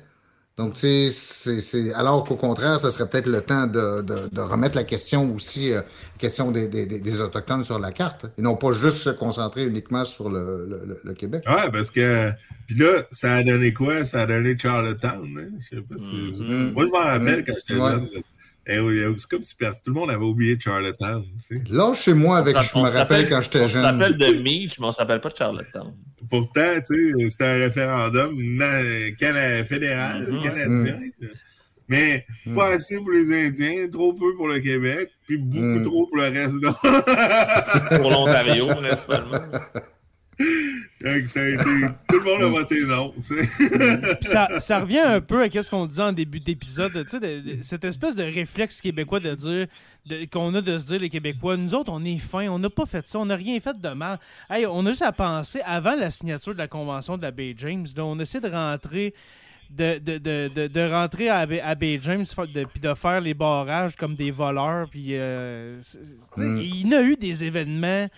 [0.58, 4.40] Donc, tu sais, c'est, alors qu'au contraire, ce serait peut-être le temps de, de, de
[4.40, 5.82] remettre la question aussi, euh,
[6.18, 10.04] question des, des, des- Autochtones sur la carte, et non pas juste se concentrer uniquement
[10.04, 11.44] sur le, le, le- Québec.
[11.46, 12.32] Ouais, parce que.
[12.66, 14.04] Puis là, ça a donné quoi?
[14.04, 15.26] Ça a donné Charlottetown.
[15.38, 15.56] Hein?
[15.58, 16.42] Je sais pas si.
[16.42, 16.72] Mhm.
[16.72, 18.08] Moi, je m'en rappelle quand j'étais jeune.
[18.12, 18.24] Oui,
[19.28, 21.24] comme si tout le monde avait oublié Charlottetown.
[21.38, 21.62] Tu sais.
[21.70, 23.84] Là, chez moi, avec, je me rappelle quand j'étais On se jeune.
[23.84, 25.94] rappelle de Meach, mais on se rappelle pas de Charlottetown.
[26.28, 28.36] Pourtant, tu sais, c'était un référendum
[29.18, 30.42] cana- fédéral, Mhm.
[30.42, 31.00] canadien.
[31.88, 32.54] Mais Mhm.
[32.54, 35.84] pas assez pour les Indiens, trop peu pour le Québec, puis beaucoup Mhm.
[35.84, 37.96] trop pour le reste.
[38.02, 39.40] Pour l'Ontario, principalement.
[41.04, 41.62] Donc, ça a été...
[42.08, 43.14] Tout le monde a voté non.
[44.22, 47.84] ça, ça revient un peu à ce qu'on disait en début d'épisode, de- de- cette
[47.84, 49.66] espèce de réflexe québécois de dire
[50.32, 52.86] qu'on a de se dire les Québécois, nous autres on est fins, on n'a pas
[52.86, 54.18] fait ça, on n'a rien fait de mal.
[54.48, 57.54] Hey, on a juste à penser avant la signature de la convention de la Bay
[57.58, 59.12] James, là, on essaie de rentrer
[59.70, 63.34] de, de, de, de, de rentrer à, Bay- à Bay James puis de faire les
[63.34, 65.78] barrages comme des voleurs puis euh,
[66.38, 66.58] Mm.
[66.58, 68.08] il y a eu des événements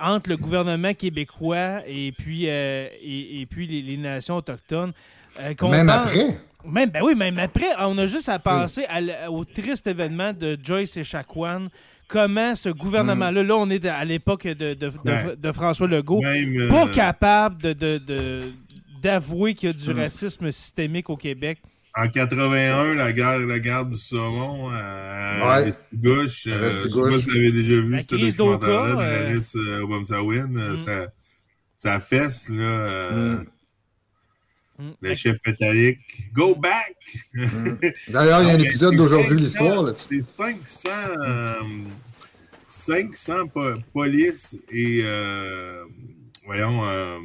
[0.00, 4.92] entre le gouvernement québécois et puis, euh, et, et puis les, les nations autochtones.
[5.40, 6.38] euh, Même pense- après.
[6.66, 10.58] Même, ben oui, même après, on a juste à penser à au triste événement de
[10.62, 11.68] Joyce et Chacuan.
[12.06, 15.36] Comment ce gouvernement-là, là, on est à l'époque de, de, de- Ouais.
[15.38, 17.98] de François Legault, Même, euh, pas capable de,
[19.02, 19.98] d'avouer qu'il y a du Mm.
[19.98, 21.58] racisme systémique au Québec.
[21.96, 25.64] En 81, la guerre, la guerre du saumon à Ouais.
[25.64, 26.46] Restigouche.
[26.46, 29.40] Euh, je sais pas si vous avez déjà vu ce documentaire-là de euh, Larry euh,
[30.56, 31.06] euh,
[31.96, 32.00] Mm.
[32.00, 32.62] Fesse, là.
[32.64, 34.84] euh, Mm.
[34.84, 34.92] Mm.
[35.02, 35.98] Le chef métallique.
[36.32, 36.94] Go back!
[37.34, 37.74] Mm.
[38.08, 40.06] D'ailleurs, il y a un épisode d'aujourd'hui, 500 l'histoire là-dessus.
[40.10, 40.88] C'est 500,
[41.18, 41.54] euh,
[42.68, 45.84] 500 po- polices et, euh,
[46.46, 47.18] voyons, euh,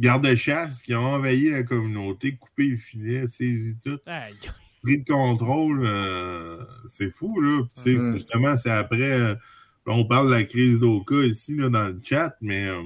[0.00, 4.34] gardes-chasse qui ont envahi la communauté, coupé les filets, saisi tout, Aïe.
[4.82, 5.82] pris le contrôle.
[5.84, 7.62] euh, c'est fou, là.
[7.82, 8.12] Puis, Mhm.
[8.14, 9.12] Justement, c'est après.
[9.12, 12.66] euh, là, on parle de la crise d'Oka ici, là, dans le chat, mais.
[12.68, 12.80] euh,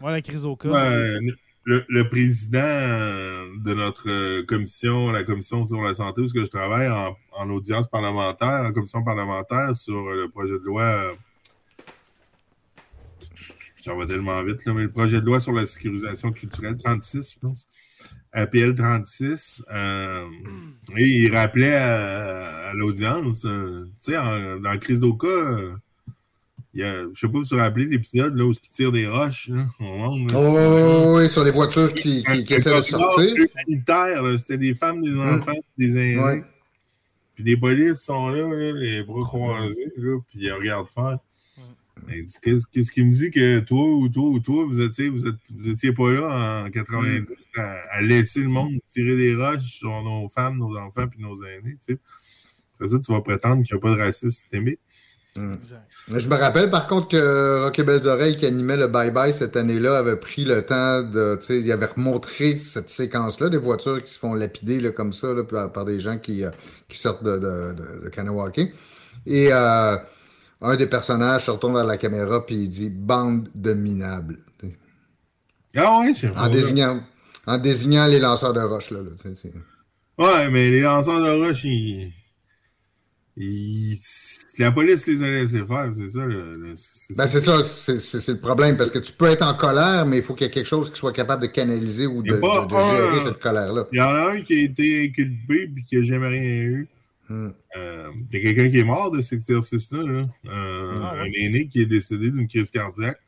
[0.00, 0.44] Ouais, la crise.
[0.46, 1.18] Ouais,
[1.64, 6.46] le, le président de notre commission, la commission sur la santé, où est-ce que je
[6.50, 11.12] travaille en, en audience parlementaire, en commission parlementaire sur le projet de loi.
[13.82, 17.34] Ça va tellement vite, là, mais le projet de loi sur la sécurisation culturelle 36,
[17.34, 17.68] je pense.
[18.32, 19.64] APL 36.
[19.72, 20.24] euh,
[20.96, 25.72] et il rappelait à, à l'audience, euh, tu sais, dans la crise d'Oka, euh,
[26.72, 28.92] il y a, je sais pas si vous vous rappelez l'épisode là, où ils tirent
[28.92, 30.30] des roches là, au monde.
[30.30, 30.38] là.
[30.38, 33.34] Oh, oui, sur les voitures qui, qui, essaient de sortir.
[33.34, 34.22] humanitaire.
[34.38, 36.24] C'était des femmes, des enfants, des Indiens.
[36.24, 36.44] Ouais.
[37.34, 41.18] Puis les polices sont là, là, les bras croisés, là, puis ils regardent faire.
[42.08, 45.36] Dit, Qu'est-ce qui me dit que toi ou toi ou toi, vous étiez, vous êtes,
[45.50, 47.62] vous étiez pas là en 90 à,
[47.92, 51.76] à laisser le monde tirer des roches sur nos femmes, nos enfants puis nos aînés,
[51.86, 51.98] tu sais?
[52.74, 54.80] Après ça, tu vas prétendre qu'il n'y a pas de racisme systémique.
[55.36, 55.88] Exact.
[56.08, 59.56] Je me rappelle par contre que Rocky Belles Oreilles qui animait le Bye Bye cette
[59.56, 61.36] année-là avait pris le temps de.
[61.36, 65.12] Tu sais, il avait remontré cette séquence-là, des voitures qui se font lapider là, comme
[65.12, 66.50] ça là, par, par des gens qui, euh,
[66.88, 68.70] qui sortent de, de, de.
[69.26, 69.96] Et euh,
[70.62, 74.38] un des personnages se retourne vers la caméra puis il dit bande de minables.
[75.76, 77.00] Ah ouais, c'est En désignant,
[77.46, 78.90] en désignant les lanceurs de roches.
[78.90, 79.00] Là,
[80.18, 82.12] Ouais, mais les lanceurs de roches, ils.
[83.36, 83.98] ils-
[84.58, 86.26] La police les a laissés faire, c'est ça.
[86.26, 89.54] Le, le- c'est Ben, c'est ça, c'est le problème, parce que tu peux être en
[89.54, 92.22] colère, mais il faut qu'il y ait quelque chose qui soit capable de canaliser ou
[92.22, 93.86] de, un- gérer cette colère-là.
[93.92, 96.88] Il y en a un qui a été inculpé puis qui n'a jamais rien eu.
[97.30, 97.50] Hmm.
[97.76, 100.02] Euh, il y a quelqu'un qui est mort de cet exercice-là.
[100.02, 100.26] là.
[100.48, 101.14] Euh, Ah.
[101.20, 103.20] Un aîné qui est décédé d'une crise cardiaque.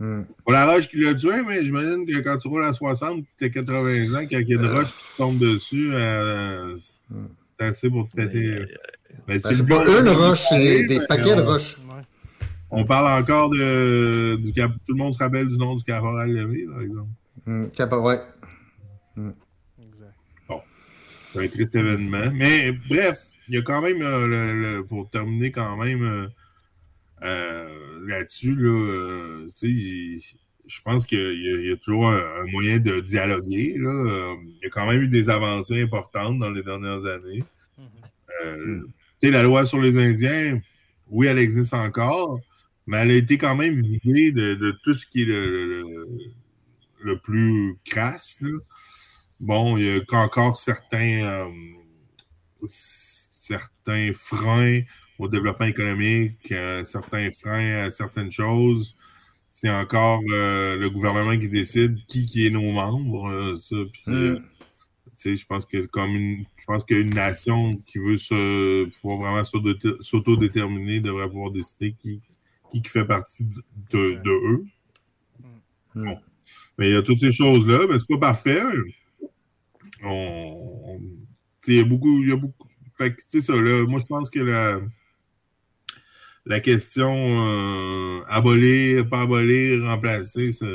[0.00, 0.22] Hmm.
[0.44, 3.44] Pas la roche qui l'a tué, mais j'imagine que quand tu roules à 60 tu
[3.44, 6.76] as 80 ans, quand il y a une roche qui tombe dessus, euh,
[7.56, 8.64] c'est assez pour te péter.
[9.28, 11.78] Mais Ben, c'est pas une roche, c'est des, paquets de roches.
[11.78, 12.00] Ouais.
[12.70, 14.34] On parle encore de.
[14.42, 14.72] Du cap...
[14.84, 17.10] Tout le monde se rappelle du nom du caporal Lévy, par exemple.
[17.46, 17.66] Hmm.
[17.68, 18.20] Capa- ouais.
[19.16, 20.12] Exact.
[21.32, 22.32] C'est un triste événement.
[22.34, 26.26] Mais bref, il y a quand même, euh, le- le- pour terminer quand même euh,
[27.22, 30.20] euh, là-dessus, là, il-
[30.66, 33.74] je pense qu'il y, a- il y a toujours un, un moyen de dialoguer.
[33.78, 34.34] Là.
[34.46, 37.44] Il y a quand même eu des avancées importantes dans les dernières années.
[39.22, 40.60] Sais, la loi sur les Indiens,
[41.08, 42.40] oui, elle existe encore,
[42.86, 46.18] mais elle a été quand même vidée de, de tout ce qui est le, le-
[47.02, 48.38] le plus crasse.
[48.40, 48.58] là.
[49.40, 51.50] Bon, il y a encore certains,
[53.48, 54.80] certains freins
[55.18, 58.96] au développement économique, euh, certains freins à certaines choses.
[59.50, 63.28] C'est encore euh, le gouvernement qui décide qui, qui est nos membres.
[63.30, 63.76] euh, ça,
[64.06, 64.38] Hmm.
[65.24, 70.00] je pense que comme une, je pense qu'une nation qui veut se pouvoir vraiment s'auto-
[70.02, 72.20] s'autodéterminer devrait pouvoir décider qui,
[72.72, 74.64] qui, qui fait partie de, de, de eux.
[75.94, 76.04] Hmm.
[76.06, 76.18] Bon.
[76.76, 78.60] Mais il y a toutes ces choses-là, mais c'est pas parfait.
[80.02, 80.08] On,
[80.86, 81.00] on-
[81.66, 82.63] il y a beaucoup, il y a beaucoup.
[82.96, 84.80] Fait que, tu sais, ça, là, moi, je pense que la,
[86.46, 90.66] la question euh, abolir, pas abolir, remplacer, ça.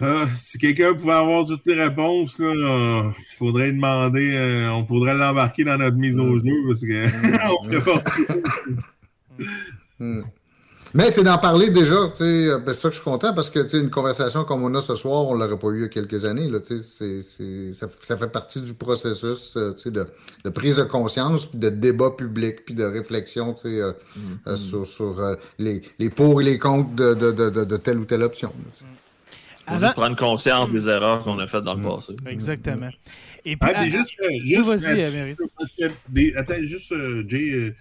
[0.00, 4.86] Ah, si quelqu'un pouvait avoir toutes les réponses, là, euh, il faudrait demander, euh, on
[4.86, 7.06] faudrait l'embarquer dans notre mise au jeu parce que
[7.60, 8.02] on ferait pas.
[10.94, 13.32] Mais c'est d'en parler déjà, tu sais, euh, ben, c'est ça que je suis content
[13.34, 15.76] parce que tu sais, une conversation comme on a ce soir, on l'aurait pas eu
[15.78, 16.48] il y a quelques années.
[16.48, 20.06] Là, tu sais, c'est- c'est- ça, ça fait partie du processus euh, tu sais, de,
[20.44, 23.92] de prise de conscience, puis de débat public, puis de réflexion tu sais, euh,
[24.46, 27.76] euh, sur, sur euh, les, les pour et les contre de, de, de, de- de
[27.78, 28.48] telle ou telle option.
[28.48, 28.84] là, tu sais.
[29.64, 32.16] Faut Avant- juste prendre conscience des erreurs qu'on a faites dans le passé.
[32.26, 32.90] Exactement.
[33.44, 34.10] Et puis, Ah, mais à- juste,
[34.42, 37.74] juste vas-y, parce que des- attends, juste, euh, Jay, euh.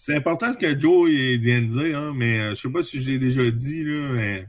[0.00, 3.02] C'est important ce que Joe vient de dire, hein, mais euh, je sais pas si
[3.02, 4.48] je l'ai déjà dit, là, mais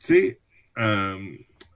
[0.00, 0.40] tu sais,
[0.78, 1.16] euh,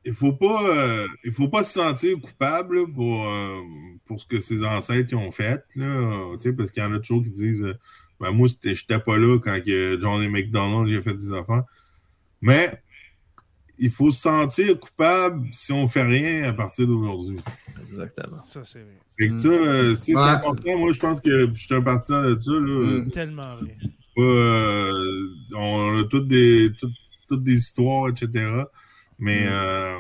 [0.05, 3.61] il faut euh, faut pas se sentir coupable pour, euh,
[4.05, 7.31] pour ce que ses ancêtres ont fait, là, parce qu'il y en a toujours qui
[7.31, 7.73] disent,
[8.19, 11.65] ben, moi, j'étais pas là quand Johnny McDonald a fait des affaires,
[12.41, 12.83] mais
[13.79, 17.39] il faut se sentir coupable si on fait rien à partir d'aujourd'hui.
[17.89, 18.37] Exactement.
[18.39, 18.99] ça, c'est vrai.
[19.19, 20.23] Fait que ça, euh, c'est Ouais.
[20.23, 20.79] important.
[20.79, 22.53] Moi, je pense que je suis un partisan de ça.
[22.53, 22.59] Là.
[23.05, 23.11] Mm.
[23.11, 23.77] Tellement vrai.
[24.19, 26.93] Euh, on a toutes des, toutes,
[27.29, 28.65] toutes des histoires, etc.
[29.19, 29.49] Mais, Mm.
[29.53, 29.97] euh,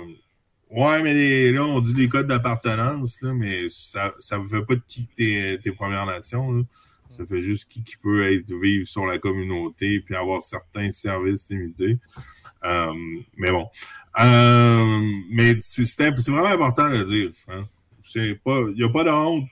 [0.71, 4.75] ouais, mais les- là, on dit les codes d'appartenance, là, mais ça ne fait pas
[4.75, 6.53] de qui tes, tes Premières Nations.
[6.53, 6.63] là.
[7.09, 11.49] Ça fait juste qui, qui peut être vivre sur la communauté puis avoir certains services
[11.49, 11.97] limités.
[12.65, 12.93] Euh,
[13.37, 13.69] mais bon.
[14.21, 17.31] Euh, mais c'est vraiment important de le dire.
[17.49, 17.65] Hein.
[18.15, 18.39] Il
[18.75, 19.45] n'y a pas de honte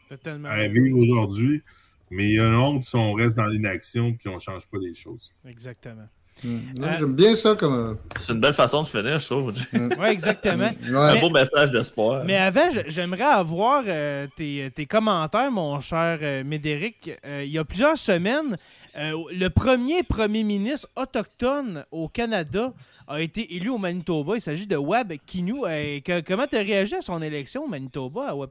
[0.47, 1.62] à vivre aujourd'hui,
[2.11, 4.66] mais il y a une honte si on reste dans l'inaction et qu'on ne change
[4.66, 5.35] pas les choses.
[5.47, 6.09] Exactement.
[6.45, 6.51] Ouais,
[6.83, 7.97] Euh, J'aime bien ça comme.
[8.16, 9.53] C'est une belle façon de finir, je trouve.
[9.73, 10.70] Oui, exactement.
[10.89, 10.95] Ouais.
[10.97, 12.24] Un Mais- beau message d'espoir.
[12.24, 17.11] Mais avant, j'aimerais avoir euh, tes, tes commentaires, mon cher euh, Médéric.
[17.24, 18.57] Euh, il y a plusieurs semaines,
[18.99, 22.73] euh, le premier premier ministre autochtone au Canada
[23.09, 24.35] a été élu au Manitoba.
[24.37, 25.65] Il s'agit de Wab Kinew.
[25.66, 28.51] Euh, que- comment tu as réagi à son élection au Manitoba, à Wab?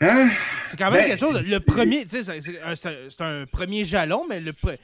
[0.00, 0.28] Hein?
[0.68, 1.34] C'est quand même Ben, quelque chose.
[1.36, 4.78] Le c'est- premier, tu sais, c'est- un, premier jalon, mais le pre-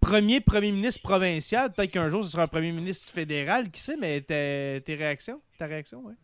[0.00, 3.96] premier premier ministre provincial, peut-être qu'un jour ce sera un premier ministre fédéral, qui sait,
[3.96, 5.40] mais tes, tes réactions?
[5.58, 6.14] Ta réaction, oui.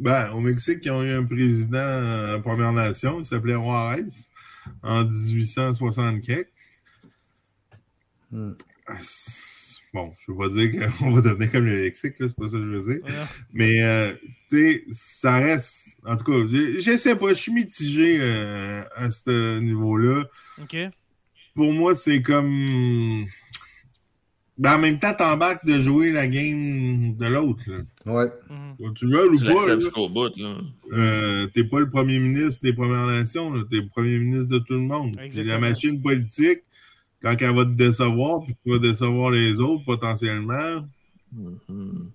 [0.00, 4.06] Ben, au Mexique, ils ont eu un président euh, Première Nation, il s'appelait Juarez,
[4.82, 6.50] en 1860 quelque.
[8.32, 9.53] Ah, c'est-
[9.94, 12.64] Bon, je veux pas dire qu'on va devenir comme le lexique, c'est pas ça que
[12.64, 13.06] je veux dire.
[13.52, 14.12] Mais, euh,
[14.48, 15.90] tu sais, ça reste.
[16.04, 20.24] En tout cas, je, sais pas, je suis mitigé euh, à ce niveau-là.
[20.60, 20.76] OK.
[21.54, 23.24] Pour moi, c'est comme.
[24.58, 27.62] Ben, en même temps, t'embarques de jouer la game de l'autre.
[28.06, 28.26] Ouais.
[28.50, 28.94] Mhm.
[28.94, 30.30] Tu veux ou Tu pas, jusqu'au bout.
[30.36, 30.56] Là.
[30.92, 34.74] euh, t'es pas le premier ministre des Premières Nations, t'es le premier ministre de tout
[34.74, 35.12] le monde.
[35.16, 35.54] C'est Exactement.
[35.54, 36.60] la machine politique,
[37.24, 40.86] quand elle va te décevoir, puis tu vas décevoir les autres potentiellement,
[41.32, 42.10] Mhm.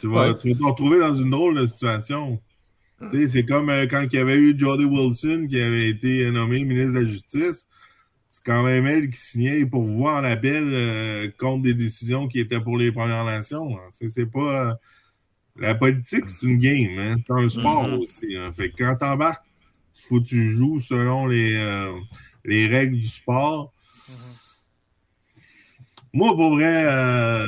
[0.00, 0.36] tu vas, Ouais.
[0.36, 2.40] tu vas te retrouver dans une drôle de situation.
[3.10, 6.30] Tu sais, C'est comme euh, quand il y avait eu Jody Wilson qui avait été
[6.30, 7.68] nommé ministre de la Justice.
[8.28, 12.40] C'est quand même elle qui signait pour voir en appel euh, contre des décisions qui
[12.40, 13.76] étaient pour les Premières Nations.
[13.76, 13.90] hein.
[13.92, 14.70] Tu sais, C'est pas.
[14.70, 14.74] euh,
[15.56, 16.98] la politique, c'est une game.
[16.98, 17.16] hein.
[17.24, 17.98] C'est un sport Mhm.
[17.98, 18.36] aussi.
[18.36, 18.52] hein.
[18.52, 19.44] Fait que quand t'embarques,
[19.96, 21.92] il faut que tu joues selon les, euh,
[22.44, 23.72] les règles du sport.
[26.14, 27.44] Moi, pour vrai, euh,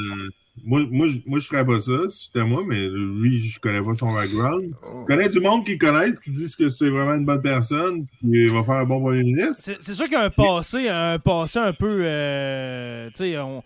[0.64, 3.80] moi, moi, je- moi, je ferais pas ça si c'était moi, mais lui, je connais
[3.80, 4.74] pas son background.
[4.82, 8.05] Je connais du monde qui le connaissent, qui disent que c'est vraiment une bonne personne,
[8.20, 9.62] qui va faire un bon premier ministre.
[9.62, 12.01] C'est c'est sûr qu'il y a un passé, un passé un peu.
[12.02, 13.62] euh, tu sais, on-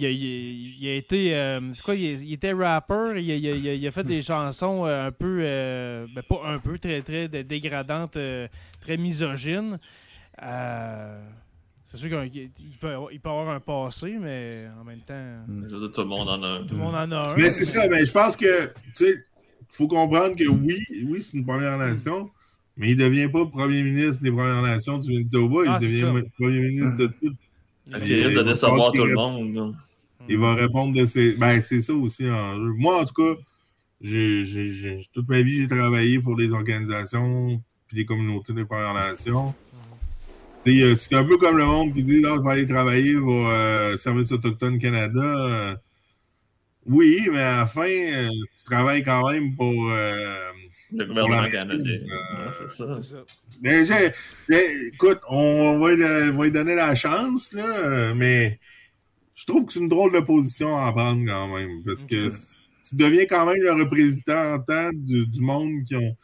[0.00, 1.34] il a, il a- il a été.
[1.34, 3.90] euh, c'est quoi, il, il était rapper, il a, il a- il a- il a
[3.90, 5.46] fait des chansons euh, un peu.
[5.50, 8.46] euh, ben, pas un peu, très, très dé- dégradantes, euh,
[8.80, 9.78] très misogynes.
[11.90, 15.44] C'est sûr qu'il il peut, avoir- il peut avoir un passé, mais en même temps,
[15.48, 16.64] Je veux dire, tout le monde en a un.
[16.64, 17.36] tout le monde en a un.
[17.36, 18.72] Mais c'est ça, mais je pense que, tu
[19.06, 19.24] sais,
[19.70, 22.30] faut comprendre que oui, oui, c'est une Première Nation,
[22.76, 26.20] mais il devient pas premier ministre des Premières Nations du Manitoba, Ah, il c'est devient
[26.22, 26.30] ça.
[26.38, 27.34] premier ministre de tout.
[27.86, 29.74] Il risque de décevoir tout le monde.
[30.28, 31.34] Il va répondre de ses.
[31.36, 32.74] Ben, c'est ça aussi en jeu.
[32.76, 33.40] Moi, en tout cas,
[34.02, 38.66] j'ai, j'ai- j'ai- toute ma vie, j'ai travaillé pour des organisations puis des communautés des
[38.66, 39.54] Premières Nations.
[40.66, 43.48] Euh, C'est un peu comme le monde qui dit Ah, je vais aller travailler pour
[43.48, 45.20] euh, Service Autochtone Canada.
[45.22, 45.76] Euh,
[46.86, 49.90] oui, mais à la fin, euh, tu travailles quand même pour.
[49.90, 50.50] euh,
[50.92, 51.94] Le gouvernement la canadien.
[52.10, 52.94] euh, c'est ça.
[52.94, 53.24] C'est ça.
[53.62, 54.12] mais j'ai-
[54.48, 56.02] j'ai- écoute, on va, lui-
[56.36, 58.58] va lui donner la chance, là, mais
[59.34, 61.82] je trouve que c'est une drôle de position à prendre quand même.
[61.84, 66.16] Parce que tu deviens quand même le représentant du, du monde qui ont,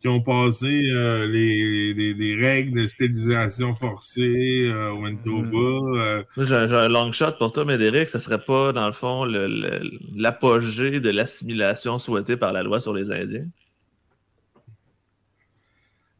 [0.00, 5.56] qui ont passé euh, les, les- les règles de stérilisation forcée euh, au Manitoba.
[5.58, 8.08] euh, Moi, j'ai un long shot pour toi, Médéric.
[8.08, 12.80] Ça serait pas, dans le fond, le- le- l'apogée de l'assimilation souhaitée par la loi
[12.80, 13.46] sur les Indiens?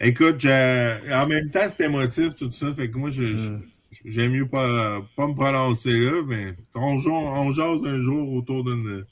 [0.00, 2.72] Écoute, en même temps, c'est émotif, tout ça.
[2.74, 3.62] Fait que moi, Mm.
[4.04, 9.04] j'aime mieux pas, pas me prononcer là, mais on, on jase un jour autour d'une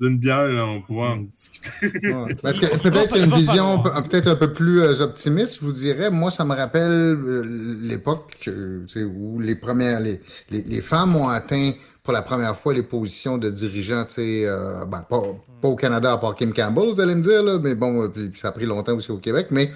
[0.00, 1.70] d'une bière, là, on pourra en discuter.
[2.12, 2.34] Ouais.
[2.42, 6.10] Parce que peut-être une vision peut-être un peu plus euh, optimiste, je vous dirais.
[6.10, 10.20] Moi, ça me rappelle euh, l'époque euh, où les premières les,
[10.50, 11.72] les, les femmes ont atteint
[12.06, 15.22] pour la première fois les positions de dirigeants, tu sais, euh, ben, pas,
[15.60, 18.08] pas au Canada à part Kim Campbell, vous allez me dire, là, mais bon, euh,
[18.08, 19.72] puis, ça a pris longtemps aussi au Québec, mais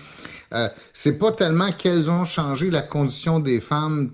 [0.54, 4.12] euh, c'est pas tellement qu'elles ont changé la condition des femmes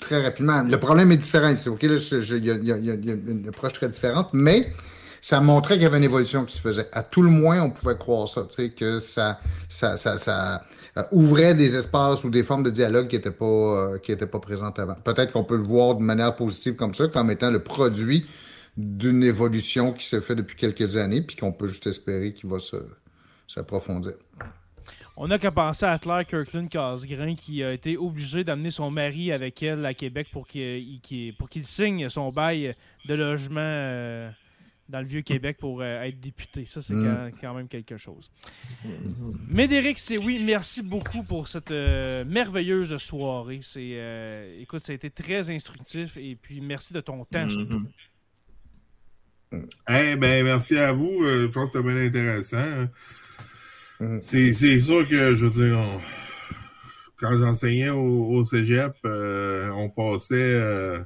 [0.00, 0.62] très rapidement.
[0.62, 1.82] Le problème est différent ici, OK?
[1.82, 4.72] Là, y, y y il y a une approche très différente, mais
[5.20, 6.88] ça montrait qu'il y avait une évolution qui se faisait.
[6.92, 10.64] À tout le moins, on pouvait croire ça, tu sais, que ça, ça, ça, ça
[10.96, 14.78] euh, ouvrait des espaces ou des formes de dialogue qui n'étaient pas, euh, pas présentes
[14.78, 14.94] avant.
[14.94, 18.26] Peut-être qu'on peut le voir de manière positive comme ça, comme étant le produit
[18.76, 22.58] d'une évolution qui se fait depuis quelques années, puis qu'on peut juste espérer qu'il va
[22.60, 22.76] se,
[23.48, 24.12] s'approfondir.
[25.20, 29.32] On n'a qu'à penser à Claire Kirkland Casgrain qui a été obligée d'amener son mari
[29.32, 32.72] avec elle à Québec pour qu'il qu'il- pour qu'il signe son bail
[33.04, 34.30] de logement euh,
[34.88, 36.64] dans le Vieux-Québec pour euh, être député.
[36.64, 37.04] Ça, c'est Mm.
[37.04, 38.30] quand, quand même quelque chose.
[39.48, 43.60] Médéric, c'est oui, merci beaucoup pour cette euh, merveilleuse soirée.
[43.62, 47.80] C'est, euh, écoute, ça a été très instructif et puis merci de ton temps surtout.
[49.52, 49.66] Mhm.
[49.90, 51.20] Eh ben, merci à vous.
[51.24, 52.86] je pense que c'était bien intéressant.
[54.20, 56.00] C'est c'est sûr que, je veux dire, on-
[57.16, 61.00] quand j'enseignais au, au cégep, euh, on passait, euh,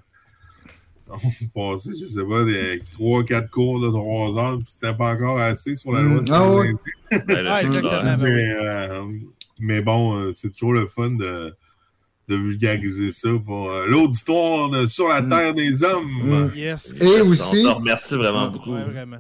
[1.55, 5.39] on passait, je sais pas, des 3-4 cours de 3 heures, puis c'était pas encore
[5.39, 6.15] assez sur la Mhm.
[6.15, 6.73] loi sur Ah ouais.
[7.27, 8.17] Ben, Ah, exactement.
[8.19, 9.03] mais, euh,
[9.61, 11.55] mais bon, euh, c'est toujours le fun de,
[12.29, 15.29] de vulgariser ça pour euh, l'auditoire de Sur la Mm.
[15.29, 16.11] Terre des Hommes.
[16.23, 16.57] Mm.
[16.57, 16.95] Yes.
[17.01, 18.73] Et aussi- On te remercie vraiment beaucoup.
[18.73, 19.19] Ouais, vraiment.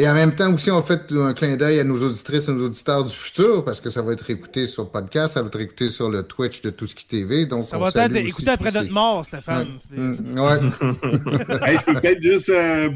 [0.00, 2.64] Et en même temps aussi, on fait un clin d'œil à nos auditrices et nos
[2.66, 5.60] auditeurs du futur, parce que ça va être écouté sur le podcast, ça va être
[5.60, 7.44] écouté sur le Twitch de Tout ce qui TV.
[7.44, 9.68] Donc Ça on va être écouté après notre mort, Stéphane.
[9.68, 9.96] Ouais.
[9.96, 11.60] Des- Mm, c'est- ouais.
[11.68, 12.88] Hey, je peux peut-être juste euh,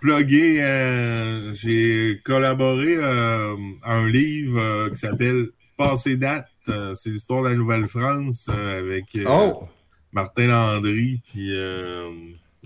[0.00, 0.62] plugger.
[0.64, 3.54] euh, J'ai collaboré euh,
[3.84, 6.48] à un livre euh, qui s'appelle Passé date.
[6.68, 9.68] Euh, c'est l'histoire de la Nouvelle-France euh, avec euh, Oh!
[10.12, 12.08] Martin Landry, puis euh,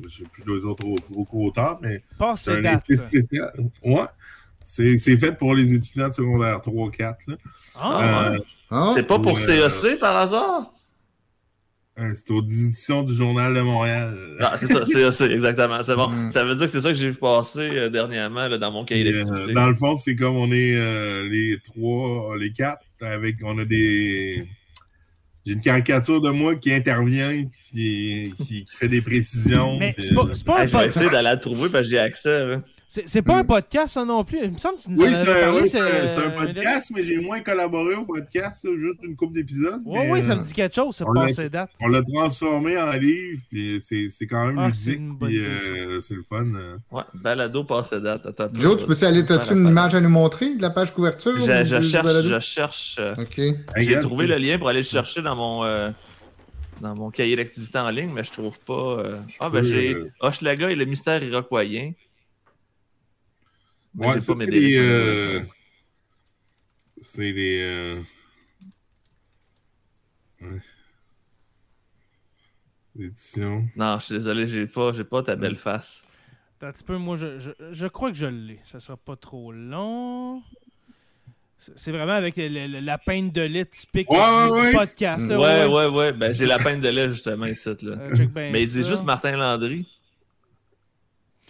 [0.02, 0.84] je sais plus les autres
[1.30, 2.84] co-auteurs, mais Passe c'est un dates.
[2.94, 3.52] spécial.
[3.84, 4.04] Ouais.
[4.64, 7.16] C'est c'est fait pour les étudiants de secondaire 3-4.
[7.28, 7.36] là.
[7.78, 8.38] Ah, Euh,
[8.70, 10.72] Ah, C'est pas pour Euh, CEC par hasard?
[11.98, 14.18] euh, c'est aux éditions du Journal de Montréal.
[14.40, 15.82] Ah, c'est ça, CEC, exactement.
[15.82, 16.08] C'est bon.
[16.08, 16.30] Mm.
[16.30, 18.84] Ça veut dire que c'est ça que j'ai vu passer euh, dernièrement là, dans mon
[18.84, 19.52] cahier Puis, euh, d'activité.
[19.54, 23.64] dans le fond, c'est comme on est euh, les trois, les quatre, avec on a
[23.64, 24.46] des.
[25.46, 29.78] J'ai une caricature de moi qui intervient, qui, qui, qui fait des précisions.
[29.78, 30.96] Mais c'est pas, pas un Hey, je vais podcast.
[30.96, 32.56] essayer d'aller la trouver parce que j'ai accès.
[32.88, 34.38] C'est pas un podcast, ça non plus.
[34.44, 35.60] Il me semble que tu nous Oui, en c'est avais un, parlé.
[35.62, 38.68] oui, c'est un- c'est- c'est un euh, podcast, mais j'ai moins collaboré au podcast, ça,
[38.78, 39.80] juste une couple d'épisodes.
[39.84, 41.70] Oui, mais, oui, ça euh, me dit quelque chose, c'est on l'a- passé date.
[41.80, 46.14] On l'a transformé en livre, puis c'est c'est quand même Ah, bonne puis euh, c'est
[46.14, 46.44] le fun.
[46.54, 46.76] euh.
[46.92, 48.24] Ouais, balado passé date.
[48.24, 51.32] Attends, Joe, tu peux-tu aller, t'as-tu une image à nous montrer de la page couverture?
[51.40, 52.28] Je, cherche, balado?
[52.28, 52.96] je cherche.
[53.00, 53.40] euh, Ok.
[53.78, 55.90] J'ai trouvé le lien pour aller le chercher dans mon euh,
[56.80, 58.72] dans mon cahier d'activité en ligne, mais je trouve pas.
[59.00, 61.92] euh, Ah ben peux, j'ai euh, Hochelaga et le mystère iroquoien.
[63.96, 64.76] Mais Ouais, j'ai ça, pas c'est les.
[64.78, 65.42] euh,
[67.00, 67.60] C'est les.
[67.62, 68.02] euh,
[70.42, 70.60] ouais.
[72.98, 73.68] Éditions.
[73.76, 76.02] Non, je suis désolé, j'ai pas, j'ai pas ta belle face.
[76.62, 78.58] Un petit peu, moi, je, je, je crois que je l'ai.
[78.64, 80.42] Ça sera pas trop long.
[81.58, 85.26] C'est c'est vraiment avec le- le- la peinte de lait typique Ouais, du, ouais, podcast.
[85.28, 86.12] là, Ouais, ouais, ouais.
[86.12, 87.92] Ben j'ai la peine de lait justement ici là.
[87.98, 88.80] Euh, Mais ça.
[88.82, 89.86] juste Martin Landry.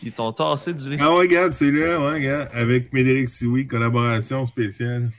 [0.03, 0.97] Ils t'ont tassé du lait.
[1.01, 2.49] Ah ouais, regarde, c'est là, ouais, regarde.
[2.53, 5.11] Avec Médéric Sioui, collaboration spéciale.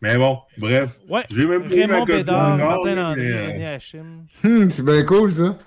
[0.00, 0.98] Mais bon, bref.
[1.08, 1.22] Ouais.
[1.30, 4.24] J'ai même ma Raymond copie Bédard, Martin Landry, euh, René Hachim.
[4.44, 5.58] Hum, c'est bien cool, ça.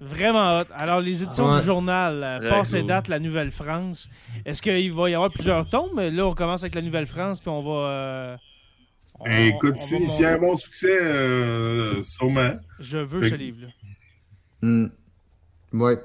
[0.00, 0.64] Vraiment hot.
[0.74, 1.58] Alors, les éditions Ouais.
[1.60, 2.88] du journal, euh, passe et cool.
[2.88, 4.08] date, la Nouvelle-France.
[4.44, 6.00] Est-ce qu'il va y avoir plusieurs tomes?
[6.00, 7.88] Là, on commence avec la Nouvelle-France, puis on va.
[7.88, 8.36] euh,
[9.18, 12.52] on- Eh, écoute, va si- s'il y a un bon succès, euh, sûrement.
[12.78, 13.68] Je veux Fait ce livre-là.
[14.62, 14.90] Hum.
[15.72, 15.96] Ouais.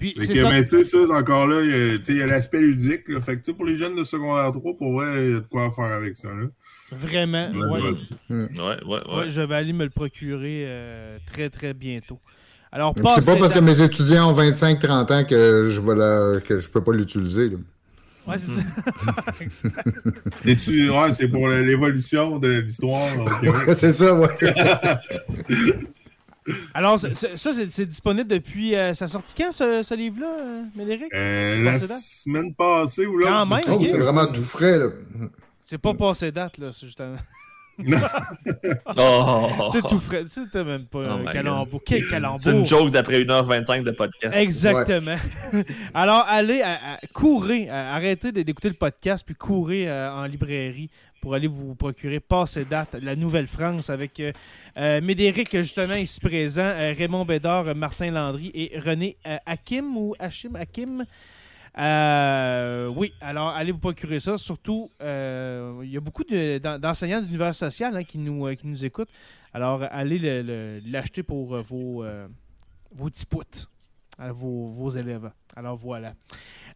[0.00, 0.48] Puis, c'est que, ça.
[0.50, 2.60] mais tu sais, ça, encore là, il y a- tu sais, il y a l'aspect
[2.60, 3.06] ludique.
[3.08, 3.20] Là.
[3.20, 5.40] Fait que, tu sais, pour les jeunes de secondaire 3, pour vrai, il y a
[5.40, 6.28] de quoi faire avec ça.
[6.28, 6.46] Là.
[6.90, 7.50] Vraiment.
[7.50, 7.90] Ouais, ouais.
[7.90, 7.96] ouais.
[8.30, 9.14] Ouais, ouais, ouais.
[9.18, 12.18] Ouais, je vais aller me le procurer euh, très, très bientôt.
[12.72, 16.40] Alors, C'est pas parce que mes étudiants ont 25-30 ans que je vais la...
[16.40, 17.50] que je peux pas l'utiliser.
[17.50, 17.56] là.
[18.26, 18.62] Ouais, c'est
[19.50, 19.70] ça.
[20.44, 23.08] Et tu, ouais, c'est pour l'évolution de l'histoire
[23.72, 24.28] c'est ça, ouais.
[26.74, 28.74] Alors, ça, c'est disponible depuis.
[28.74, 31.12] euh, ça sorti quand, ce, ce livre-là, euh, Médéric?
[31.14, 33.26] Euh, la semaine passée ou là.
[33.28, 34.86] Quand même, Oh, c'est vraiment tout frais, là.
[35.62, 37.16] C'est pas passé date, là, c'est justement.
[38.96, 39.48] Oh!
[39.72, 40.24] C'est tout frais.
[40.26, 41.80] C'était même pas Oh un calembour.
[41.84, 42.66] Quel C'est une calembour!
[42.66, 44.34] joke d'après 1h25 de podcast.
[44.36, 45.16] Exactement.
[45.94, 50.24] Alors, allez, à- à- courez, à- arrêtez de- d'écouter le podcast, puis courez euh, en
[50.24, 54.32] librairie pour aller vous procurer Passé date, la Nouvelle-France, avec euh,
[54.78, 59.16] euh, Médéric, justement, ici présent, euh, Raymond Bédard, Martin Landry et René
[59.46, 61.04] Hakim ou Hachim Hakim.
[62.96, 64.36] Oui, alors allez vous procurer ça.
[64.38, 68.84] Surtout, il y a beaucoup de- d'en- d'enseignants d'univers social hein, qui, nous, qui nous
[68.84, 69.10] écoutent.
[69.52, 72.04] Alors, allez le- le- l'acheter pour vos,
[72.92, 73.26] vos petits
[74.32, 75.30] vos, vos élèves.
[75.56, 76.14] Alors, voilà.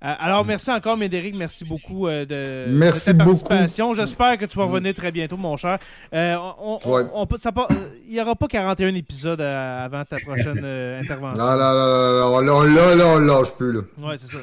[0.05, 1.35] Euh, alors, merci encore, Médéric.
[1.35, 3.39] Merci beaucoup euh, de, Merci de ta beaucoup.
[3.45, 3.95] participation.
[3.95, 5.79] J'espère que tu vas revenir très bientôt, mon cher.
[6.13, 7.03] Euh, on, on- Ouais.
[7.15, 7.69] on peut- ça part-
[8.07, 11.43] il n'y aura pas 41 épisodes euh, avant ta prochaine euh, intervention.
[11.43, 13.81] Là, là, là, là, là, là, là, là, on lâche plus, là.
[13.99, 14.39] Ouais, c'est ça.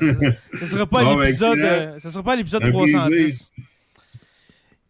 [0.60, 1.60] Ça sera pas Bon, ben, l'épisode.
[1.60, 3.16] euh, ça sera pas l'épisode Un 310.
[3.16, 3.48] plaisir.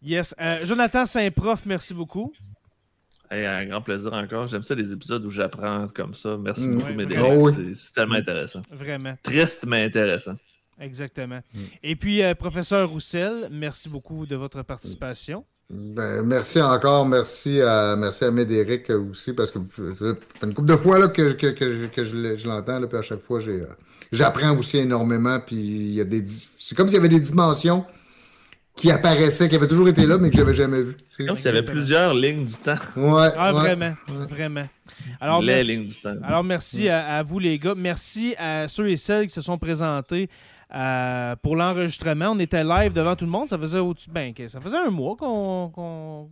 [0.02, 0.34] Yes.
[0.40, 2.32] Euh, Jonathan Saint-Prof, merci beaucoup.
[3.30, 4.46] Hey, un grand plaisir encore.
[4.46, 6.36] J'aime ça, les épisodes où j'apprends comme ça.
[6.38, 6.74] Merci Mm.
[6.76, 7.54] beaucoup, Ouais, Médéric.
[7.54, 8.62] C'est- C'est tellement intéressant.
[8.70, 9.14] Vraiment.
[9.22, 10.34] Triste, mais intéressant.
[10.82, 11.40] Exactement.
[11.54, 11.58] Mm.
[11.82, 15.44] Et puis, euh, professeur Roussel, merci beaucoup de votre participation.
[15.70, 20.68] Ben, merci encore, merci à, merci à Médéric aussi, parce que ça fait une couple
[20.68, 23.40] de fois là, que, que, que, je- que je, l'entends, là, puis à chaque fois,
[23.40, 23.66] j'ai, euh,
[24.10, 26.24] j'apprends aussi énormément, puis il y a des,
[26.58, 27.86] c'est comme s'il y avait des dimensions
[28.76, 30.96] qui apparaissaient, qui avaient toujours été là, mais que j'avais jamais vues.
[31.06, 32.76] C'est- Comme s'il y avait plusieurs lignes du temps.
[32.96, 33.60] Ouais, Ah, ouais.
[33.60, 33.94] vraiment.
[34.28, 34.68] Vraiment.
[35.20, 36.16] Alors, les merci, lignes du temps.
[36.22, 37.74] alors, merci à, à vous, les gars.
[37.76, 40.28] Merci à ceux et celles qui se sont présentés
[40.74, 42.30] euh, pour l'enregistrement.
[42.30, 43.48] On était live devant tout le monde.
[43.48, 46.30] Ça faisait, ben, ça faisait un mois qu'on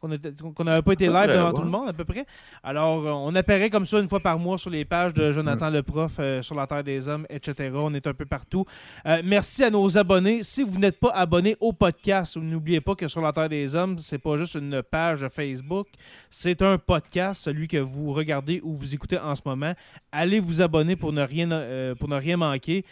[0.00, 1.54] qu'on n'avait pas été live devant ouais.
[1.54, 2.26] tout le monde, à peu près.
[2.62, 5.70] Alors, euh, on apparaît comme ça une fois par mois sur les pages de Jonathan
[5.70, 7.70] le prof, euh, sur la Terre des Hommes, etc.
[7.74, 8.64] On est un peu partout.
[9.06, 10.42] Euh, merci à nos abonnés.
[10.42, 13.98] Si vous n'êtes pas abonné au podcast, n'oubliez pas que sur la Terre des Hommes,
[13.98, 15.88] c'est pas juste une page Facebook,
[16.30, 19.72] c'est un podcast, celui que vous regardez ou vous écoutez en ce moment.
[20.12, 22.84] Allez vous abonner pour ne rien, euh, pour ne rien manquer.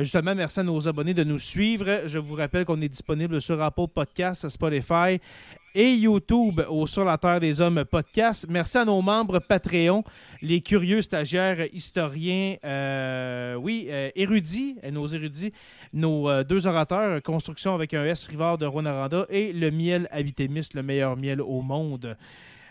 [0.00, 2.02] Justement, merci à nos abonnés de nous suivre.
[2.06, 5.20] Je vous rappelle qu'on est disponible sur Apple Podcasts, Spotify
[5.74, 8.46] et YouTube au Sur la Terre des Hommes podcast.
[8.48, 10.04] Merci à nos membres Patreon,
[10.40, 15.52] les curieux stagiaires, historiens, euh, oui, euh, érudits, euh, nos érudits,
[15.92, 20.82] nos deux orateurs, Construction avec un S, Rivard de Rwanda et le miel Habitémis, le
[20.82, 22.16] meilleur miel au monde.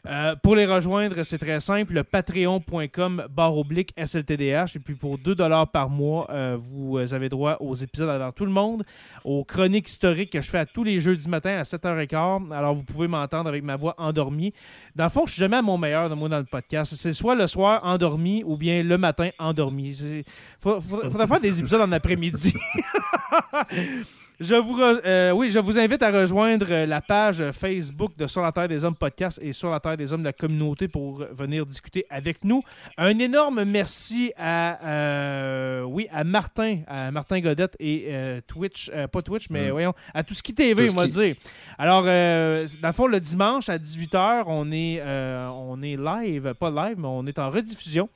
[0.05, 4.75] Euh, pour les rejoindre, c'est très simple, le patreon.com barre oblique SLTDH.
[4.75, 5.35] Et puis pour 2
[5.71, 8.83] par mois, euh, vous avez droit aux épisodes avant tout le monde,
[9.23, 12.53] aux chroniques historiques que je fais à tous les jeudis matin à 7h15.
[12.53, 14.53] Alors vous pouvez m'entendre avec ma voix endormie.
[14.95, 16.93] Dans le fond, je suis jamais à mon meilleur de moi dans le podcast.
[16.95, 19.97] C'est soit le soir endormi ou bien le matin endormi.
[19.97, 20.23] Il
[20.59, 22.53] faudrait faire des épisodes en après-midi.
[24.39, 28.25] Je vous, re- euh, oui, je vous invite à rejoindre euh, la page Facebook de
[28.27, 30.87] Sur la Terre des Hommes podcast et Sur la Terre des Hommes de la communauté
[30.87, 32.61] pour venir discuter avec nous.
[32.97, 39.07] Un énorme merci à, euh, oui, à Martin, à Martin Godette et euh, Twitch, euh,
[39.07, 39.71] pas Twitch, mais Mm.
[39.71, 41.35] voyons, à tout ce qui TV, on va dire.
[41.77, 46.53] Alors, euh, dans le fond, le dimanche à 18h, on est, euh, on est live,
[46.59, 48.09] pas live, mais on est en rediffusion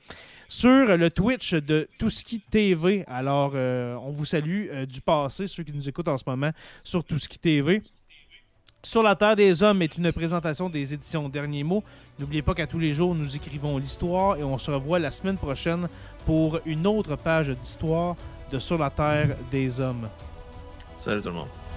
[0.48, 3.04] sur le Twitch de Touski TV.
[3.06, 6.50] Alors, euh, on vous salue euh, du passé, ceux qui nous écoutent en ce moment
[6.82, 7.82] sur Touski TV.
[8.82, 11.84] Sur la Terre des Hommes est une présentation des éditions Derniers Mots.
[12.18, 15.36] N'oubliez pas qu'à tous les jours, nous écrivons l'histoire et on se revoit la semaine
[15.36, 15.88] prochaine
[16.24, 18.16] pour une autre page d'histoire
[18.50, 20.08] de Sur la Terre des Hommes.
[20.94, 21.67] Salut tout le monde.